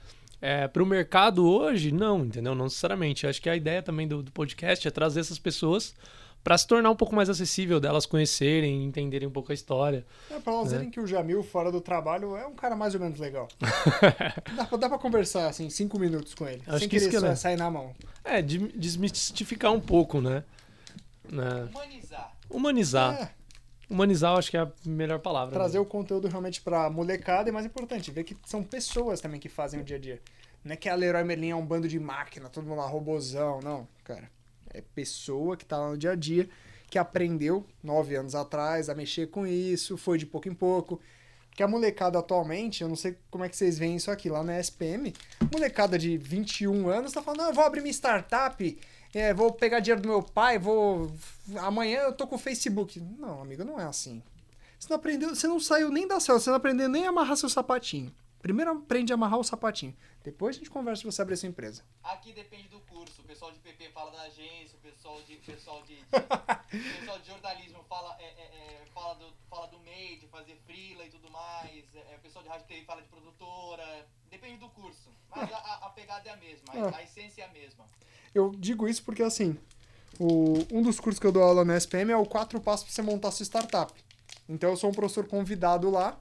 [0.46, 2.54] é, para o mercado hoje, não, entendeu?
[2.54, 3.24] Não necessariamente.
[3.24, 5.94] Eu acho que a ideia também do, do podcast é trazer essas pessoas
[6.42, 10.04] para se tornar um pouco mais acessível, delas conhecerem, entenderem um pouco a história.
[10.30, 10.76] É pra elas Né?
[10.76, 13.48] verem que o Jamil, fora do trabalho, é um cara mais ou menos legal.
[14.54, 16.62] dá, pra, dá pra conversar, assim, cinco minutos com ele.
[16.66, 17.36] Acho sem que isso querer que só é.
[17.36, 17.94] sair na mão.
[18.22, 20.44] É, de- desmistificar um pouco, né?
[21.30, 21.66] Né?
[21.72, 22.32] Humanizar.
[22.50, 23.14] Humanizar.
[23.14, 23.30] É,
[23.88, 25.52] Humanizar acho que é a melhor palavra.
[25.52, 25.80] trazer né?
[25.82, 29.80] o conteúdo realmente pra molecada e mais importante, ver que são pessoas também que fazem
[29.80, 30.20] o dia a dia.
[30.64, 33.60] Não é que a Leroy Merlin é um bando de máquina, todo mundo lá robozão,
[33.60, 34.30] não, cara.
[34.72, 36.48] É pessoa que tá lá no dia a dia,
[36.88, 41.00] que aprendeu nove anos atrás a mexer com isso, foi de pouco em pouco.
[41.48, 44.42] Porque a molecada atualmente, eu não sei como é que vocês veem isso aqui lá
[44.42, 45.14] na SPM,
[45.52, 48.78] molecada de 21 anos tá falando, não, eu vou abrir minha startup,
[49.14, 51.10] é, vou pegar dinheiro do meu pai, vou.
[51.60, 52.98] Amanhã eu tô com o Facebook.
[53.00, 54.22] Não, amigo, não é assim.
[54.78, 57.36] Você não aprendeu, você não saiu nem da cela, você não aprendeu nem a amarrar
[57.36, 58.14] seu sapatinho.
[58.40, 59.96] Primeiro aprende a amarrar o sapatinho.
[60.22, 61.82] Depois a gente conversa se você abrir sua empresa.
[62.02, 63.22] Aqui depende do curso.
[63.22, 65.96] O pessoal de PP fala da agência, o pessoal de, pessoal de,
[66.78, 68.26] de- pessoal de jornalismo fala, é, é,
[68.82, 71.84] é, fala, do, fala do MEI, de fazer freela e tudo mais.
[71.94, 74.06] É, é, o pessoal de rádio TV fala de produtora.
[74.30, 75.08] Depende do curso.
[75.34, 76.94] Mas a, a- a pegada é a mesma, a, É.
[76.96, 77.86] a essência é a mesma.
[78.34, 79.56] Eu digo isso porque, assim,
[80.18, 82.94] o- um dos cursos que eu dou aula na SPM é o quatro passos para
[82.94, 83.92] você montar sua startup.
[84.48, 86.18] Então, eu sou um professor convidado lá.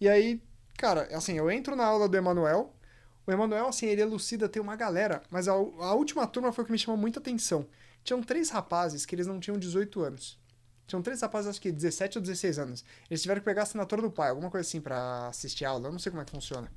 [0.00, 0.40] E aí,
[0.76, 2.72] cara, assim, eu entro na aula do Emanuel.
[3.26, 5.22] O Emanuel, assim, ele elucida, tem uma galera.
[5.30, 7.66] Mas a, a última turma foi o que me chamou muita atenção.
[8.04, 10.38] Tinham três rapazes que eles não tinham 18 anos.
[10.86, 12.84] Tinham três rapazes, acho que 17 ou 16 anos.
[13.10, 15.88] Eles tiveram que pegar a assinatura do pai, alguma coisa assim, pra assistir a aula.
[15.88, 16.70] Eu não sei como é que funciona.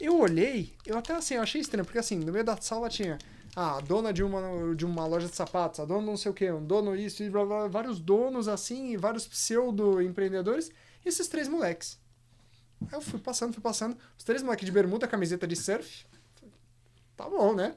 [0.00, 3.18] Eu olhei, eu até assim, eu achei estranho, porque assim, no meio da sala tinha
[3.56, 6.34] ah, a dona de uma, de uma loja de sapatos, a dona não sei o
[6.34, 10.70] que, um dono isso, e blá, blá, vários donos assim, e vários pseudo-empreendedores,
[11.04, 11.98] e esses três moleques.
[12.82, 16.04] Aí eu fui passando, fui passando, os três moleques de bermuda, camiseta de surf.
[17.16, 17.76] Tá bom, né?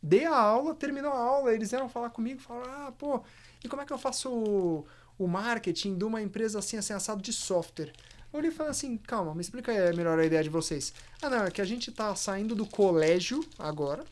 [0.00, 3.20] Dei a aula, terminou a aula, eles vieram falar comigo, falaram, ah, pô,
[3.64, 4.86] e como é que eu faço o,
[5.18, 7.92] o marketing de uma empresa assim, assim, assado de software?
[8.32, 10.92] Eu olhei e falei assim, calma, me explica melhor a ideia de vocês.
[11.20, 14.04] Ah, não, é que a gente tá saindo do colégio agora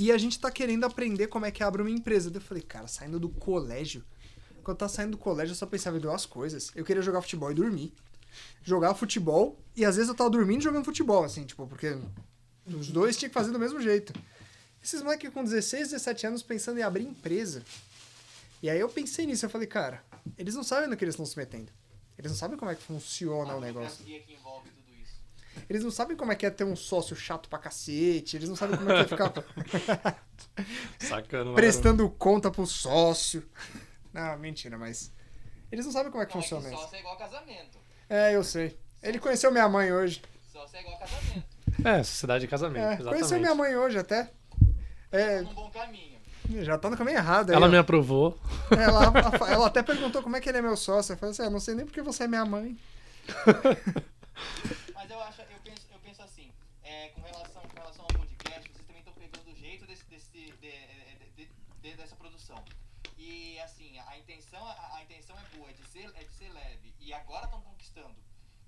[0.00, 2.30] e a gente tá querendo aprender como é que abre uma empresa.
[2.30, 4.04] Daí Eu falei, cara, saindo do colégio?
[4.62, 6.70] Quando eu tava saindo do colégio, eu só pensava em duas coisas.
[6.76, 7.92] Eu queria jogar futebol e dormir.
[8.62, 11.98] Jogar futebol, e às vezes eu tava dormindo e jogando futebol, assim, tipo, porque
[12.64, 14.12] os dois tinham que fazer do mesmo jeito.
[14.80, 17.64] Esses moleques com 16, 17 anos pensando em abrir empresa.
[18.62, 20.04] E aí eu pensei nisso, eu falei, cara,
[20.36, 21.72] eles não sabem no que eles estão se metendo.
[22.16, 24.04] Eles não sabem como é que funciona o negócio.
[24.04, 24.77] burocracia que envolve.
[25.68, 28.36] Eles não sabem como é que é ter um sócio chato pra cacete.
[28.36, 29.32] Eles não sabem como é que é ficar
[30.98, 33.48] Sacana, prestando conta pro sócio.
[34.12, 35.12] Não, mentira, mas.
[35.70, 36.82] Eles não sabem como é que é funciona que isso.
[36.82, 37.78] sócio é igual casamento.
[38.08, 38.78] É, eu sei.
[39.02, 40.22] Ele conheceu minha mãe hoje.
[40.52, 41.44] Sócio é igual casamento.
[41.84, 43.10] É, sociedade de casamento, É, exatamente.
[43.14, 44.30] conheceu minha mãe hoje até.
[45.12, 46.18] É, Num bom caminho.
[46.64, 47.50] já tá no caminho errado.
[47.50, 47.70] aí, Ela ó.
[47.70, 48.38] me aprovou.
[48.70, 49.12] ela,
[49.48, 51.12] ela até perguntou como é que ele é meu sócio.
[51.12, 52.76] Eu falei assim: ah, não sei nem porque você é minha mãe.
[54.94, 56.50] Mas eu acho, eu penso, eu penso assim,
[56.82, 60.28] é, com, relação, com relação ao podcast, vocês também estão pegando o jeito desse, desse,
[60.30, 61.50] de- de- de-
[61.82, 62.62] de- dessa produção.
[63.18, 66.48] E assim, a intenção, a, a intenção é boa, é de, ser, é de ser
[66.52, 66.94] leve.
[67.00, 68.16] E agora estão conquistando.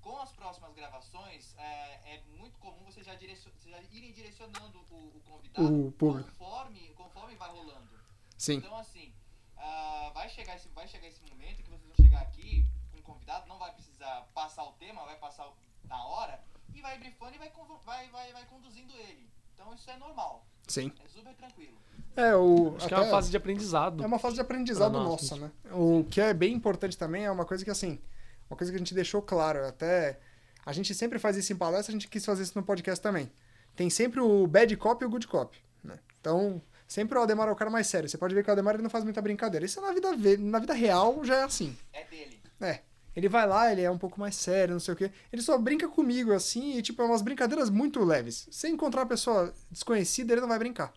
[0.01, 4.79] Com as próximas gravações, é, é muito comum vocês já, direcion, vocês já irem direcionando
[4.91, 5.93] o, o convidado O
[6.25, 8.01] conforme, conforme vai rolando.
[8.39, 8.55] Sim.
[8.55, 9.13] Então, assim,
[9.59, 13.03] ah, vai, chegar esse, vai chegar esse momento que vocês vão chegar aqui com um
[13.03, 15.53] convidado, não vai precisar passar o tema, vai passar
[15.85, 16.43] na hora,
[16.75, 17.53] e vai brifando e vai,
[17.85, 19.29] vai, vai, vai conduzindo ele.
[19.61, 20.91] Então, isso é normal, Sim.
[21.05, 21.77] é super tranquilo.
[22.17, 22.75] É, o.
[22.77, 24.03] Acho que é uma até- fase de aprendizado.
[24.03, 25.51] É uma fase de aprendizado nós, nossa, né?
[25.71, 28.01] O que é bem importante também é uma coisa que, assim,
[28.49, 30.19] uma coisa que a gente deixou claro, até
[30.65, 33.31] a gente sempre faz isso em palestra, a gente quis fazer isso no podcast também.
[33.77, 35.99] Tem sempre o bad cop e o good cop, né?
[36.21, 38.09] Então, sempre o Aldemar é o cara mais sério.
[38.09, 39.65] Você pode ver que o Aldemar ele não faz muita brincadeira.
[39.65, 41.77] Isso na vida, na vida real já é assim.
[41.93, 42.41] É dele.
[42.61, 42.81] É.
[43.15, 45.11] Ele vai lá, ele é um pouco mais sério, não sei o quê.
[45.33, 48.47] Ele só brinca comigo, assim, e, tipo, é umas brincadeiras muito leves.
[48.51, 50.93] Se encontrar uma pessoa desconhecida, ele não vai brincar.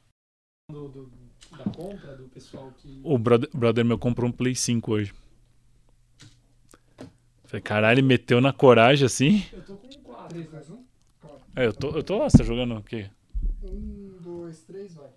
[0.72, 1.11] Do, do-
[1.57, 3.02] da compra, do pessoal que.
[3.03, 5.14] O brother, brother meu comprou um Play 5 hoje.
[7.45, 9.45] Falei, caralho, ele meteu na coragem assim.
[9.52, 10.27] Eu tô com um 4.
[10.30, 10.84] 3, 2, 1.
[11.56, 13.10] É, eu tô, eu tô lá, você tá jogando o quê?
[13.64, 15.10] Um, dois, três, vai.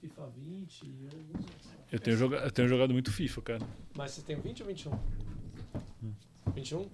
[0.00, 1.70] FIFA 20 e alguns outros.
[1.92, 3.60] Eu tenho, joga, eu tenho jogado muito FIFA, cara.
[3.96, 4.92] Mas você tem 20 ou 21?
[6.50, 6.86] 21?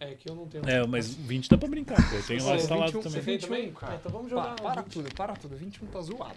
[0.00, 0.68] É que eu não tenho.
[0.68, 2.16] É, mas 20 dá pra brincar, pô.
[2.16, 3.20] Eu tenho lá instalado 21, também.
[3.20, 3.72] Você tem 21, também?
[3.72, 3.92] cara.
[3.92, 4.54] Ah, então vamos Pa- jogar.
[4.54, 4.92] para 20.
[4.92, 5.56] tudo, para tudo.
[5.56, 6.36] 21 tá zoado.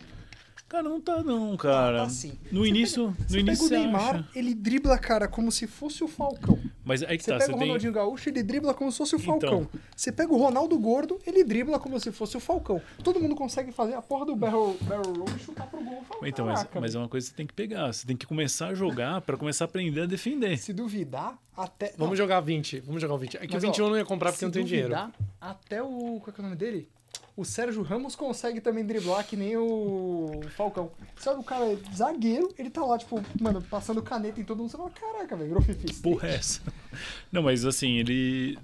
[0.67, 2.03] Cara, não tá não, cara.
[2.03, 2.33] tá sim.
[2.51, 4.27] No Você início, no Você início pega o Neymar, acha.
[4.33, 6.57] ele dribla, cara, como se fosse o Falcão.
[6.83, 7.67] Mas aí que Você tá, pega você o tem...
[7.67, 9.61] Ronaldinho Gaúcho, ele dribla como se fosse o Falcão.
[9.69, 9.81] Então.
[9.95, 12.81] Você pega o Ronaldo Gordo, ele dribla como se fosse o Falcão.
[13.03, 16.03] Todo mundo consegue fazer a porra do barrel, barrel roll e chutar pro gol.
[16.07, 17.93] Fala, Então, mas, "Caraca, mas é velho." uma coisa que você tem que pegar.
[17.93, 20.57] Você tem que começar a jogar pra começar a aprender a defender.
[20.57, 21.93] Se duvidar, até...
[21.97, 22.79] Vamos jogar 20.
[22.79, 23.37] Vamos jogar o 20.
[23.37, 24.89] É que o Mas, 21 ó, eu não ia comprar porque se não tenho dinheiro.
[24.89, 26.19] duvidar, Até o...
[26.19, 26.89] Qual é, que é o nome dele?
[27.35, 30.91] O Sérgio Ramos consegue também driblar que nem o Falcão.
[31.15, 34.69] Sabe, o cara é zagueiro, ele tá lá, tipo, mano, passando caneta em todo mundo.
[34.69, 35.93] Você fala, caraca, velho, virou fifi.
[36.01, 36.61] Porra, é essa?
[37.31, 38.59] Não, mas assim, ele.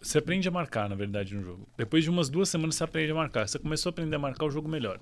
[0.00, 1.66] Você aprende a marcar, na verdade, no jogo.
[1.76, 3.48] Depois de umas duas semanas você aprende a marcar.
[3.48, 5.00] Você começou a aprender a marcar, o jogo melhora.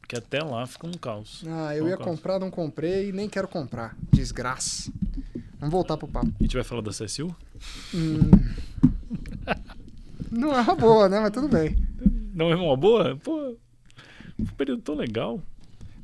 [0.00, 1.42] Porque até lá fica um caos.
[1.46, 2.10] Ah, eu Um ia caos.
[2.10, 3.96] comprar, não comprei, nem quero comprar.
[4.12, 4.92] Desgraça.
[5.58, 6.30] Vamos voltar pro papo.
[6.38, 7.34] A gente vai falar da CSU?
[7.94, 8.20] Hum.
[10.30, 11.20] Não é uma boa, né?
[11.20, 11.76] Mas tudo bem.
[12.36, 13.16] Não é uma boa?
[13.22, 13.56] Pô,
[14.38, 15.40] um período tão legal.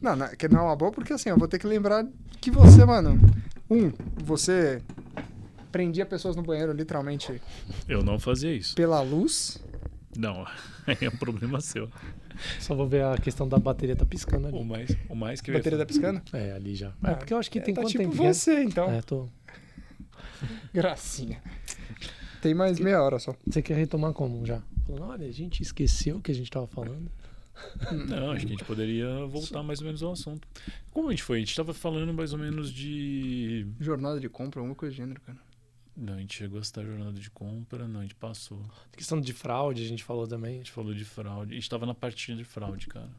[0.01, 2.07] Não, não, que não é uma boa porque assim, eu vou ter que lembrar
[2.40, 3.20] que você, mano.
[3.69, 4.81] Um, você
[5.70, 7.40] prendia pessoas no banheiro literalmente
[7.86, 8.74] Eu não fazia isso.
[8.74, 9.62] pela luz.
[10.16, 10.47] Não,
[11.01, 11.89] é um problema seu.
[12.59, 14.65] Só vou ver a questão da bateria tá piscando O ali.
[14.65, 16.23] mais, o mais que A bateria tá piscando?
[16.32, 16.93] É, ali já.
[17.05, 18.16] É porque eu acho que tem tá quanto tipo tempo?
[18.16, 18.90] você, então.
[18.90, 19.28] É, tô.
[20.73, 21.43] Gracinha.
[22.42, 23.34] Tem mais meia hora só.
[23.46, 24.62] Você quer retomar como já?
[24.86, 27.10] Falando, olha, a gente esqueceu o que a gente tava falando.
[28.08, 30.48] Não, acho que a gente poderia voltar mais ou menos ao assunto.
[30.90, 31.36] Como a gente foi?
[31.38, 33.66] A gente tava falando mais ou menos de.
[33.78, 35.38] Jornada de compra, alguma coisa do gênero, cara.
[35.96, 38.62] Não, a gente chegou a citar jornada de compra, não, a gente passou.
[38.92, 40.58] A Questão de fraude, a gente falou também.
[40.58, 41.52] gente falou de fraude.
[41.52, 43.10] A gente tava na partida de fraude, cara.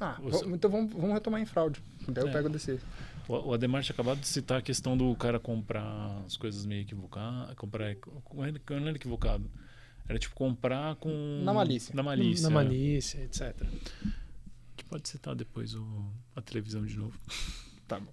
[0.00, 1.80] Ah, Você- vo- então vamos, vamos retomar em fraude.
[2.08, 2.32] Daí eu É.
[2.32, 2.80] pego desse.
[3.28, 6.82] O, o Ademar tinha acabado de citar a questão do cara comprar as coisas meio
[6.82, 7.54] equivocadas.
[7.56, 7.94] Comprar.
[8.32, 9.50] Não era não era equivocado.
[10.08, 11.42] Era tipo comprar com.
[11.42, 11.94] Na malícia.
[11.94, 12.42] Na malícia.
[12.42, 13.54] Na malícia, etc.
[14.76, 16.04] Que pode citar depois o,
[16.36, 17.18] a televisão de novo.
[17.86, 18.10] Tá bom.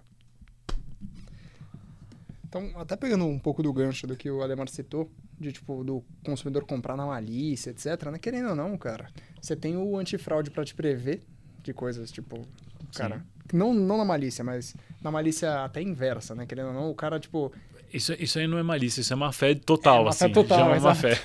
[2.44, 5.10] Então, até pegando um pouco do gancho do que o Ademar citou,
[5.40, 8.18] de tipo, do consumidor comprar na malícia, etc, né?
[8.18, 9.10] Querendo ou não, cara,
[9.40, 11.22] você tem o antifraude pra te prever
[11.62, 12.46] de coisas, tipo,
[12.94, 16.46] cara, não, não na malícia, mas na malícia até inversa, né?
[16.46, 17.52] Querendo ou não, o cara, tipo,
[17.92, 20.32] Isso, isso aí não é malícia, isso é má fé total, É má fé assim.
[20.32, 20.96] total, já é má exato.
[20.96, 21.18] fé.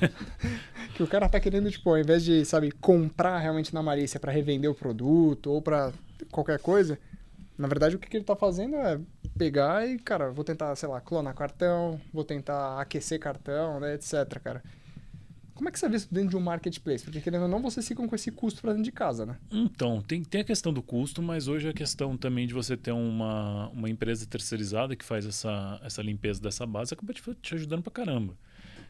[0.94, 4.32] que o cara tá querendo, tipo, ao invés de, sabe, comprar realmente na malícia pra
[4.32, 5.94] revender o produto ou pra
[6.32, 7.00] qualquer coisa,
[7.58, 9.00] na verdade o que, que ele tá fazendo é
[9.38, 14.40] pegar e, cara, vou tentar, sei lá, clonar cartão, vou tentar aquecer cartão, né, etc,
[14.44, 14.64] cara.
[15.58, 17.04] Como é que você vê isso dentro de um marketplace?
[17.04, 19.38] Porque querendo ou não, vocês ficam com esse custo pra dentro de casa, né?
[19.52, 22.92] Então, tem, tem a questão do custo, mas hoje a questão também de você ter
[22.92, 27.82] uma, uma empresa terceirizada que faz essa, essa limpeza dessa base acaba te, te ajudando
[27.82, 28.38] pra caramba.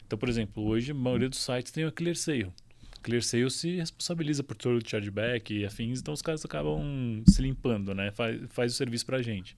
[0.06, 2.52] Então, por exemplo, hoje a maioria dos sites tem a ClearSale.
[3.02, 7.94] ClearSale se responsabiliza por todo o chargeback e afins, então os caras acabam se limpando,
[7.94, 8.10] né?
[8.10, 9.56] Faz, faz o serviço pra gente.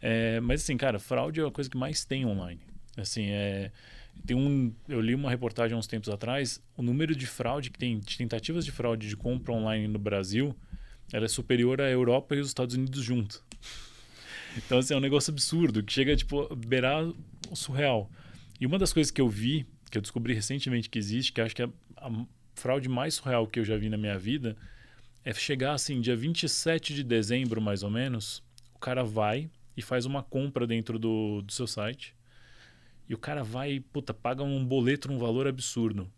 [0.00, 2.60] É, mas assim, cara, fraude é a coisa que mais tem online.
[2.96, 3.72] Assim, é,
[4.26, 7.78] tem um, eu li uma reportagem há uns tempos atrás, o número de fraude que
[7.78, 10.56] tem, de tentativas de fraude de compra online no Brasil,
[11.12, 13.42] ela é superior à Europa e os Estados Unidos juntos.
[14.56, 17.04] Então, assim, é um negócio absurdo, que chega, tipo, a beirar
[17.50, 18.10] o surreal.
[18.60, 21.56] E uma das coisas que eu vi, que eu descobri recentemente que existe, que acho
[21.56, 22.10] que é a
[22.54, 24.56] fraude mais surreal que eu já vi na minha vida,
[25.24, 28.42] é chegar, assim, dia 27 de dezembro, mais ou menos,
[28.74, 32.14] o cara vai e faz uma compra dentro do, do seu site,
[33.08, 36.10] e o cara vai puta, paga um boleto num valor absurdo.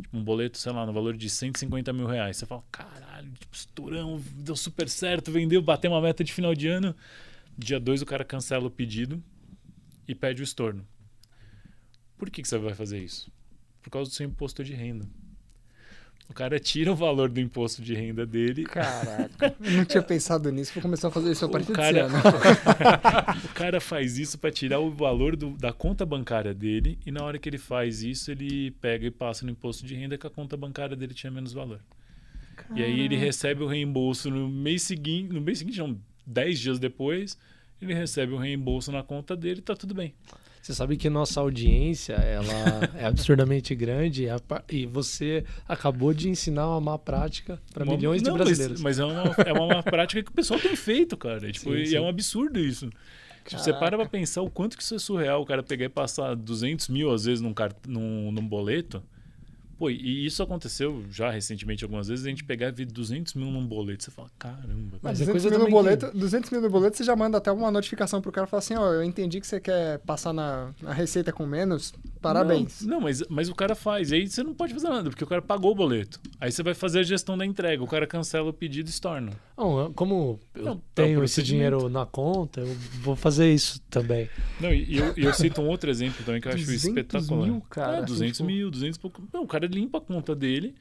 [0.00, 2.36] Tipo, um boleto, sei lá, no valor de 150 mil reais.
[2.36, 6.68] Você fala, caralho, tipo, estourão, deu super certo, vendeu, bateu uma meta de final de
[6.68, 6.94] ano.
[7.56, 9.22] Dia 2 o cara cancela o pedido
[10.06, 10.86] e pede o estorno.
[12.18, 13.30] Por que, que você vai fazer isso?
[13.82, 15.08] Por causa do seu imposto de renda.
[16.28, 18.64] O cara tira o valor do imposto de renda dele.
[18.64, 22.08] Caraca, eu não tinha pensado nisso, vou começar a fazer isso a O partir cara,
[22.08, 22.36] desse ano.
[23.44, 27.22] o cara faz isso para tirar o valor do- da conta bancária dele e na
[27.24, 30.30] hora que ele faz isso ele pega e passa no imposto de renda que a
[30.30, 31.80] conta bancária dele tinha menos valor.
[32.74, 35.96] E aí ele recebe o reembolso no mês seguinte, no mês seguinte não,
[36.26, 37.38] 10 dias depois,
[37.80, 40.12] ele recebe o reembolso na conta dele e tá tudo bem.
[40.66, 46.66] Você sabe que nossa audiência ela é absurdamente grande e e você acabou de ensinar
[46.66, 48.80] uma má prática para milhões de não, mas- brasileiros.
[48.80, 51.52] Mas, é, uma, é uma má prática que o pessoal tem feito, cara.
[51.52, 51.94] Tipo, Sim, e sim.
[51.94, 52.90] é um absurdo isso.
[53.46, 55.88] Tipo, você para pra pensar o quanto que isso é surreal, o cara pegar e
[55.88, 57.54] passar 200 mil às vezes num,
[57.86, 59.00] num, num boleto.
[59.78, 63.50] Pô, e isso aconteceu já recentemente algumas vezes, a gente pegar e ver 200 mil
[63.50, 64.04] num boleto.
[64.04, 64.98] Você fala, caramba.
[65.02, 67.36] Mas Mas é 200 coisa mil no boleto, 200 mil no boleto, você já manda
[67.38, 70.32] até uma notificação pro cara e fala assim, ó, eu entendi que você quer passar
[70.32, 71.92] na, na receita com menos,
[72.22, 72.80] parabéns.
[72.82, 74.10] Não, não, mas, mas o cara faz.
[74.10, 76.18] E aí você não pode fazer nada, porque o cara pagou o boleto.
[76.40, 77.82] Aí você vai fazer a gestão da entrega.
[77.82, 79.32] O cara cancela o pedido e se torna.
[79.58, 84.28] Não, como eu Não, é tenho esse dinheiro na conta, eu vou fazer isso também.
[84.60, 87.46] Não, e eu, eu cito um outro exemplo também que eu acho 200 espetacular.
[87.46, 89.22] mil, cara, É, 200 tipo- mil, 200 e pouco.
[89.32, 90.74] Não, o cara limpa a conta dele.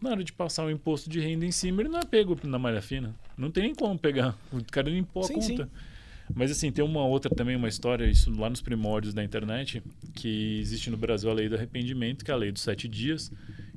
[0.00, 2.58] Na hora de passar o imposto de renda em cima, ele não é pego na
[2.58, 3.14] malha fina.
[3.36, 4.36] Não tem nem como pegar.
[4.52, 5.64] O cara limpou a Sim, conta.
[5.64, 5.70] sim.
[6.34, 9.82] Mas assim, tem uma outra também, uma história, isso lá nos primórdios da internet,
[10.14, 13.30] que existe no Brasil a lei do arrependimento, que é a lei dos sete dias,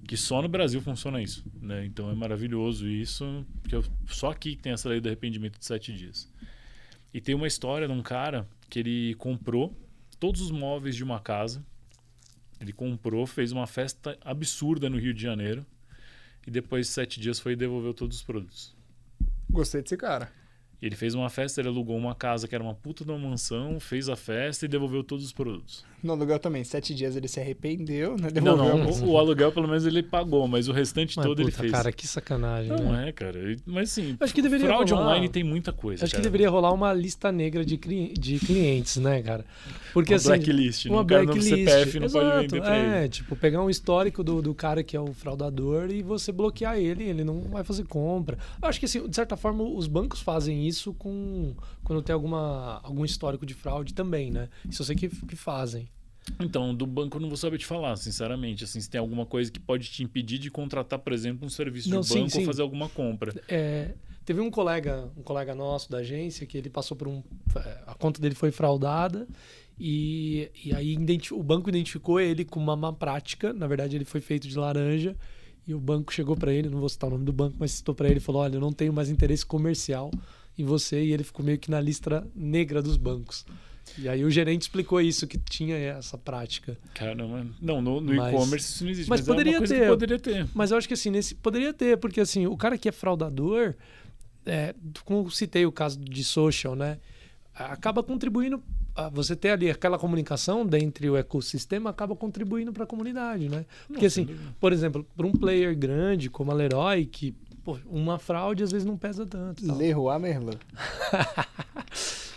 [0.07, 1.43] que só no Brasil funciona isso.
[1.61, 1.85] Né?
[1.85, 5.91] Então é maravilhoso isso, porque eu- só aqui tem essa lei do arrependimento de sete
[5.91, 6.31] dias.
[7.13, 9.75] E tem uma história de um cara que ele comprou
[10.19, 11.65] todos os móveis de uma casa.
[12.59, 15.65] Ele comprou, fez uma festa absurda no Rio de Janeiro.
[16.45, 18.75] E depois de sete dias foi e devolveu todos os produtos.
[19.49, 20.31] Gostei desse cara.
[20.81, 23.79] Ele fez uma festa, ele alugou uma casa que era uma puta de uma mansão,
[23.79, 25.83] fez a festa e devolveu todos os produtos.
[26.03, 28.29] No aluguel também, sete dias ele se arrependeu, né?
[28.41, 28.77] Não, Devolveu.
[28.77, 31.61] não, o, o aluguel pelo menos ele pagou, mas o restante Mas, todo ele puta,
[31.61, 31.71] fez.
[31.71, 33.09] cara, que sacanagem, não né?
[33.09, 33.39] é, cara.
[33.65, 36.03] Mas assim, Acho que deveria fraude rolar- online tem muita coisa.
[36.05, 36.23] Acho que cara.
[36.23, 39.43] deveria rolar uma lista negra de, cli- de clientes, né, cara?
[39.91, 40.27] Porque uma assim.
[40.29, 40.91] blacklist, né?
[40.91, 41.49] Uma O cara blacklist.
[41.49, 43.09] CPF não pode Exato, vender pra é, ele.
[43.09, 47.05] tipo, pegar um histórico do, do cara que é o fraudador e você bloquear ele,
[47.05, 48.37] ele não vai fazer compra.
[48.61, 51.53] Eu acho que, assim, de certa forma, os bancos fazem isso com
[51.87, 54.49] quando tem alguma, algum histórico de fraude também, né?
[54.69, 55.87] Isso eu sei que, que fazem.
[56.37, 58.65] Então, do banco eu não vou saber te falar, sinceramente.
[58.65, 61.89] Assim, se tem alguma coisa que pode te impedir de contratar, por exemplo, um serviço
[61.89, 62.39] Não, de sim, banco sim.
[62.39, 63.33] ou fazer alguma compra.
[63.47, 63.93] É,
[64.25, 67.23] teve um colega, um colega nosso da agência que ele passou por um,
[67.85, 69.25] a conta dele foi fraudada
[69.79, 70.97] e, e aí
[71.31, 73.53] o banco identificou ele com uma má prática.
[73.53, 75.15] Na verdade, ele foi feito de laranja
[75.65, 77.95] e o banco chegou para ele, não vou citar o nome do banco, mas citou
[77.95, 80.11] para ele e falou: "Olha, eu não tenho mais interesse comercial
[80.57, 83.45] em você" e ele ficou meio que na lista negra dos bancos.
[83.97, 86.77] E aí o gerente explicou isso que tinha essa prática.
[86.93, 87.47] Caramba.
[87.61, 89.09] Não, no, no Mas- e-commerce isso não existe.
[89.09, 89.87] mas Mas, poderia é uma coisa ter.
[89.87, 90.47] poderia ter.
[90.53, 93.73] Mas eu acho que assim, nesse poderia ter, porque assim, o cara que é fraudador,
[94.45, 94.75] é,
[95.05, 96.99] como citei o caso de social, né?
[97.55, 98.61] Acaba contribuindo.
[98.93, 103.65] a Você ter ali aquela comunicação dentro o ecossistema acaba contribuindo para a comunidade, né?
[103.87, 104.27] Porque Não, assim,
[104.59, 107.33] por exemplo, para um player grande como a Leroy, que
[107.67, 109.67] pô, uma fraude às vezes não pesa tanto.
[109.67, 109.75] tal.
[109.75, 110.57] Leroy Merlin.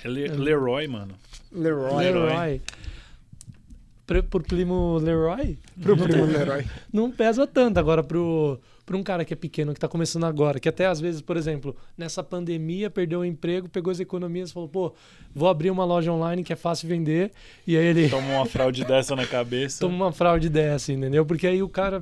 [0.02, 1.14] É Le- Leroy, mano.
[1.52, 1.94] Leroy.
[2.04, 2.26] Leroy.
[2.28, 2.60] Leroy.
[4.04, 6.64] Pro, pro primo Leroy, Pro primo Leroy.
[6.92, 7.78] não pesa tanto.
[7.78, 11.00] Agora, pro, pro um cara que é pequeno, que tá começando agora, que até às
[11.00, 14.92] vezes, por exemplo, nessa pandemia, perdeu o emprego, pegou as economias e falou, pô,
[15.32, 17.30] vou abrir uma loja online que é fácil vender.
[17.64, 19.78] E aí ele Toma uma fraude dessa na cabeça.
[19.86, 21.24] toma uma fraude dessa, entendeu?
[21.24, 22.00] Porque aí o cara.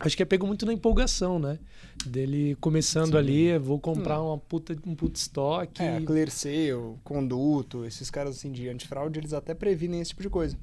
[0.00, 1.58] Acho que é pego muito na empolgação, né?
[2.04, 5.82] Dele começando ali, vou comprar uma puta, um puta estoque.
[5.82, 10.28] É, a ClearSale, Conduto, esses caras assim de antifraude, eles até previnem esse tipo de
[10.28, 10.56] coisa.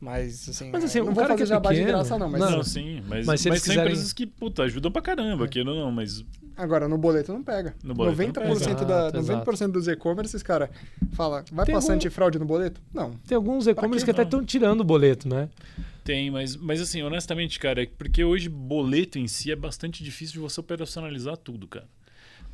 [0.00, 1.92] Mas assim, Mas, assim, é, o não vou cara fazer que é jabá de pequeno-
[1.98, 2.50] graça não, mas Não.
[2.50, 5.44] Não, sim, mas, Mas se mas eles são quiserem- empresas que, puta, ajudam pra caramba,
[5.44, 6.24] aquilo não, mas
[6.56, 7.72] agora no boleto não pega.
[7.84, 8.84] No boleto não 90% pega.
[9.12, 10.70] da Exato, 90% dos e-commerces, cara,
[11.12, 12.80] fala, vai Tem passar algum- antifraude no boleto?
[12.92, 13.12] Não.
[13.28, 14.28] Tem alguns e-commerce que que até não?
[14.40, 15.48] estão tirando o boleto, né?
[16.04, 20.34] Tem, mas, mas assim, honestamente, cara, é porque hoje boleto em si é bastante difícil
[20.34, 21.88] de você operacionalizar tudo, cara.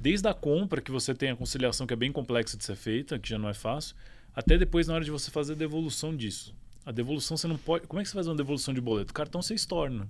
[0.00, 3.18] Desde a compra, que você tem a conciliação que é bem complexa de ser feita,
[3.18, 3.96] que já não é fácil,
[4.34, 6.54] até depois na hora de você fazer a devolução disso.
[6.86, 7.86] A devolução você não pode.
[7.86, 9.10] Como é que você faz uma devolução de boleto?
[9.10, 10.08] O cartão você estorna.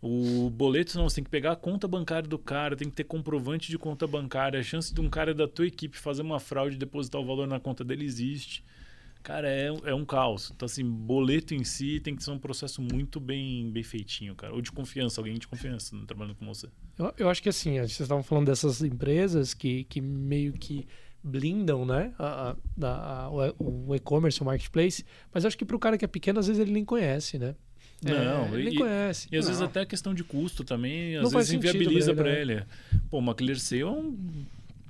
[0.00, 3.04] O boleto não, você tem que pegar a conta bancária do cara, tem que ter
[3.04, 4.60] comprovante de conta bancária.
[4.60, 7.48] A chance de um cara da tua equipe fazer uma fraude e depositar o valor
[7.48, 8.62] na conta dele existe.
[9.28, 10.50] Cara, é, é um caos.
[10.54, 14.54] Então, assim, boleto em si tem que ser um processo muito bem, bem feitinho, cara.
[14.54, 16.66] Ou de confiança, alguém de confiança né, trabalhando com você.
[16.98, 20.88] Eu, eu acho que assim, vocês estavam falando dessas empresas que, que meio que
[21.22, 22.14] blindam, né?
[22.18, 25.04] A, a- a- o- e-commerce, o marketplace.
[25.30, 27.38] Mas eu acho que para o cara que é pequeno, às vezes ele nem conhece,
[27.38, 27.54] né?
[28.02, 29.28] Não, ele e- nem conhece.
[29.30, 29.66] E às vezes Não.
[29.68, 32.64] até a questão de custo também, às Não vezes inviabiliza pra pra ele, ele.
[33.10, 34.16] Pô, uma Clear Sale é um...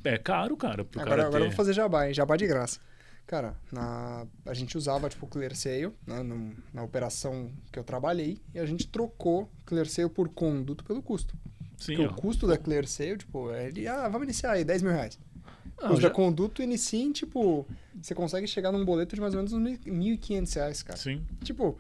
[0.05, 1.49] É caro, cara, pro Agora, cara agora ter.
[1.49, 2.15] vou fazer jabá, hein?
[2.15, 2.79] Jabá de graça.
[3.29, 8.59] Cara, na, a gente usava, tipo, ClearSale, né, no- na operação que eu trabalhei, e
[8.59, 11.37] a gente trocou ClearSale por conduto pelo custo.
[11.77, 12.11] Sim, Porque ó.
[12.11, 15.19] o custo da ClearSale, tipo, ele, ah, vamos iniciar aí, 10 mil reais.
[15.79, 17.67] Não, custo já- da conduto inicia em, tipo,
[18.01, 20.99] você consegue chegar num boleto de mais ou menos uns 1.500 reais, cara.
[20.99, 21.23] Sim.
[21.45, 21.79] Tipo,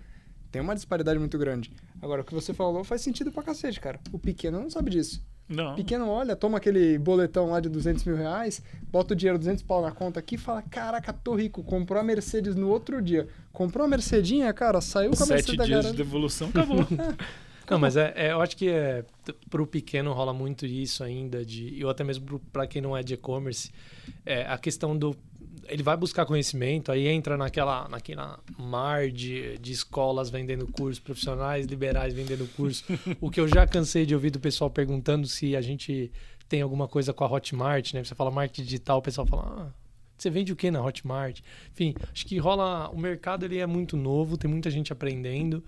[0.53, 1.73] tem uma disparidade muito grande.
[2.03, 3.99] Agora, o que você falou faz sentido pra cacete, cara.
[4.13, 5.25] O pequeno não sabe disso.
[5.49, 5.73] Não.
[5.73, 8.63] O pequeno olha, toma aquele boletão lá de 200 mil reais,
[8.93, 12.05] bota o dinheiro 200 pau na conta aqui e fala, caraca, tô rico, comprou a
[12.05, 13.27] Mercedes no outro dia.
[13.53, 16.87] Comprou a Mercedinha, cara, saiu com a Sete Mercedes da dias de devolução, acabou.
[17.71, 21.45] Não, mas é, é- eu acho que é, t- pro pequeno rola muito isso ainda,
[21.45, 23.71] de, ou até mesmo pra quem não é de e-commerce,
[24.25, 25.15] é, a questão do.
[25.69, 31.67] Ele vai buscar conhecimento, aí entra naquela, naquela mar de, de escolas vendendo cursos, profissionais
[31.67, 32.85] liberais vendendo curso.
[33.21, 36.11] o que eu já cansei de ouvir do pessoal perguntando se a gente
[36.49, 38.03] tem alguma coisa com a Hotmart, né?
[38.03, 39.67] Você fala marketing digital, o pessoal fala.
[39.69, 41.41] Ah, você vende o que na Hotmart?
[41.71, 42.89] Enfim, acho que rola.
[42.91, 45.63] O mercado ele é muito novo, tem muita gente aprendendo.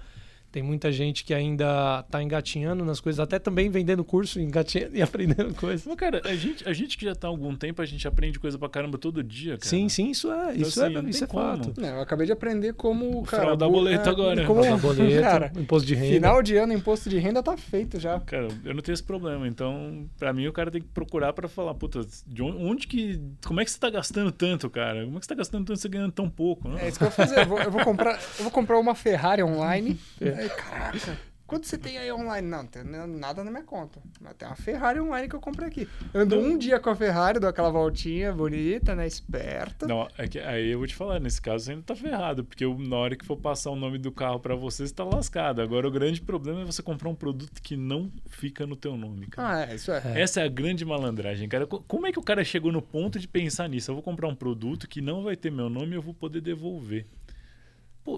[0.53, 5.03] Tem muita gente que ainda está engatinhando nas coisas, até também vendendo curso, engatinhando e
[5.03, 5.87] aprendendo coisas.
[5.87, 8.39] Mas, cara, a gente, a gente que já tá há algum tempo, a gente aprende
[8.41, 9.65] coisa pra caramba todo dia, cara.
[9.69, 11.65] Sim, sim, isso é, Então, isso assim, é, isso é como.
[11.65, 11.81] fato.
[11.81, 13.45] Não, eu acabei de aprender como, cara...
[13.45, 14.45] fraudar bu- boleto é, agora.
[14.47, 16.15] Como, Pagar boleto, cara, imposto de renda.
[16.15, 18.19] final de ano, imposto de renda tá feito já.
[18.21, 19.47] Cara, eu não tenho esse problema.
[19.47, 23.21] Então, pra mim, o cara tem que procurar pra falar, puta, de onde, que.
[23.47, 25.05] Como é que você tá gastando tanto, cara?
[25.05, 26.69] Como é que você tá gastando tanto e você ganhando tão pouco?
[26.69, 26.77] Não?
[26.79, 27.39] É isso que eu vou fazer.
[27.43, 29.97] Eu vou, eu vou comprar, eu vou comprar uma Ferrari online.
[30.21, 30.40] É.
[30.41, 32.47] Aí, caraca, quanto você tem aí online?
[32.47, 34.01] Não, tem nada na minha conta.
[34.21, 35.89] Mas tem uma Ferrari online que eu comprei aqui.
[36.15, 39.05] Eu ando um dia com a Ferrari, dou aquela voltinha bonita, né?
[39.07, 39.87] Esperta.
[39.89, 42.65] Não, é que, aí eu vou te falar, nesse caso você ainda tá ferrado, porque
[42.65, 45.61] na hora que for passar o nome do carro pra você, você tá lascado.
[45.61, 49.27] Agora o grande problema é você comprar um produto que não fica no teu nome,
[49.27, 49.65] cara.
[49.67, 50.01] Ah, é, isso é.
[50.15, 50.21] É.
[50.23, 51.67] Essa é a grande malandragem, cara.
[51.67, 53.91] Co- Como é que o cara chegou no ponto de pensar nisso?
[53.91, 56.41] Eu vou comprar um produto que não vai ter meu nome e eu vou poder
[56.41, 57.07] devolver.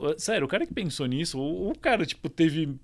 [0.01, 2.78] Pô, sério, o cara que pensou nisso, ou o cara, tipo, teve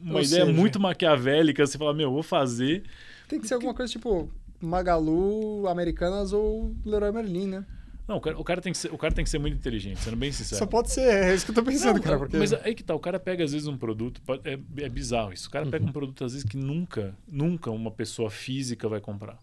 [0.00, 2.84] uma Ou ideia seja- muito maquiavélica, você fala, meu, eu vou fazer.
[3.28, 7.66] Tem que ser alguma coisa tipo Magalu, Americanas ou Leroy Merlin, né?
[8.06, 9.98] Não, o cara, o cara tem, que ser, o cara tem que ser muito inteligente,
[10.00, 10.58] sendo bem sincero.
[10.58, 12.18] Só pode ser, é isso que eu tô pensando, Não, cara.
[12.18, 12.36] Porque...
[12.36, 15.48] Mas aí que tá, o cara pega às vezes um produto, é, é bizarro isso.
[15.48, 15.70] O cara Uhum.
[15.70, 19.38] pega um produto às vezes que nunca, nunca uma pessoa física vai comprar.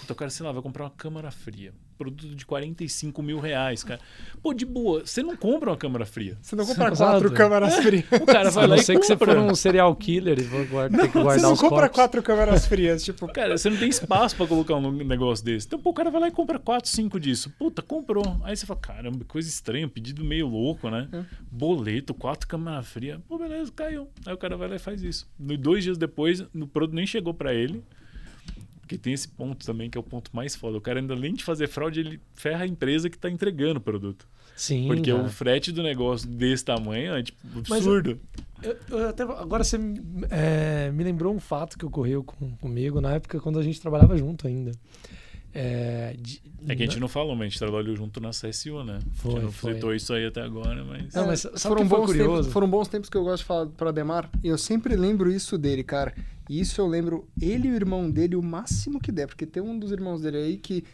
[0.00, 1.72] Puta, o cara, sei lá, vai comprar uma câmara fria.
[1.96, 4.00] Produto de 45 mil reais, cara.
[4.42, 6.36] Pô, de boa, você não compra uma câmara fria.
[6.42, 7.12] Você não compra Exato.
[7.12, 8.04] quatro câmeras frias.
[8.20, 9.34] O cara vai A lá não e ser que você compra.
[9.36, 11.94] for um serial killer e for guarda, ter que Você guardar não os compra corpos.
[11.94, 13.28] quatro câmeras frias, tipo.
[13.32, 15.68] Cara, você não tem espaço pra colocar um negócio desse.
[15.68, 17.50] Então, pô, o cara vai lá e compra 4, 5 disso.
[17.56, 18.40] Puta, comprou.
[18.42, 21.08] Aí você fala, caramba, coisa estranha, pedido meio louco, né?
[21.12, 21.22] É.
[21.48, 23.20] Boleto, 4 câmera fria.
[23.28, 24.08] Pô, beleza, caiu.
[24.26, 25.30] Aí o cara vai lá e faz isso.
[25.38, 27.84] Dois dias depois, o produto nem chegou pra ele.
[28.84, 30.76] Porque tem esse ponto também, que é o ponto mais foda.
[30.76, 33.82] O cara, ainda além de fazer fraude, ele ferra a empresa que tá entregando o
[33.82, 34.28] produto.
[34.54, 35.24] Sim, Porque cara.
[35.24, 38.20] o frete do negócio desse tamanho é, tipo, absurdo.
[38.62, 39.78] Eu, eu até, agora você
[40.30, 44.16] é, me lembrou um fato que ocorreu com- comigo na época quando a gente trabalhava
[44.18, 44.72] junto ainda.
[45.54, 48.82] É, de- É que a gente não falou, mas a gente trabalhou junto na CSU,
[48.82, 48.98] né?
[49.12, 49.74] Foi, a gente não foi.
[49.74, 51.14] citou isso aí até agora, mas...
[51.14, 52.36] Não, mas sabe foi bons curioso?
[52.38, 54.28] Tempos, foram bons tempos que eu gosto de falar pro Ademar.
[54.42, 56.12] E eu sempre lembro isso dele, cara.
[56.48, 59.26] E isso eu lembro ele e o irmão dele o máximo que der.
[59.28, 60.84] Porque tem um dos irmãos dele aí que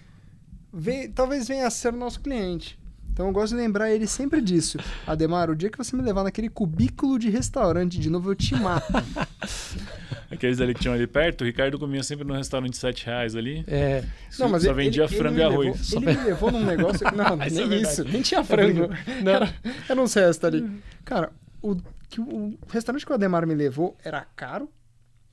[0.72, 2.78] vem, talvez venha a ser o nosso cliente.
[3.20, 4.78] Então eu gosto de lembrar ele sempre disso.
[5.06, 8.54] Ademar, o dia que você me levar naquele cubículo de restaurante de novo, eu te
[8.56, 8.90] mato.
[10.30, 13.36] Aqueles ali que tinham ali perto, o Ricardo comia sempre num restaurante de 7 reais
[13.36, 13.62] ali.
[13.66, 14.02] É,
[14.38, 15.90] Não, mas só ele, vendia ele- frango ele e arroz.
[15.92, 17.06] Levou, ele me levou num negócio.
[17.14, 17.92] Não, Isso é nem verdade.
[17.92, 18.04] isso.
[18.04, 18.88] Nem tinha frango.
[19.22, 19.32] Não.
[19.32, 19.54] Era,
[19.86, 20.80] era um cesto ali.
[21.04, 21.30] Cara,
[21.60, 21.76] o,
[22.08, 24.70] que o restaurante que o Ademar me levou era caro,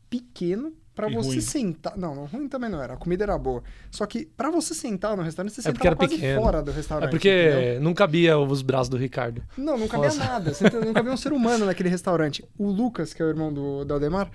[0.09, 1.39] pequeno, pra E você ruim.
[1.41, 1.97] sentar.
[1.97, 2.95] Não, não, ruim também não era.
[2.95, 3.63] A comida era boa.
[3.89, 6.41] Só que pra você sentar no restaurante, você É sentava era quase pequeno.
[6.41, 7.09] fora do é restaurante.
[7.11, 7.81] porque entendeu?
[7.81, 9.41] não cabia os braços do Ricardo.
[9.57, 10.19] Não, não cabia Nossa.
[10.25, 10.53] nada.
[10.53, 12.43] Você não cabia um ser humano naquele restaurante.
[12.57, 14.29] O Lucas, que é o irmão do, do Ademar,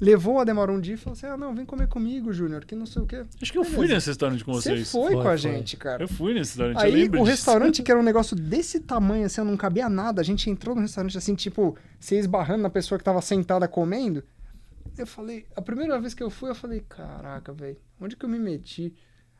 [0.00, 2.74] levou o Ademar um dia e falou assim: Ah, não, vem comer comigo, Júnior, que
[2.74, 3.22] não sei o quê.
[3.40, 4.90] Acho que eu fui nesse restaurante com Você vocês.
[4.90, 5.38] foi, Foi, com a foi.
[5.38, 6.02] gente, cara.
[6.04, 7.24] Eu fui nesse restaurante, eu Aí o disso.
[7.24, 10.20] restaurante, que era um negócio desse tamanho, assim, não cabia nada.
[10.20, 14.24] A gente entrou no restaurante, assim, tipo, se esbarrando na pessoa que tava sentada comendo.
[14.96, 18.28] Eu falei, a primeira vez que eu fui, eu falei, caraca, velho, onde que eu
[18.28, 18.94] me meti?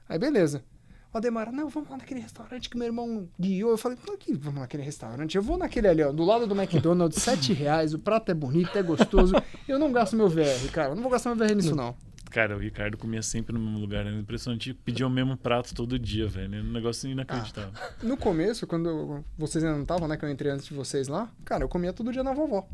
[0.08, 0.64] Aí, beleza.
[1.12, 3.72] O Ademar, não, vamos lá naquele restaurante que meu irmão guiou.
[3.72, 5.36] Eu falei, por que vamos naquele restaurante?
[5.36, 8.76] Eu vou naquele ali, ó, do lado do McDonald's, 7 reais, o prato é bonito,
[8.78, 9.34] é gostoso.
[9.66, 11.96] Eu não gasto meu VR, cara, eu não vou gastar meu VR nisso, não.
[12.30, 14.06] Cara, o Ricardo comia sempre no mesmo lugar.
[14.06, 14.72] Era impressionante.
[14.72, 16.54] Pedia o mesmo prato todo dia, velho.
[16.54, 17.72] Era um negócio inacreditável.
[18.04, 21.28] No começo, quando vocês ainda não estavam, né, que eu entrei antes de vocês lá,
[21.44, 22.68] cara, eu comia todo dia na vovó.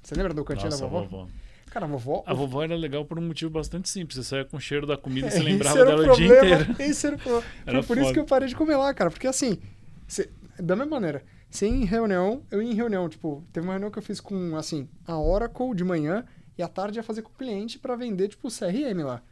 [0.00, 1.04] Você lembra do cantinho Nossa, da vovó?
[1.04, 1.28] vovó.
[1.72, 2.22] Cara, a vovó.
[2.26, 4.16] A vovó era legal por um motivo bastante simples.
[4.18, 6.26] Você saia com o cheiro da comida e você Esse lembrava era dela o dia
[6.26, 6.76] inteiro.
[6.82, 7.46] Esse era o problema.
[7.64, 8.12] Era Foi por isso foda.
[8.14, 9.10] que eu parei de comer lá, cara.
[9.10, 9.58] Porque assim,
[10.06, 10.28] cê-
[10.58, 13.08] da mesma maneira, sem reunião, eu ia em reunião.
[13.08, 16.24] Tipo, teve uma reunião que eu fiz com, assim, a Oracle de manhã
[16.58, 19.22] e à tarde ia fazer com o cliente pra vender, tipo, CRM lá.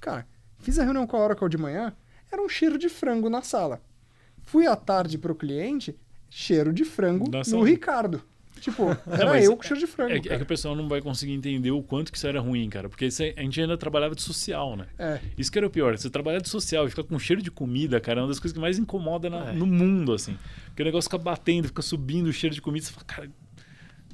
[0.00, 0.26] Cara,
[0.58, 1.94] fiz a reunião com a Oracle de manhã,
[2.32, 3.82] era um cheiro de frango na sala.
[4.42, 5.94] Fui à tarde pro cliente,
[6.30, 7.66] cheiro de frango Na no sala.
[7.66, 8.22] Ricardo.
[8.60, 10.12] Tipo, era mas eu com cheiro de frango.
[10.12, 12.40] É, que- é que o pessoal não vai conseguir entender o quanto que isso era
[12.40, 12.88] ruim, cara.
[12.88, 14.86] Porque isso é- a gente ainda trabalhava de social, né?
[14.98, 15.18] É.
[15.38, 15.96] Isso que era o pior.
[15.96, 18.52] Você trabalhar de social e ficar com cheiro de comida, cara, é uma das coisas
[18.54, 19.52] que mais incomoda na- É.
[19.52, 20.36] no mundo, assim.
[20.66, 22.84] Porque o negócio fica batendo, fica subindo o cheiro de comida.
[22.84, 23.30] Você fala, cara.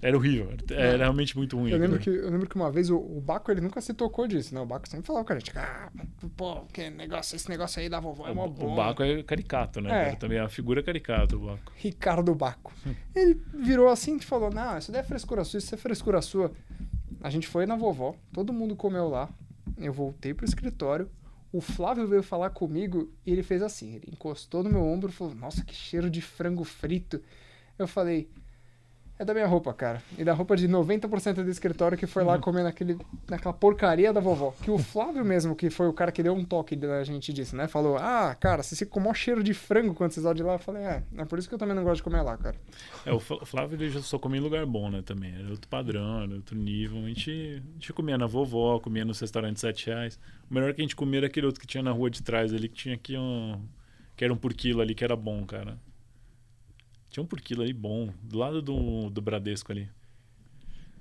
[0.06, 0.52] Era horrível.
[0.70, 1.72] Era realmente muito ruim.
[1.72, 4.28] Eu lembro, que, eu lembro que uma vez o, o Baco ele nunca se tocou
[4.28, 4.60] disso, né?
[4.60, 5.90] O Baco sempre falava com a gente, ah,
[6.36, 8.72] pô, que negócio, esse negócio aí da vovó é O, bom.
[8.72, 10.10] o Baco é caricato, né?
[10.10, 10.14] É.
[10.14, 11.72] Também é uma figura caricata, o Baco.
[11.74, 12.72] Ricardo Baco.
[13.12, 16.52] Ele virou assim e falou: Não, isso daí é frescura sua, isso é frescura sua.
[17.20, 19.28] A gente foi na vovó, todo mundo comeu lá.
[19.76, 21.10] Eu voltei pro escritório.
[21.52, 25.12] O Flávio veio falar comigo e ele fez assim: ele encostou no meu ombro e
[25.12, 27.20] falou: Nossa, que cheiro de frango frito.
[27.76, 28.30] Eu falei:
[29.18, 30.02] É da minha roupa, cara.
[30.18, 32.98] E da roupa de 90% do escritório que foi lá comer naquele,
[33.28, 34.54] naquela porcaria da vovó.
[34.62, 37.56] Que o Flávio mesmo, que foi o cara que deu um toque da gente disso,
[37.56, 37.66] né?
[37.66, 40.42] Falou: Ah, cara, você fica com o maior cheiro de frango quando vocês vão de
[40.42, 40.54] lá.
[40.54, 42.56] Eu falei: É, é por isso que eu também não gosto de comer lá, cara.
[43.06, 45.00] É, o Flávio ele já só comia em lugar bom, né?
[45.00, 45.34] Também.
[45.34, 47.02] Era outro padrão, era outro nível.
[47.02, 50.20] A gente, a gente comia na vovó, comia nos restaurantes 7 reais.
[50.50, 52.52] O melhor que a gente comia era aquele outro que tinha na rua de trás
[52.52, 53.62] ali, que tinha aqui um.
[54.14, 55.78] que era um por quilo ali, que era bom, cara.
[57.10, 59.88] Tinha um por quilo ali bom, do lado do, do Bradesco ali.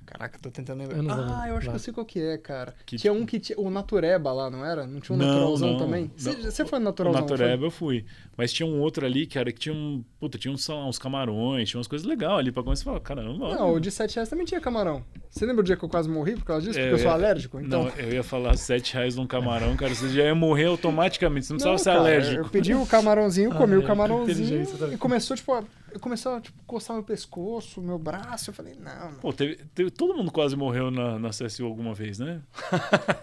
[0.06, 0.98] Caraca, tô tentando lembrar.
[1.00, 2.76] Eu ah, eu acho que eu sei qual que é, cara.
[2.86, 3.60] Que tinha tipo- um que tinha.
[3.60, 4.86] O Natureba lá, não era?
[4.86, 6.12] Não tinha um Não, Naturalzão não, também?
[6.16, 7.22] Você você foi no O Naturalzão?
[7.28, 7.32] foi?
[7.32, 8.06] Natureba eu fui.
[8.38, 10.06] Mas tinha um outro ali, cara, que tinha um.
[10.20, 12.76] Puta, tinha uns, lá, uns camarões, tinha umas coisas legais ali pra comer.
[12.76, 13.56] Você fala, caramba.
[13.56, 15.04] Não, o de 7 reais também tinha camarão.
[15.28, 16.78] Você lembra o dia que eu quase morri por causa disso?
[16.80, 17.60] Porque eu sou É, alérgico?
[17.60, 17.86] Então.
[17.86, 19.96] Não, eu ia falar 7 reais num camarão, cara.
[19.96, 21.48] Você já ia morrer automaticamente.
[21.48, 22.46] Você não, Não, precisava ser cara, alérgico.
[22.46, 25.64] Eu pedi o camarãozinho, comi Ah, o é, camarãozinho e começou, tipo, a-
[25.96, 28.50] eu comecei a tipo, coçar meu pescoço, meu braço.
[28.50, 29.20] Eu falei, não, não.
[29.20, 32.42] Pô, teve, teve- todo mundo quase morreu na, na CSU alguma vez, né?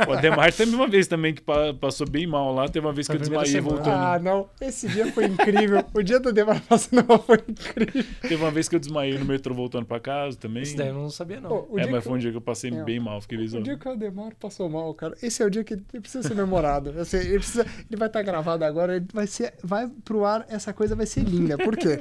[0.09, 2.69] o Ademar teve uma vez também que pa- passou bem mal lá.
[2.69, 3.91] Teve uma vez que eu desmaiei voltando.
[3.91, 4.49] Ah, não.
[4.61, 5.85] Esse dia foi incrível.
[5.95, 8.05] o dia do Demar passando mal foi incrível.
[8.23, 10.63] Teve uma vez que eu desmaiei no metrô voltando pra casa também.
[10.63, 11.51] Isso daí eu não sabia, não.
[11.51, 12.83] Pô, o é, mas foi um dia que eu passei É.
[12.85, 13.63] bem mal, fiquei O visão.
[13.63, 16.35] dia que o Ademar passou mal, cara, esse é o dia que ele precisa ser
[16.35, 16.99] memorado.
[16.99, 20.73] Assim, ele, precisa, ele vai estar gravado agora, ele vai, ser, vai pro ar, essa
[20.73, 21.59] coisa vai ser linda.
[21.59, 22.01] Por quê?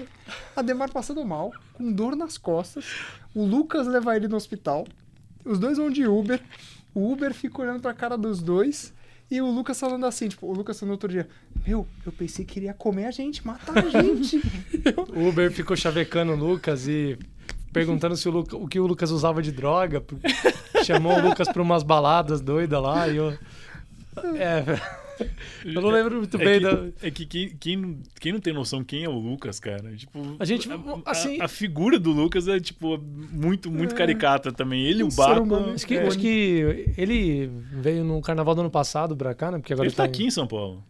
[0.56, 2.86] Ademar passando mal, com dor nas costas,
[3.34, 4.88] o Lucas levar ele no hospital,
[5.46, 6.42] os dois vão de Uber,
[6.94, 8.94] o Uber fica olhando pra cara dos dois.
[9.30, 11.26] E o Lucas falando assim, tipo, o Lucas no outro dia,
[11.66, 14.42] meu, eu pensei que ele ia comer a gente, matar a gente.
[15.16, 17.18] O Uber ficou chavecando o Lucas e
[17.72, 20.04] perguntando se o, Luca- o que o Lucas usava de droga.
[20.84, 23.38] Chamou o Lucas pra umas baladas doidas lá e eu.
[24.36, 24.64] É.
[25.66, 27.08] Eu não lembro muito É bem que, da.
[27.08, 29.96] é que quem, quem, não- quem não tem noção quem é o Lucas, cara?
[29.96, 30.80] Tipo, A gente, a,
[31.12, 34.84] assim- a, a figura do Lucas é, tipo, muito, muito caricata também.
[34.86, 35.56] Ele o Baco.
[35.74, 36.08] Acho que, É.
[36.08, 39.58] acho que ele veio no carnaval do ano passado pra cá, né?
[39.60, 40.84] Porque agora Ele tá em- aqui em São Paulo.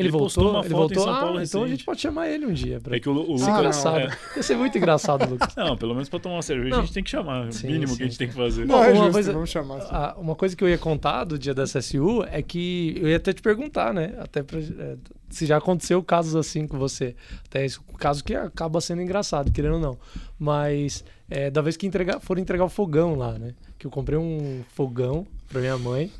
[0.00, 1.02] Ele, ele postou voltou, uma ele foto em voltou.
[1.04, 2.80] São Ah, Paulo então a gente pode chamar ele um dia.
[2.80, 2.96] Pra...
[2.96, 3.98] É que o, o é engraçado.
[3.98, 5.54] é- Ia ser muito engraçado, Lucas.
[5.56, 6.84] Não, pelo menos pra tomar uma cerveja a Não.
[6.84, 7.52] gente tem que chamar.
[7.52, 7.96] Sim, o mínimo sim.
[7.96, 8.66] que a gente tem que fazer.
[8.66, 9.78] Não, é uma justo, coisa- vamos chamar.
[9.90, 13.16] Ah, uma coisa que eu ia contar do dia da SSU é que eu ia
[13.16, 14.14] até te perguntar, né?
[14.18, 14.96] Até pra, é,
[15.28, 17.14] se já aconteceu casos assim com você.
[17.46, 19.98] Até esse caso que acaba sendo engraçado, querendo ou não.
[20.38, 23.54] Mas é, da vez que entregar, foram entregar o fogão lá, né?
[23.78, 26.10] Que eu comprei um fogão pra minha mãe.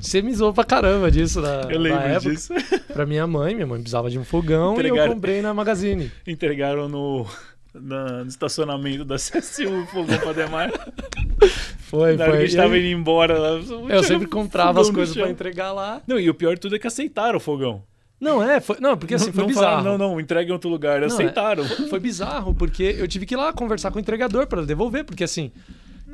[0.00, 2.30] Você me zoou pra caramba disso na, Eu na lembro época.
[2.30, 2.52] disso.
[2.92, 6.10] Pra minha mãe, minha mãe precisava de um fogão e eu Entregaram- comprei na Magazine.
[6.26, 7.24] Entregaram no,
[7.74, 10.70] na- no estacionamento da CSU o fogão pra Demar.
[11.78, 12.46] Foi, Na que a foi.
[12.46, 13.48] gente tava indo embora lá.
[13.88, 16.02] eu sempre comprava as coisas pra entregar lá.
[16.06, 17.82] Não, e o pior de tudo é que aceitaram o fogão.
[18.20, 19.76] Não, é, foi, não, porque assim, não, foi não bizarro.
[19.82, 20.98] falaram, não, não, entrega em outro lugar.
[21.00, 21.64] Não, é- aceitaram.
[21.88, 25.24] Foi bizarro, porque eu tive que ir lá conversar com o entregador para devolver, porque
[25.24, 25.50] assim,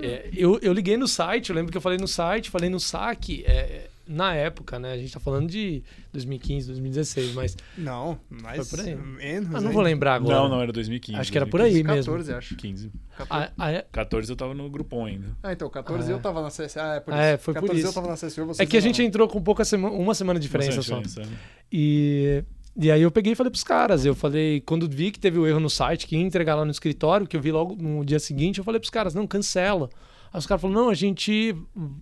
[0.00, 2.78] é, eu, eu liguei no site, eu lembro que eu falei no site, falei no
[2.80, 4.92] saque, é, na época, né?
[4.92, 5.82] A gente tá falando de
[6.12, 8.94] 2015, 2016, mas Não, mas Foi por aí.
[8.94, 9.52] menos.
[9.54, 10.36] ah, não vou lembrar agora.
[10.36, 11.18] Não, não, era 2015.
[11.18, 11.96] Acho que era por aí 2015.
[11.96, 12.12] mesmo.
[12.24, 12.56] 14, acho.
[12.56, 12.92] 15.
[13.28, 15.26] Ah, ah, é, 14 eu tava no grupom ainda.
[15.42, 16.14] Ah, então, 14 Ah, é.
[16.14, 16.78] eu tava na CSU.
[16.78, 17.20] Ah, é por isso.
[17.20, 17.94] Ah, é, foi por 14 eu isso.
[17.94, 20.46] tava na CSU, vocês é que a gente entrou com pouca sema, uma semana de
[20.46, 21.00] diferença Bastante só.
[21.00, 21.38] diferença, né?
[21.72, 22.44] E,
[22.78, 25.46] e aí eu peguei e falei pros caras, eu falei, quando vi que teve o
[25.46, 28.18] erro no site, que ia entregar lá no escritório, que eu vi logo no dia
[28.18, 29.88] seguinte, eu falei pros caras, não, cancela.
[30.32, 31.56] Aí os caras falaram, não, a gente,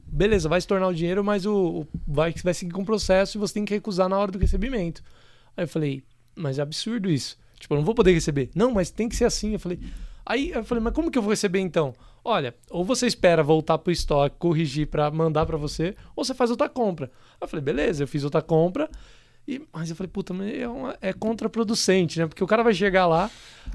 [0.07, 3.37] beleza, vai se tornar o dinheiro, mas o, o- vai, vai seguir com o processo
[3.37, 5.03] e você tem que recusar na hora do recebimento.
[5.57, 6.03] Aí eu falei,
[6.35, 7.39] mas é absurdo isso.
[7.61, 8.51] Tipo, eu não vou poder receber.
[8.55, 9.53] Não, mas tem que ser assim.
[9.53, 9.79] Eu falei,
[10.27, 11.95] aí eu falei, mas como que eu vou receber então?
[12.25, 16.51] Olha, ou você espera voltar pro estoque, corrigir pra mandar pra você, ou você faz
[16.51, 17.07] outra compra.
[17.35, 18.91] Aí eu falei, beleza, eu fiz outra compra.
[19.47, 22.27] E, mas eu falei, puta, é, uma- é contraproducente, né?
[22.27, 23.31] Porque o cara vai chegar lá,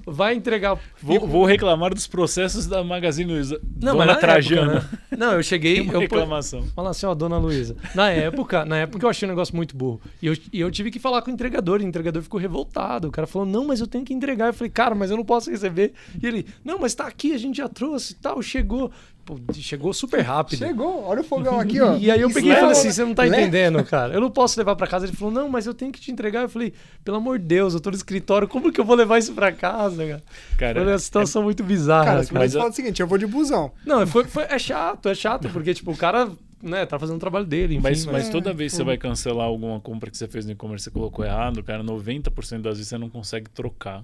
[0.06, 0.80] vai entregar.
[1.02, 3.62] Vou, vou reclamar dos processos da Magazine Luiza.
[3.80, 4.74] Não, Dona mas na Trajana.
[4.78, 5.18] época, né?
[5.18, 5.82] Não, eu cheguei.
[5.82, 6.64] Uma eu, reclamação.
[6.76, 7.76] Fala assim, ó, dona Luísa.
[7.94, 10.02] Na época, na época eu achei um negócio muito burro.
[10.22, 13.08] E eu, e eu tive que falar com o entregador, e o entregador ficou revoltado.
[13.08, 14.48] O cara falou, não, mas eu tenho que entregar.
[14.48, 15.94] Eu falei, cara, mas eu não posso receber.
[16.22, 18.92] E ele, não, mas tá aqui, a gente já trouxe e tal, chegou.
[19.38, 20.58] Pô, chegou super rápido.
[20.58, 21.96] Chegou, olha o fogão aqui, ó.
[21.98, 24.14] E aí eu peguei e Leva- falei assim, você não tá leva- entendendo, cara.
[24.14, 25.06] Eu não posso levar pra casa.
[25.06, 26.42] Ele falou, não, mas eu tenho que te entregar.
[26.42, 26.74] Eu falei,
[27.04, 29.52] pelo amor de Deus, eu tô no escritório, como que eu vou levar isso pra
[29.52, 30.24] casa, cara?
[30.58, 32.06] Cara, Foi uma situação muito bizarra.
[32.06, 32.40] Cara, cara.
[32.40, 33.72] mas eu- falar o seguinte, eu vou de busão.
[33.86, 36.30] Não, foi, foi- é chato, é chato, porque, tipo, o cara,
[36.62, 37.84] né, tá fazendo o trabalho dele, enfim.
[37.84, 40.52] Mas, mas- mas toda vez que você vai cancelar alguma compra que você fez no
[40.52, 44.04] e-commerce e você colocou errado, cara, 90% das vezes você não consegue trocar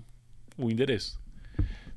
[0.57, 1.19] o endereço.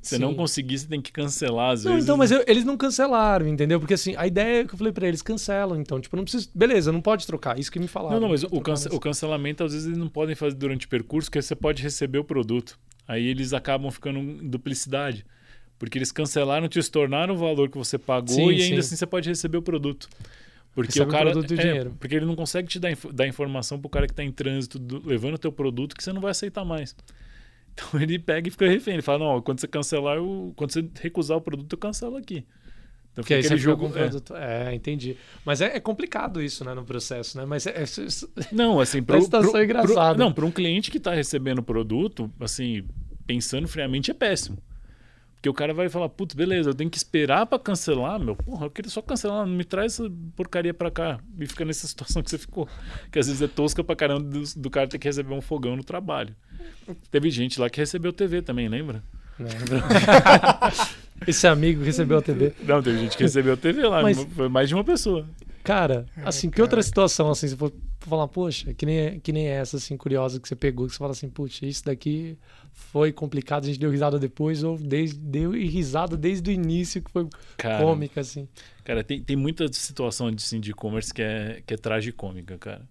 [0.01, 0.21] Se Sim.
[0.21, 2.05] não conseguir, você tem que cancelar às Não, vezes.
[2.05, 3.79] então, mas eu- eles não cancelaram, entendeu?
[3.81, 6.47] Porque assim, a ideia é que eu falei pra eles, cancelam, então, tipo, não precisa.
[6.55, 8.15] Beleza, não pode trocar, isso que me falaram.
[8.15, 10.89] Não, não, mas o, cance- o cancelamento às vezes eles não podem fazer durante o
[10.89, 12.79] percurso, porque você pode receber o produto.
[13.05, 15.25] Aí eles acabam ficando em duplicidade.
[15.77, 18.79] Porque eles cancelaram, te estornaram o valor que você pagou Sim, e ainda sim.
[18.79, 20.09] assim você pode receber o produto.
[20.75, 21.31] Porque Recebe o o cara.
[21.31, 21.95] produto e o é, dinheiro.
[21.99, 25.01] Porque ele não consegue te dar, dar informação pro cara que está em trânsito, do-
[25.07, 26.95] levando o teu produto, que você não vai aceitar mais.
[27.79, 28.95] Então ele pega e fica refém.
[28.95, 32.45] Ele fala, não, quando você cancelar, eu, quando você recusar o produto, eu cancelo aqui.
[33.11, 33.91] Então Porque aquele jogo.
[33.95, 34.69] é.
[34.69, 35.17] É, entendi.
[35.45, 37.45] Mas é, é complicado isso, né, no processo, né?
[37.45, 37.85] Mas é, é-
[38.51, 40.17] Não, assim, Uma situação engraçada.
[40.17, 42.85] não, para um cliente que está recebendo o produto, assim,
[43.25, 44.57] pensando friamente é péssimo.
[45.39, 48.35] Porque o cara vai falar, putz, beleza, eu tenho que esperar para cancelar, meu.
[48.35, 51.17] Porra, eu queria só cancelar, não me traz essa porcaria para cá.
[51.39, 52.67] E fica nessa situação que você ficou.
[53.09, 55.77] Que às vezes é tosca pra caramba do, do cara ter que receber um fogão
[55.77, 56.35] no trabalho.
[57.09, 59.01] Teve gente lá que recebeu TV também, lembra?
[59.39, 59.81] Lembra?
[61.25, 62.53] Esse amigo recebeu a TV.
[62.63, 65.25] Não, teve gente que recebeu TV lá, Mas- foi mais de uma pessoa.
[65.69, 69.77] Cara, assim, que outra situação, assim, você for falar, poxa, que nem, que nem essa,
[69.77, 72.35] assim, curiosa que você pegou, que você fala assim, puxa, isso daqui
[72.73, 77.11] foi complicado, a gente deu risada depois, ou desde, deu risada desde o início, que
[77.11, 78.47] foi Cara, cômica, assim.
[78.83, 82.81] cara tem, tem muita situação de, assim, de e-commerce que é, que é tragicômica, cara.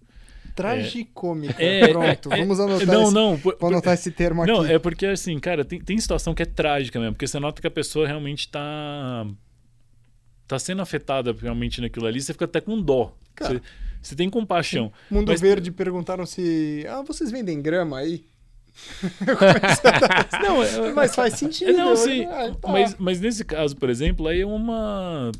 [0.55, 1.61] Tragicômica.
[1.61, 4.71] É, Pronto, é, vamos anotar, não, esse, não, por- vou anotar esse termo Não, aqui.
[4.71, 7.67] é porque assim, cara, tem, tem situação que é trágica mesmo, porque você nota que
[7.67, 9.27] a pessoa realmente tá
[10.49, 13.15] tá sendo afetada realmente naquilo ali, você fica até com dó.
[13.35, 13.53] Cara.
[13.53, 13.61] Você,
[14.01, 14.91] você tem compaixão.
[15.09, 16.83] Mundo mas- Verde perguntaram se.
[16.89, 18.25] Ah, vocês vendem grama aí?
[20.41, 21.69] Não, é- Mas faz sentido.
[21.71, 22.67] é, não, eu- sim, ah, tá.
[22.71, 25.31] mas, mas nesse caso, por exemplo, aí é uma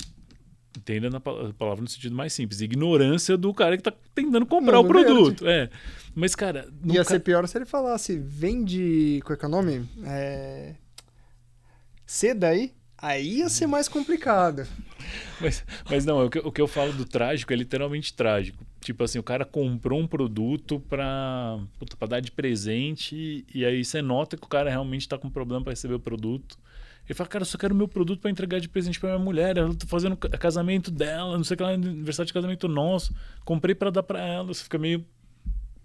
[0.77, 4.77] entenda na pa- palavra no sentido mais simples, ignorância do cara que tá tentando comprar
[4.77, 5.69] Mundo o produto, é.
[6.15, 9.21] Mas cara, no Ia ser pior se ele falasse, vende.
[9.23, 9.87] Qual é que é o nome?
[10.05, 10.75] É...
[12.05, 12.73] Seda aí?
[13.01, 14.67] Aí ia ser mais complicado.
[15.39, 18.65] Mas, mas não, o que, o que eu falo do trágico é literalmente trágico.
[18.81, 23.83] Tipo assim, o cara comprou um produto pra, puta, pra dar de presente e aí
[23.83, 26.57] você nota que o cara realmente tá com problema pra receber o produto.
[27.05, 29.57] Ele fala, cara, eu só quero meu produto pra entregar de presente pra minha mulher.
[29.57, 33.15] Ela tá fazendo ca- casamento dela, não sei o que lá, aniversário de casamento nosso.
[33.43, 34.43] Comprei pra dar pra ela.
[34.45, 35.03] Você fica meio.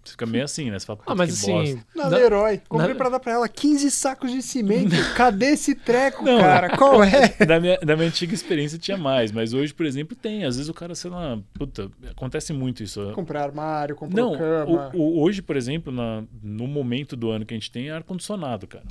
[0.05, 0.77] Você fica meio assim, né?
[0.79, 1.75] Você fala, Ah, "Puta, mas que assim.
[1.75, 4.91] bosta." Na Leroy, comprei na- pra dar pra ela 15 sacos de cimento.
[5.17, 6.39] Cadê esse treco, Não.
[6.39, 6.69] cara?
[6.77, 7.29] Qual é?
[7.45, 10.45] da, minha, da minha antiga experiência tinha mais, mas hoje, por exemplo, tem.
[10.45, 13.11] Às vezes o cara, sei lá, puta, acontece muito isso.
[13.13, 14.91] Comprar armário, comprou Não, cama.
[14.93, 17.91] o- o- hoje, por exemplo, na- no momento do ano que a gente tem, é
[17.91, 18.85] ar-condicionado, cara.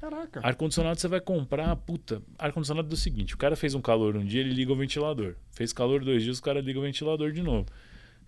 [0.00, 0.40] Caraca.
[0.42, 4.40] Ar-condicionado você vai comprar, puta, ar-condicionado do seguinte, o cara fez um calor um dia,
[4.40, 5.34] ele liga o ventilador.
[5.52, 7.66] Fez calor dois dias, o cara liga o ventilador de novo.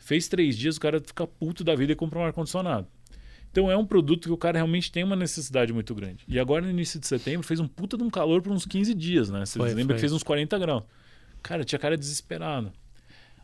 [0.04, 2.86] Fez três dias, o cara fica puto da vida e compra um ar-condicionado.
[3.50, 6.24] Então é um produto que o cara realmente tem uma necessidade muito grande.
[6.28, 8.92] E agora, no início de setembro, fez um puta de um calor por uns 15
[8.92, 9.46] dias, né?
[9.46, 9.94] Você lembra foi.
[9.94, 10.82] que fez uns 40 graus.
[11.42, 12.70] Cara, tinha cara desesperado.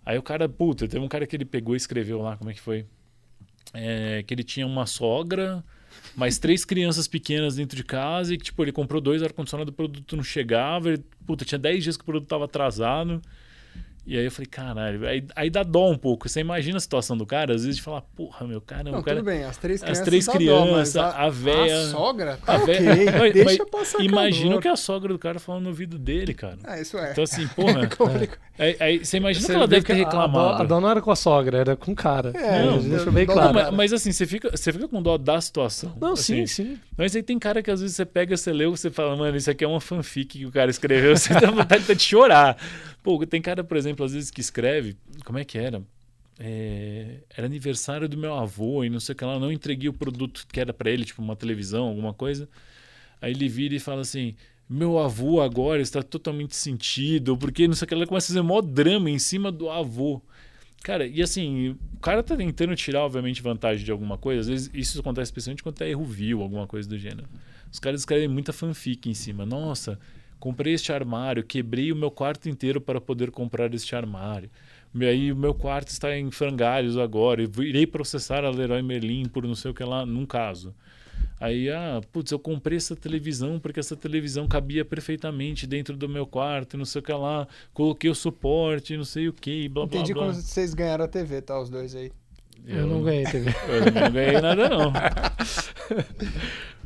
[0.04, 2.52] Aí o cara, puta, teve um cara que ele pegou e escreveu lá, como é
[2.52, 2.84] que foi?
[3.72, 5.64] É, que ele tinha uma sogra,
[6.14, 9.74] mais três crianças pequenas dentro de casa e que, tipo, ele comprou dois ar-condicionado, o
[9.74, 13.22] produto não chegava, ele, puta, tinha 10 dias que o produto tava atrasado.
[14.10, 16.28] E aí eu falei, caralho, aí, aí dá dó um pouco.
[16.28, 19.02] Você imagina a situação do cara, às vezes de falar, porra, meu cara, Não, o
[19.04, 19.18] cara.
[19.18, 20.04] tudo bem, as três as crianças.
[20.04, 22.38] três dá dó, crianças, mas a véia- A sogra?
[22.44, 25.38] Tá A ok, véia- Mas- deixa mas passar Imagina o que a sogra do cara
[25.38, 26.58] falando no ouvido dele, cara.
[26.64, 27.12] Ah, isso é.
[27.12, 27.86] Então, assim, porra.
[27.96, 28.40] Complicado.
[28.58, 30.32] aí, aí você imagina Você que ela deve ter que a- A reclamado.
[30.58, 32.32] dó, a dó não era com a sogra, era com o cara.
[32.34, 33.54] É, Não, deixa bem claro.
[33.54, 35.92] Mas, mas assim, você fica, você fica com dó da situação.
[36.00, 36.44] Não, assim.
[36.44, 36.78] sim, sim.
[36.96, 39.48] Mas aí tem cara que às vezes você pega, você lê, você fala, mano, isso
[39.48, 42.56] aqui é uma fanfic que o cara escreveu, você dá vontade de chorar.
[43.02, 45.82] Pô, tem cara, por exemplo, às vezes que escreve, como é que era?
[46.38, 49.92] É, era aniversário do meu avô e não sei o que lá, não entreguei o
[49.92, 52.48] produto que era pra ele, tipo uma televisão, alguma coisa.
[53.20, 54.34] Aí ele vira e fala assim:
[54.68, 58.42] meu avô agora está totalmente sentido, porque não sei o que lá, começa a fazer
[58.42, 60.22] mó drama em cima do avô.
[60.82, 64.40] Cara, e assim, o cara tá tentando tirar, obviamente, vantagem de alguma coisa.
[64.40, 67.28] Às vezes isso acontece especialmente quando é erro vil, alguma coisa do gênero.
[67.70, 69.44] Os caras escrevem muita fanfic em cima.
[69.44, 69.98] Nossa,
[70.40, 74.50] comprei este armário, quebrei o meu quarto inteiro para poder comprar este armário.
[74.92, 79.26] E aí o meu quarto está em frangalhos agora, eu irei processar a Leroy Merlin
[79.26, 80.74] por não sei o que lá, num caso.
[81.38, 86.26] Aí, ah, putz, eu comprei essa televisão porque essa televisão cabia perfeitamente dentro do meu
[86.26, 87.46] quarto, não sei o que lá.
[87.72, 90.26] Coloquei o suporte, não sei o que, blá blá Entendi blá.
[90.26, 91.58] como vocês ganharam a TV, tá?
[91.58, 92.10] Os dois aí.
[92.66, 93.50] Eu, não ganhei TV.
[93.68, 94.92] Eu não ganhei nada, não.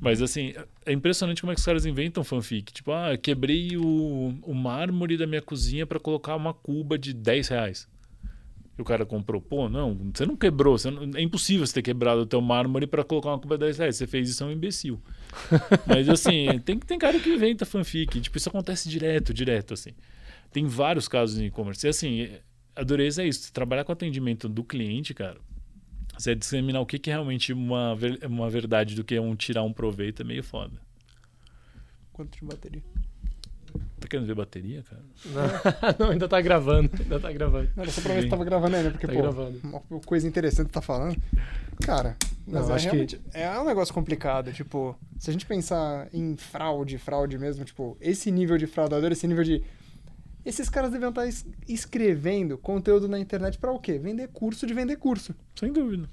[0.00, 0.54] Mas assim,
[0.86, 2.72] é impressionante como é que os caras inventam fanfic.
[2.72, 7.48] Tipo, ah, quebrei o, o mármore da minha cozinha para colocar uma cuba de 10
[7.48, 7.86] reais.
[8.78, 9.42] E o cara comprou.
[9.42, 10.78] Pô, não, você não quebrou.
[10.78, 13.66] Você não- é impossível você ter quebrado o teu mármore para colocar uma cuba de
[13.66, 13.96] 10 reais.
[13.96, 14.98] Você fez isso, é um imbecil.
[15.86, 18.20] Mas assim, tem, tem cara que inventa fanfic.
[18.22, 19.90] Tipo, isso acontece direto, direto, assim.
[20.50, 21.86] Tem vários casos em e-commerce.
[21.86, 22.28] E assim,
[22.74, 23.52] a dureza é isso.
[23.52, 25.38] Trabalhar com atendimento do cliente, cara,
[26.20, 29.34] você disseminar o que, que é realmente uma, ver- uma verdade do que é um
[29.34, 30.72] tirar um proveito é meio foda.
[32.12, 32.82] Quanto de bateria?
[34.00, 35.02] Tá querendo ver bateria, cara?
[35.26, 36.90] Não, não, ainda tá gravando.
[36.98, 37.70] Ainda tá gravando.
[37.76, 39.60] Não, só pra ver se tava gravando ainda, porque, Tá pô, gravando.
[39.62, 41.16] uma coisa interessante que tá falando.
[41.82, 42.16] Cara,
[42.46, 44.52] mas Não, é acho que- realmente é um negócio complicado.
[44.52, 49.26] Tipo, se a gente pensar em fraude, fraude mesmo, tipo, esse nível de fraudador, esse
[49.26, 49.62] nível de.
[50.50, 53.98] Esses caras devem estar es- escrevendo conteúdo na internet pra o quê?
[53.98, 55.34] Vender curso de vender curso.
[55.54, 56.08] Sem dúvida.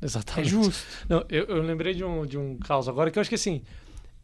[0.00, 0.48] É Exatamente.
[0.50, 0.84] justo.
[1.08, 3.62] Não, eu, eu lembrei de um, de um caso agora que eu acho que assim.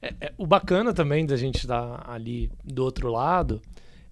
[0.03, 3.61] é- é- o bacana também da gente estar ali do outro lado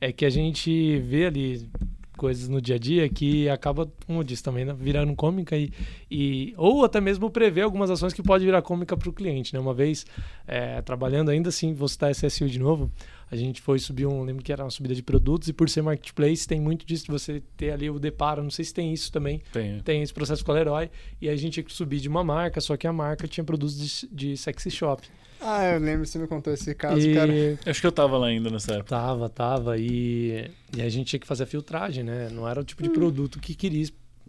[0.00, 1.68] é que a gente vê ali
[2.16, 5.70] coisas no dia a dia que acaba, como eu disse também, né, virando cômica e,
[6.10, 9.60] e ou até mesmo prever algumas ações que pode virar cômica para o cliente, né?
[9.60, 10.06] Uma vez
[10.46, 12.90] é, trabalhando ainda assim, vou citar SSU de novo,
[13.31, 15.82] a gente foi subir um, lembro que era uma subida de produtos e por ser
[15.82, 19.11] marketplace tem muito disso de você ter ali o deparo, não sei se tem isso
[19.11, 19.81] também, Tem.
[19.81, 20.90] tem esse processo com a Leroy
[21.20, 23.77] e a gente tinha que subir de uma marca, só que a marca tinha produtos
[23.77, 25.03] de, de sexy shop.
[25.40, 27.32] Ah, eu lembro, você me contou esse caso, e cara.
[27.66, 28.89] Acho que eu tava lá ainda nessa época.
[28.89, 32.31] tava, tava e, e a gente tinha que fazer a filtragem, né?
[32.31, 32.89] Não era o tipo Hum.
[32.89, 33.82] de produto que queria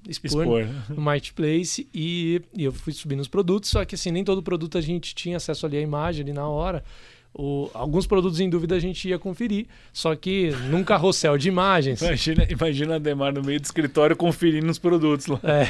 [0.10, 0.68] expor, Expor.
[0.90, 4.78] no marketplace e, e eu fui subindo os produtos, só que assim, nem todo produto
[4.78, 6.84] a gente tinha acesso ali à imagem ali na hora.
[7.34, 12.02] O- alguns produtos em dúvida a gente ia conferir, só que num carrossel de imagens.
[12.02, 15.40] Imagina, imagina a Demar no meio do escritório conferindo os produtos lá.
[15.44, 15.68] É,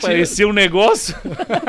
[0.00, 1.14] Parecia um negócio.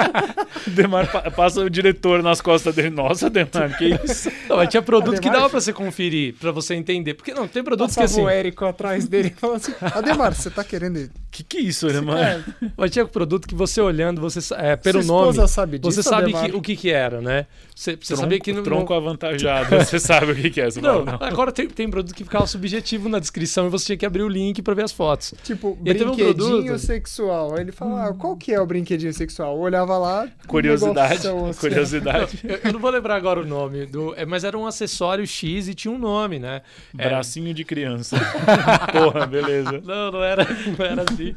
[0.67, 2.89] Demar pa- passa o diretor nas costas dele.
[2.89, 4.31] Nossa, Demar, que isso?
[4.49, 7.13] não, mas tinha produto que Ademar- dava pra você conferir, pra você entender.
[7.13, 8.21] Porque não, tem produtos que assim.
[8.21, 11.09] o Érico atrás dele e falou assim: Ademar, você tá querendo.
[11.29, 12.17] Que que é isso, Demar?
[12.19, 12.43] É,
[12.77, 16.01] Mas tinha produto que você olhando, você é, pelo sua nome, esposa sabe disso, você
[16.01, 16.45] sabe Ademar?
[16.49, 17.45] que- o que que era, né?
[17.75, 18.93] Você, você Tronco, sabia que não, tronco
[19.27, 19.75] avantajado.
[19.77, 20.69] Você sabe o que, que é.
[20.69, 21.27] Você não, fala, não.
[21.27, 24.27] agora tem, tem produto que ficava subjetivo na descrição e você tinha que abrir o
[24.29, 25.33] link pra ver as fotos.
[25.43, 26.77] Tipo, E teve um brinquedinho produto- Hum.
[26.77, 27.53] sexual.
[27.55, 29.55] Aí ele fala, ah, qual que é o brinquedinho sexual?
[29.55, 30.23] Eu olhava lá.
[30.43, 31.09] um Curiosidade.
[31.09, 31.59] negoção assim.
[31.59, 32.39] Curiosidade.
[32.43, 35.67] Eu, eu não vou lembrar agora o nome, do, é, mas era um acessório X
[35.67, 36.61] e tinha um nome, né?
[36.97, 38.17] É, Bracinho de criança.
[38.91, 39.81] Porra, beleza.
[39.83, 40.43] Não, não era,
[40.77, 41.35] não era assim.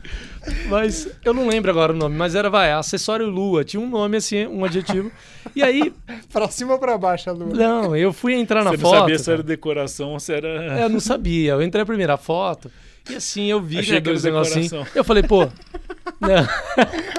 [0.69, 4.17] Mas eu não lembro agora o nome, mas era, vai, acessório Lua, tinha um nome
[4.19, 5.11] assim, um adjetivo.
[5.57, 5.93] E aí,
[6.33, 7.55] Pra cima ou pra baixo a lua?
[7.55, 8.99] não, eu fui entrar na Você não foto.
[9.01, 10.49] sabia se era decoração ou se era.
[10.81, 11.53] É, eu não sabia.
[11.53, 12.71] Eu entrei a primeira foto
[13.11, 14.71] e assim eu vi Achei né, que era aqueles negocinhos.
[14.71, 14.93] decoração.
[14.95, 15.49] Eu falei, pô.
[16.21, 16.49] Não,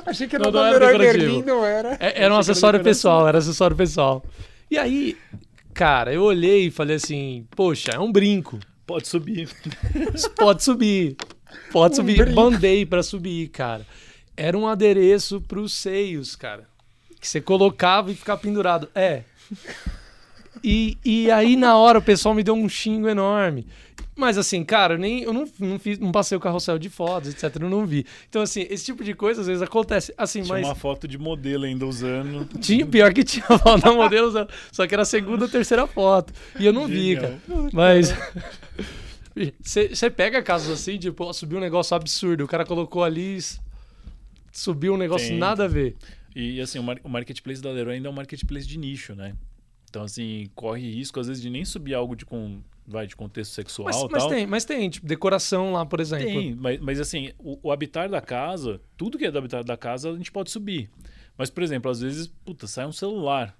[0.05, 1.45] Achei que era Não, o não era decorativo.
[1.45, 1.93] Não era.
[2.01, 2.83] é- era um era acessório decoração.
[3.11, 4.23] pessoal, era acessório pessoal.
[4.69, 5.15] E aí,
[5.73, 8.59] cara, eu olhei e falei assim, poxa, é um brinco.
[8.85, 9.47] Pode subir.
[10.35, 11.15] Pode subir.
[11.71, 12.17] Pode Um subir.
[12.17, 12.35] brinco.
[12.35, 13.85] Mandei pra subir, cara.
[14.35, 16.67] Era um adereço pros seios, cara.
[17.19, 18.87] Que você colocava e ficava pendurado.
[18.95, 19.23] É.
[20.63, 23.67] E, e aí, na hora, o pessoal me deu um xingo enorme.
[24.15, 27.29] Mas assim, cara, eu nem, eu não, não, fiz, não passei o carrossel de fotos,
[27.29, 27.55] etc.
[27.61, 28.05] Eu não vi.
[28.29, 30.13] Então, assim, esse tipo de coisa às vezes acontece.
[30.17, 30.65] Assim, Tinha mas.
[30.65, 32.45] uma foto de modelo ainda usando.
[32.59, 35.87] Tinha, pior que tinha foto da modelo, usando, só que era a segunda ou terceira
[35.87, 36.33] foto.
[36.59, 37.21] E eu não vi, Genial.
[37.47, 37.69] cara.
[37.71, 38.13] Mas.
[39.61, 42.43] Você pega casos assim, tipo, subiu um negócio absurdo.
[42.43, 43.37] O cara colocou ali.
[44.51, 45.37] Subiu um negócio Tem.
[45.37, 45.95] nada a ver.
[46.35, 49.35] E assim, o, mar- o marketplace da Leroy ainda é um marketplace de nicho, né?
[49.89, 53.53] Então, assim, corre risco, às vezes, de nem subir algo de, com, vai, de contexto
[53.53, 56.25] sexual Mas, mas tem, mas tem, tipo, decoração lá, por exemplo.
[56.25, 59.75] Tem, mas, mas assim, o, o habitar da casa, tudo que é do habitar da
[59.75, 60.89] casa, a gente pode subir.
[61.35, 63.57] Mas, por exemplo, às vezes, puta, sai um celular.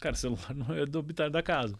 [0.00, 1.76] Cara, celular não é do habitar da casa.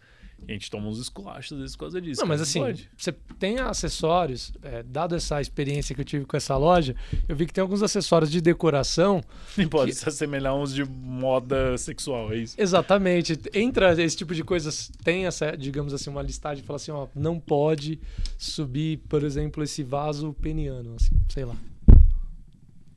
[0.47, 2.21] E a gente toma uns esculachos às vezes por causa disso.
[2.21, 2.89] Não, mas assim, pode.
[2.97, 6.95] você tem acessórios, é, dado essa experiência que eu tive com essa loja,
[7.27, 9.21] eu vi que tem alguns acessórios de decoração
[9.57, 12.55] Nem pode que- se assemelhar a uns de moda sexual, é isso.
[12.59, 13.39] Exatamente.
[13.53, 17.07] Entra esse tipo de coisas, tem essa, digamos assim, uma listagem que fala assim, ó,
[17.13, 17.99] não pode
[18.37, 21.55] subir, por exemplo, esse vaso peniano, assim, sei lá.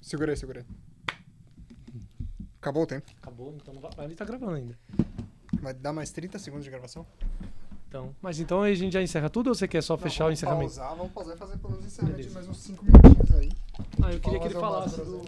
[0.00, 0.64] Segura aí.
[2.60, 3.06] Acabou o tempo.
[3.20, 3.90] Acabou, então não vai.
[3.98, 4.78] Ali tá gravando ainda.
[5.60, 7.06] Vai dar mais 30 segundos de gravação?
[7.88, 10.26] Então, mas então aí a gente já encerra tudo ou você quer só fechar o
[10.28, 10.74] vamos encerramento?
[10.74, 12.34] Pausar, vamos pausar e fazer pelo menos encerramento de Beleza.
[12.34, 13.52] mais uns 5 minutinhos aí.
[14.02, 15.18] Ah, eu queria que ele falasse do...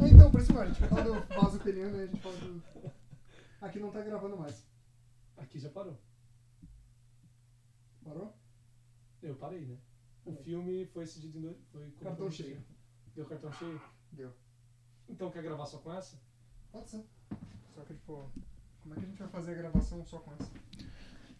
[0.00, 2.36] É, então, por isso, mano, a gente fala do vaso peniano e a gente fala
[2.36, 2.62] do...
[3.60, 4.64] Aqui não tá gravando mais.
[5.36, 5.98] Aqui já parou.
[8.04, 8.32] Parou?
[9.20, 9.76] Eu parei, né?
[10.24, 11.56] O filme foi decidido em dois.
[11.72, 12.62] Foi Cartão cheio.
[13.14, 13.80] Deu cartão cheio?
[14.12, 14.30] Deu.
[15.08, 16.20] Então quer gravar só com essa?
[16.70, 17.04] Pode ser.
[17.74, 18.30] Só que, tipo,
[18.84, 20.48] como é que a gente vai fazer a gravação só com essa?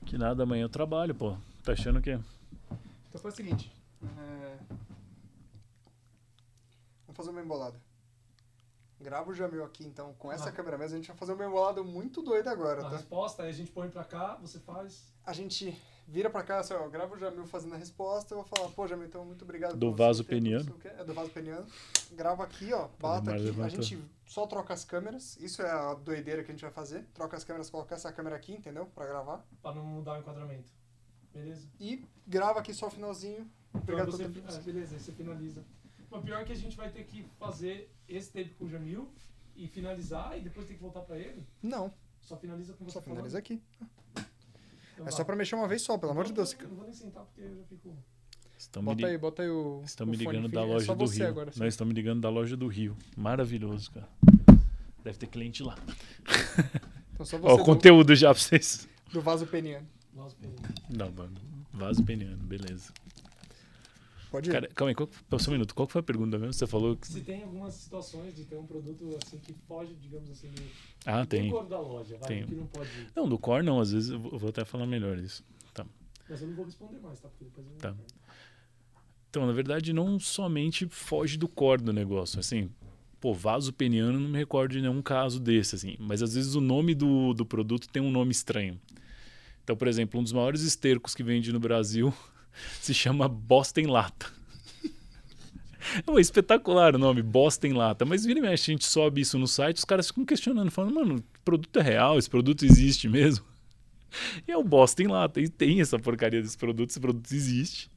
[0.04, 1.36] Que nada, amanhã eu trabalho, pô.
[1.62, 2.10] Tá achando que.
[2.10, 3.70] Então foi o seguinte.
[4.02, 4.58] é,
[7.06, 7.80] Vamos fazer uma embolada.
[9.00, 10.52] Grava o Jamil aqui, então, com essa Ah.
[10.52, 10.94] câmera mesmo.
[10.96, 12.96] A gente vai fazer uma embolada muito doida agora, A tá?
[12.96, 15.12] resposta, aí a gente põe pra cá, você faz.
[15.24, 18.34] A gente vira pra cá, assim, ó, grava o Jamil fazendo a resposta.
[18.34, 19.76] Eu vou falar, pô, Jamil, então, muito obrigado.
[19.76, 20.76] Do vaso tempo, peniano.
[20.84, 21.66] É, do vaso peniano.
[22.12, 23.40] Grava aqui, ó, bata aqui.
[23.40, 23.82] A levantou.
[23.82, 25.36] gente só troca as câmeras.
[25.38, 27.04] Isso é a doideira que a gente vai fazer.
[27.14, 28.86] Troca as câmeras, coloca essa câmera aqui, entendeu?
[28.86, 29.44] Pra gravar.
[29.62, 30.70] Pra não mudar o enquadramento.
[31.32, 31.66] Beleza?
[31.80, 33.50] E grava aqui só o finalzinho.
[33.72, 34.46] Obrigado Então você, tempo.
[34.48, 35.64] ah, beleza, aí você finaliza.
[36.10, 39.10] Mas pior é que a gente vai ter que fazer esse tape com o Jamil
[39.56, 41.44] e finalizar e depois tem que voltar pra ele.
[41.60, 43.16] Não, Só finaliza com você só falando.
[43.16, 43.60] finaliza aqui.
[44.94, 46.52] Então É só pra mexer uma vez só, pelo amor de Eu Deus.
[46.54, 47.96] não vou- Eu não vou nem sentar porque eu já fico.
[48.56, 49.82] Estão Bota aí, bota aí o.
[49.84, 50.60] estão o me fone ligando da.
[50.60, 51.28] É loja só do você Rio.
[51.28, 51.50] agora.
[51.56, 52.96] Nós estão me ligando da loja do Rio.
[53.16, 54.08] Maravilhoso, cara.
[55.02, 55.76] Deve ter cliente lá.
[57.14, 58.88] Então só Ó, você o do, conteúdo já pra vocês.
[59.12, 59.86] do vaso peniano.
[60.12, 60.56] Nossa, peraí.
[60.90, 61.32] Não, mano.
[61.72, 62.92] Vaso peniano, beleza.
[64.34, 64.52] Pode ir.
[64.52, 65.08] Cara, calma aí, qual,
[65.38, 65.74] só um minuto.
[65.76, 66.52] Qual que foi a pergunta mesmo?
[66.52, 67.06] Você falou que.
[67.06, 70.62] Se tem algumas situações de ter um produto assim que foge, digamos assim, do,
[71.06, 71.50] Ah, do tem.
[71.50, 72.44] cor da loja, vai, Tem.
[72.44, 72.90] que não pode.
[73.14, 75.44] Não, do core não, às vezes eu vou até falar melhor isso.
[76.28, 77.28] Mas eu não vou responder mais, tá?
[77.28, 77.94] Porque depois eu Tá.
[79.30, 82.40] Então, na verdade, não somente foge do core do negócio.
[82.40, 82.70] Assim,
[83.20, 85.96] pô, vaso peniano, não me recordo de nenhum caso desse, assim.
[86.00, 88.80] Mas às vezes o nome do, do produto tem um nome estranho.
[89.62, 92.12] Então, por exemplo, um dos maiores estercos que vende no Brasil
[92.80, 94.26] se chama Bosta em Lata.
[96.06, 98.04] É espetacular o nome, Bosta em Lata.
[98.04, 100.94] Mas vira e mexe, a gente sobe isso no site, os caras ficam questionando, falando,
[100.94, 103.44] mano, o produto é real, esse produto existe mesmo.
[104.46, 107.90] E é o Bosta em Lata, e tem essa porcaria desse produto, esse produto existe.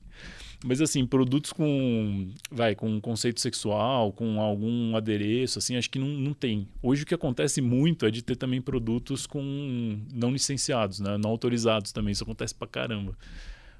[0.65, 6.07] Mas assim, produtos com, vai, com conceito sexual, com algum adereço, assim, acho que não,
[6.07, 6.67] não tem.
[6.81, 11.15] Hoje o que acontece muito é de ter também produtos com não licenciados, né?
[11.17, 13.15] não autorizados também, isso acontece pra caramba.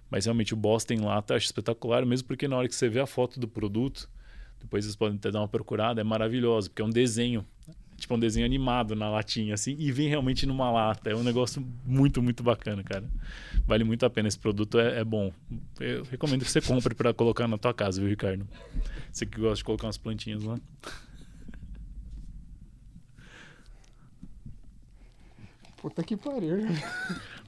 [0.10, 3.00] Mas realmente o em lata eu acho espetacular, mesmo porque na hora que você vê
[3.00, 4.10] a foto do produto,
[4.60, 7.46] depois vocês podem até dar uma procurada, é maravilhoso, porque é um desenho,
[7.98, 11.10] tipo um desenho animado na latinha, assim, e vem realmente numa lata.
[11.10, 13.06] É um negócio muito, muito bacana, cara.
[13.66, 14.28] Vale muito a pena.
[14.28, 15.32] Esse produto é, é bom.
[15.80, 18.48] Eu recomendo que você compre para colocar na tua casa, viu, Ricardo?
[19.12, 20.58] Você que gosta de colocar umas plantinhas lá.
[25.78, 26.58] Puta que pariu.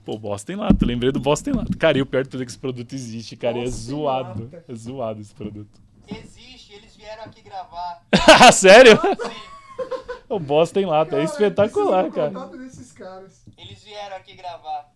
[0.10, 0.84] Pô, Bosta em lata.
[0.88, 1.78] Lembrei do Bosta em lata.
[1.78, 3.60] Cara, e o pior de tudo é que esse produto existe, cara.
[3.60, 4.44] é Bosta em zoado.
[4.46, 4.66] lata.
[4.68, 5.80] É zoado esse produto.
[6.08, 8.04] Existe, eles vieram aqui gravar.
[8.52, 8.94] Sério?
[9.00, 9.86] Sim,
[10.28, 11.16] O Bosta em lata.
[11.18, 12.32] É espetacular, cara.
[12.58, 13.46] desses caras.
[13.56, 14.92] eles vieram aqui gravar.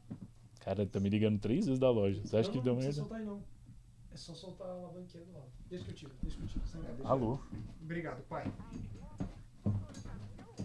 [0.62, 2.20] Cara, tá me ligando três vezes da loja.
[2.26, 3.16] Você acha Não, que não, deu não precisa merda?
[3.16, 3.44] soltar aí não.
[4.12, 5.46] É só soltar a alavanquinha do lado.
[5.70, 6.66] Deixa que eu tiro, deixa que eu tiro.
[6.66, 6.82] sem.
[7.06, 7.38] Alô?
[7.84, 8.52] Obrigado, pai.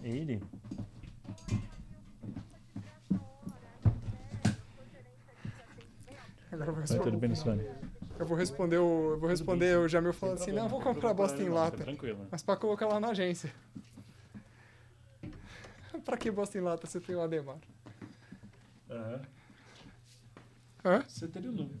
[0.03, 0.41] Ele?
[6.51, 7.03] Agora eu vou Vai responder.
[7.03, 7.63] tudo bem, Luciano?
[8.17, 9.11] Eu vou responder o.
[9.11, 11.77] Eu vou responder o Jamil falando assim, não, eu vou comprar bosta em lata.
[11.77, 12.27] Tranquilo.
[12.29, 13.53] Mas pra colocar lá na agência.
[16.03, 17.57] pra que bosta em lata você tem o Ademar?
[18.89, 19.21] Aham.
[20.83, 21.03] Hã?
[21.07, 21.79] Você teria o número.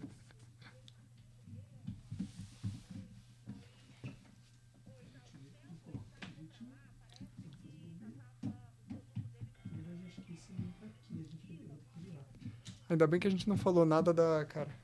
[12.89, 14.75] Ainda bem que a gente não falou nada da, cara,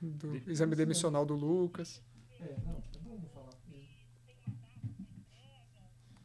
[0.00, 2.00] do De- exame demissional do Lucas.
[2.40, 3.48] É, não, é bom não falar.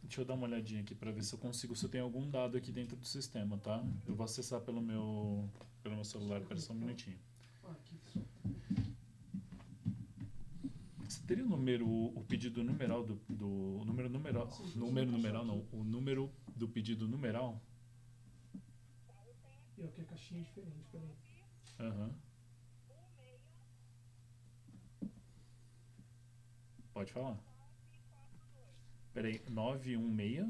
[0.03, 2.30] Deixa eu dar uma olhadinha aqui pra ver se eu consigo, se eu tenho algum
[2.30, 3.84] dado aqui dentro do sistema, tá?
[4.07, 5.49] Eu vou acessar pelo meu,
[5.81, 7.18] pelo meu celular, espera só um minutinho.
[11.10, 13.47] Você teria o número, o pedido numeral do, do
[13.81, 17.60] o número numeral, número numeral não, o número do pedido numeral?
[19.77, 21.10] E aqui a caixinha é diferente, peraí.
[21.80, 22.14] Aham.
[26.94, 27.38] Pode falar.
[29.14, 30.48] Peraí, 916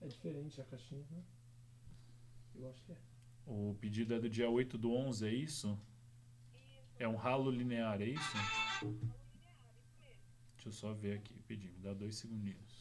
[0.00, 1.22] É diferente a caixinha, né?
[2.54, 2.96] Eu acho que é.
[3.46, 5.78] O pedido é do dia 8 do 11, é isso?
[6.98, 8.36] É um ralo linear, é isso?
[10.54, 12.71] Deixa eu só ver aqui, pedi, me dá dois segundinhos.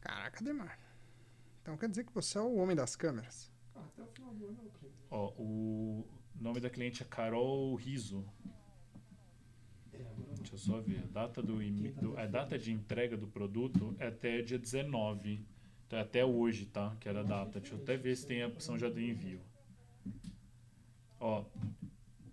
[0.00, 0.78] Caraca, Ademar.
[1.62, 3.50] Então quer dizer que você é o homem das câmeras.
[3.74, 4.94] Ah, até o final do ano eu aprendo.
[5.10, 8.24] Ó, o nome da cliente é Carol Riso.
[9.92, 11.02] É, não Deixa eu só ver.
[11.04, 15.44] A data, do, imi- do- a data de entrega do produto é até dia 19.
[15.86, 16.96] Então é até hoje, tá?
[17.00, 17.60] Que era a data.
[17.60, 19.40] Deixa eu até ver se tem a opção já do envio.
[21.18, 21.44] Ó,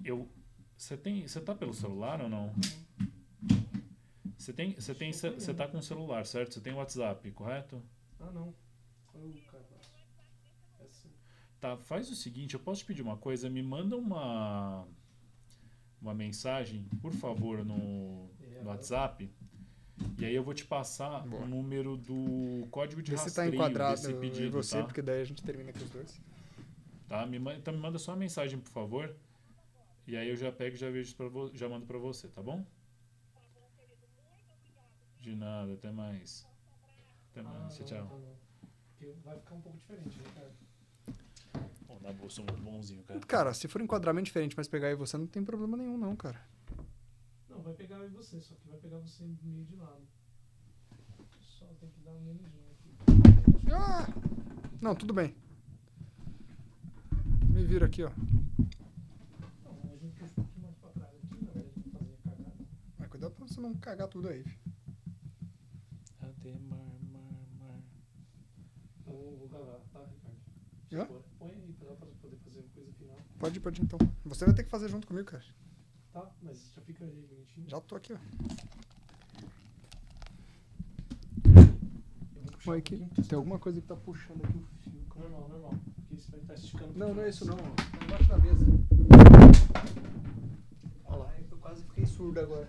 [0.04, 0.30] eu.
[0.78, 1.28] Você tem.
[1.28, 2.54] Você tá pelo celular ou não?
[4.48, 4.74] Você tem.
[4.76, 5.12] Você tem.
[5.12, 6.54] Você tá com o celular, certo?
[6.54, 7.84] Você tem WhatsApp, correto?
[8.18, 8.56] Ah, não.
[9.12, 10.02] Foi o cadastro.
[10.80, 11.10] Essa.
[11.60, 13.50] Tá, faz o seguinte, eu posso te pedir uma coisa?
[13.50, 14.88] Me manda uma
[16.02, 18.30] uma mensagem, por favor, no,
[18.62, 19.30] no WhatsApp.
[20.18, 21.44] E aí eu vou te passar Boa.
[21.44, 24.84] o número do código de Vê se tá rastreio enquadrado desse em pedido, você, tá?
[24.86, 26.22] porque daí a gente termina com os dois.
[27.10, 27.26] Tá?
[27.26, 29.14] Me manda, então me manda só uma mensagem, por favor.
[30.08, 32.66] E aí eu já pego e já vejo para já mando para você, tá bom?
[35.28, 36.48] De nada, até mais.
[37.32, 38.08] Até mais, tchau, tchau.
[38.08, 38.38] tá bom.
[38.92, 40.54] Porque vai ficar um pouco diferente, né, cara?
[41.90, 43.20] Ó, na bolsa, muito bonzinho, cara.
[43.20, 46.42] Cara, se for enquadramento diferente, mas pegar aí você, não tem problema nenhum, não, cara.
[47.50, 50.08] Não, vai pegar eu e você, só que vai pegar você meio de lado.
[51.42, 53.70] Só tem que dar um menuzinho aqui.
[53.70, 54.08] Ah!
[54.82, 55.36] Não, tudo bem.
[57.50, 58.12] Me vira aqui, ó.
[59.66, 62.30] Não, a gente puxa um pouquinho mais pra trás aqui, na verdade, pra fazer a
[62.30, 62.56] cagada.
[62.98, 64.42] Mas cuidado pra você não cagar tudo aí.
[64.42, 64.67] filho.
[66.48, 66.80] Ademar,
[67.12, 67.80] mar, mar.
[69.06, 70.38] Vou, vou gravar, tá, Ricardo?
[70.94, 71.06] Hã?
[71.06, 71.24] Bora.
[71.38, 73.18] Põe aí pra pra poder fazer a coisa final.
[73.38, 74.00] Pode pode então.
[74.26, 75.44] Você vai ter que fazer junto comigo, cara.
[76.14, 77.70] Tá, mas já fica aí bonitinho.
[77.70, 78.18] Já tô aqui, ó.
[82.68, 82.98] Eu aqui.
[82.98, 83.10] pouquinho.
[83.28, 85.06] Tem alguma coisa que tá puxando aqui o fio.
[85.10, 85.30] cara.
[85.30, 85.74] Normal, normal.
[85.96, 86.94] Porque isso vai estar esticando.
[86.98, 87.58] Não, não é isso não.
[87.58, 88.66] Tá embaixo da mesa.
[91.06, 91.34] Olha lá.
[91.52, 92.68] Eu quase fiquei surdo agora.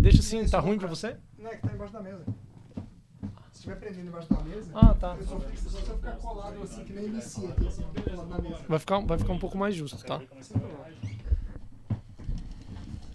[0.00, 1.16] Deixa assim, tá ruim pra você?
[1.38, 2.24] Não, é que tá embaixo da mesa.
[3.64, 5.16] Se estiver prendendo embaixo da mesa, Ah, tá.
[5.18, 8.28] eu só, fico- só se eu ficar colado assim, que nem inicia aqui, assim, colado
[8.28, 8.62] na mesa.
[8.68, 10.20] Vai ficar, vai ficar um pouco mais justo, tá?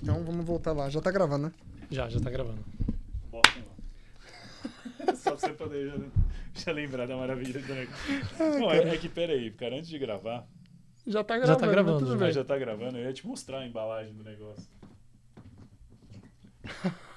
[0.01, 0.89] Então vamos voltar lá.
[0.89, 1.53] Já tá gravando, né?
[1.91, 2.65] Já, já tá gravando.
[3.31, 3.41] Lá.
[5.15, 5.97] Só pra você poder já,
[6.65, 8.59] já lembrar da maravilha do negócio.
[8.59, 10.47] Não, é, é que peraí, cara, antes de gravar,
[11.05, 11.59] Já tá Já gravando.
[11.59, 12.17] tá mas gravando, tudo já.
[12.17, 12.25] bem.
[12.25, 14.67] mas já tá gravando, eu ia te mostrar a embalagem do negócio.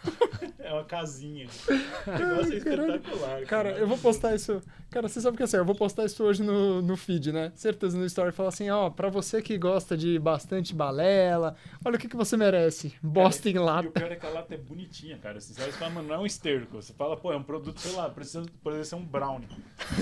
[0.62, 1.47] É uma casinha.
[2.05, 3.43] O negócio é espetacular.
[3.47, 4.60] Cara, eu vou postar isso.
[4.90, 7.52] Cara, você sabe que assim, eu vou postar isso hoje no, no feed, né?
[7.55, 8.32] Certeza no story.
[8.32, 12.36] Falar assim, ó, pra você que gosta de bastante balela, olha o que, que você
[12.36, 12.93] merece.
[13.02, 13.89] Bosta em E o lata.
[13.90, 15.39] pior é que a lata é bonitinha, cara.
[15.39, 16.82] Assim, você fala, mano, não é um esterco.
[16.82, 19.48] Você fala, pô, é um produto, sei lá, precisa, poderia ser um brownie.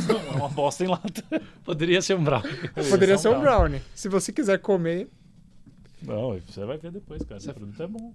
[0.09, 1.23] Não, é uma bosta em lata.
[1.65, 2.51] Poderia ser um brownie.
[2.91, 3.83] Poderia ser um brownie.
[3.95, 5.09] Se você quiser comer,
[6.03, 7.37] Não, você vai ver depois, cara.
[7.39, 8.13] Esse produto é bom.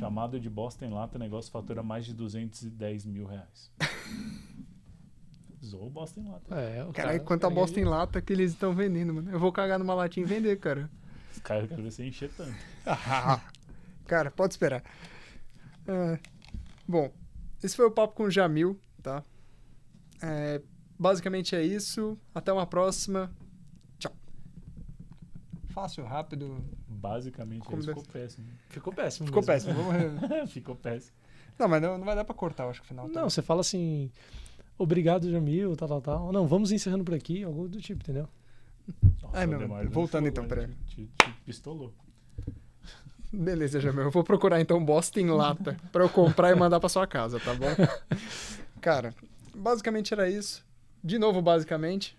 [0.00, 3.70] Chamado de bosta em lata, o negócio fatura mais de 210 mil reais.
[5.64, 6.54] Zoou bosta em lata.
[6.54, 9.30] É, o caralho, cara- quanta bosta em lata que eles estão vendendo, mano.
[9.30, 10.90] Eu vou cagar numa latinha e vender, cara.
[11.32, 12.54] Os caras querem ver você encher tanto.
[14.06, 14.82] Cara, pode esperar.
[15.86, 16.18] É,
[16.88, 17.12] bom,
[17.62, 19.22] esse foi o papo com o Jamil, tá?
[20.20, 20.60] É,
[20.98, 22.18] basicamente é isso.
[22.34, 23.30] Até uma próxima.
[24.00, 24.12] Tchau.
[25.68, 26.64] Fácil, rápido.
[27.00, 28.46] Basicamente, Como ficou péssimo.
[28.68, 29.26] Ficou péssimo.
[29.26, 29.70] Ficou mesmo.
[29.72, 30.46] péssimo.
[30.48, 31.16] Ficou péssimo.
[31.58, 33.08] Não, mas não, não vai dar pra cortar, eu acho que o final.
[33.08, 33.20] tá?
[33.20, 34.10] Não, você fala assim,
[34.78, 36.32] obrigado, Jamil, tal, tal, tal.
[36.32, 38.28] Não, vamos encerrando por aqui, algo do tipo, entendeu?
[39.22, 40.68] Nossa, Ai, meu, Ademar não voltando então, peraí.
[40.86, 41.92] Te, te, te pistolou.
[43.32, 44.02] Beleza, Jamil.
[44.02, 47.38] Eu vou procurar então bosta em lata pra eu comprar e mandar pra sua casa,
[47.40, 47.66] tá bom?
[48.80, 49.14] Cara,
[49.54, 50.64] basicamente era isso.
[51.02, 52.16] De novo, basicamente.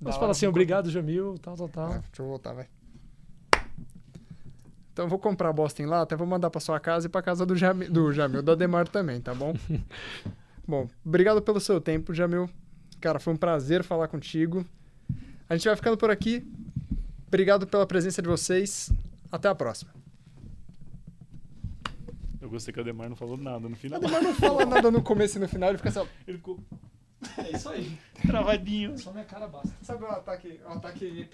[0.00, 1.88] Mas fala assim, obrigado, Jamil, tal, tal, tal.
[1.90, 2.66] deixa eu voltar, vai.
[4.92, 7.22] Então eu vou comprar bosta em lata, eu vou mandar pra sua casa e pra
[7.22, 9.54] casa do Jamil, do Jamil, do Ademar também, tá bom?
[10.68, 12.48] bom, obrigado pelo seu tempo, Jamil.
[13.00, 14.64] Cara, foi um prazer falar contigo.
[15.48, 16.46] A gente vai ficando por aqui.
[17.26, 18.92] Obrigado pela presença de vocês.
[19.30, 19.90] Até a próxima.
[22.40, 23.98] Eu gostei que o Ademar não falou nada no O final.
[23.98, 26.06] Ademar não fala nada no começo e no final, ele fica só.
[26.26, 26.58] Ele ficou
[27.38, 27.98] É isso aí.
[28.26, 28.98] travadinho.
[28.98, 29.72] Só minha cara basta.
[29.82, 31.30] Sabe o ataque, o ataque